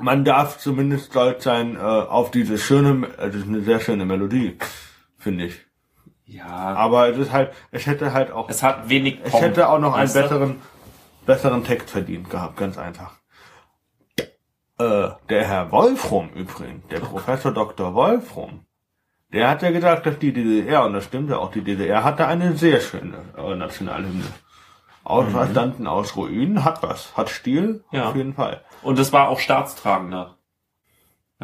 man 0.00 0.24
darf 0.24 0.58
zumindest 0.58 1.06
stolz 1.12 1.44
sein 1.44 1.76
äh, 1.76 1.78
auf 1.78 2.30
diese 2.30 2.58
schöne, 2.58 3.06
äh, 3.18 3.26
das 3.28 3.36
ist 3.36 3.48
eine 3.48 3.60
sehr 3.62 3.80
schöne 3.80 4.04
Melodie, 4.04 4.58
finde 5.16 5.46
ich. 5.46 5.60
Ja. 6.26 6.46
Aber 6.46 7.08
es 7.08 7.16
ist 7.18 7.32
halt, 7.32 7.52
es 7.70 7.86
hätte 7.86 8.12
halt 8.12 8.30
auch 8.32 8.48
Es 8.50 8.62
hat 8.62 8.88
wenig 8.90 9.20
Es 9.22 9.30
Pomp, 9.30 9.44
hätte 9.44 9.68
auch 9.68 9.78
noch 9.78 9.94
einen 9.94 10.04
weißt 10.04 10.16
du? 10.16 10.20
besseren, 10.20 10.56
besseren 11.26 11.64
Text 11.64 11.90
verdient 11.90 12.28
gehabt, 12.28 12.56
ganz 12.58 12.76
einfach. 12.78 13.12
Äh, 14.82 15.10
der 15.28 15.44
Herr 15.46 15.70
Wolfram 15.72 16.30
übrigens, 16.34 16.86
der 16.88 17.00
Professor 17.00 17.52
Dr. 17.52 17.94
Wolfram, 17.94 18.60
der 19.32 19.48
hat 19.48 19.62
ja 19.62 19.70
gesagt, 19.70 20.06
dass 20.06 20.18
die 20.18 20.32
DDR, 20.32 20.84
und 20.84 20.92
das 20.94 21.04
stimmt 21.04 21.30
ja 21.30 21.38
auch, 21.38 21.50
die 21.50 21.62
DDR 21.62 22.04
hatte 22.04 22.26
eine 22.26 22.56
sehr 22.56 22.80
schöne 22.80 23.18
äh, 23.36 23.54
Nationalhymne. 23.54 24.24
Aus 25.04 25.26
Mhm. 25.26 25.30
verstanden 25.30 25.86
aus 25.86 26.16
Ruinen, 26.16 26.64
hat 26.64 26.82
was, 26.82 27.16
hat 27.16 27.28
Stil, 27.28 27.82
Ja. 27.90 28.10
auf 28.10 28.16
jeden 28.16 28.34
Fall. 28.34 28.60
Und 28.82 28.98
es 28.98 29.12
war 29.12 29.28
auch 29.28 29.40
staatstragender. 29.40 30.36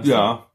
Ja, 0.02 0.46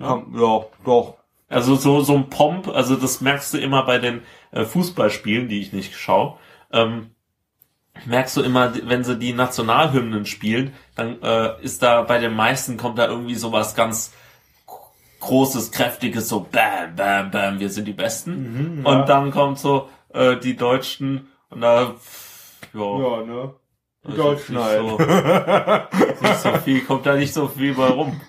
komm, 0.00 0.34
ja, 0.38 0.64
doch. 0.84 1.18
Also 1.48 1.76
so, 1.76 2.00
so 2.00 2.14
ein 2.16 2.28
Pomp, 2.30 2.68
also 2.68 2.96
das 2.96 3.20
merkst 3.20 3.54
du 3.54 3.58
immer 3.58 3.84
bei 3.84 3.98
den 3.98 4.22
äh, 4.50 4.64
Fußballspielen, 4.64 5.48
die 5.48 5.60
ich 5.60 5.72
nicht 5.72 5.94
schaue. 5.94 6.36
Ähm, 6.72 7.14
merkst 8.06 8.36
du 8.36 8.42
immer, 8.42 8.72
wenn 8.88 9.04
sie 9.04 9.18
die 9.18 9.32
Nationalhymnen 9.32 10.26
spielen, 10.26 10.72
dann 10.94 11.20
äh, 11.22 11.60
ist 11.62 11.82
da 11.82 12.02
bei 12.02 12.18
den 12.18 12.34
meisten 12.34 12.76
kommt 12.76 12.98
da 12.98 13.06
irgendwie 13.06 13.34
sowas 13.34 13.74
ganz 13.74 14.12
großes, 15.20 15.72
kräftiges, 15.72 16.28
so 16.28 16.46
bam, 16.50 16.94
bam, 16.96 17.30
bam, 17.30 17.58
wir 17.60 17.70
sind 17.70 17.86
die 17.86 17.92
Besten. 17.92 18.78
Mhm, 18.78 18.86
ja. 18.86 18.92
Und 18.92 19.08
dann 19.08 19.30
kommt 19.30 19.58
so 19.58 19.88
äh, 20.14 20.36
die 20.36 20.56
Deutschen 20.56 21.28
und 21.50 21.60
da 21.60 21.94
ja, 22.72 22.80
Ja, 22.80 23.22
ne? 23.24 23.54
Die 24.04 24.10
Also 24.12 24.22
Deutschen 24.22 24.54
nicht 24.54 24.64
halt. 24.64 24.80
so- 24.88 26.24
nicht 26.26 26.40
so 26.40 26.52
viel, 26.64 26.80
kommt 26.84 27.04
da 27.06 27.14
nicht 27.16 27.34
so 27.34 27.48
viel 27.48 27.74
bei 27.74 27.88
rum. 27.88 28.20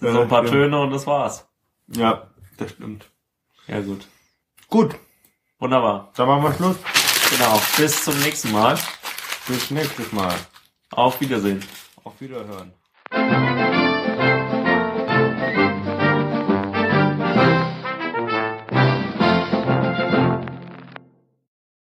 Ja, 0.00 0.12
so 0.12 0.20
ein 0.22 0.28
paar. 0.28 0.44
Töne 0.44 0.78
und 0.80 0.90
das 0.90 1.06
war's. 1.06 1.46
ja, 1.88 2.28
das 2.58 2.70
stimmt. 2.72 3.08
Ja 3.68 3.80
gut. 3.80 4.06
Gut, 4.68 4.96
Wunderbar. 5.60 6.10
dann 6.16 6.26
machen 6.26 6.42
wir 6.42 6.52
Schluss. 6.54 6.76
Genau. 7.30 7.60
Bis 7.76 8.04
zum 8.04 8.18
nächsten 8.20 8.50
Mal. 8.52 8.76
Bis 9.46 9.70
nächstes 9.70 10.12
Mal. 10.12 10.34
Auf 10.90 11.20
Wiedersehen. 11.20 11.62
Auf 12.02 12.20
Wiederhören. 12.20 12.72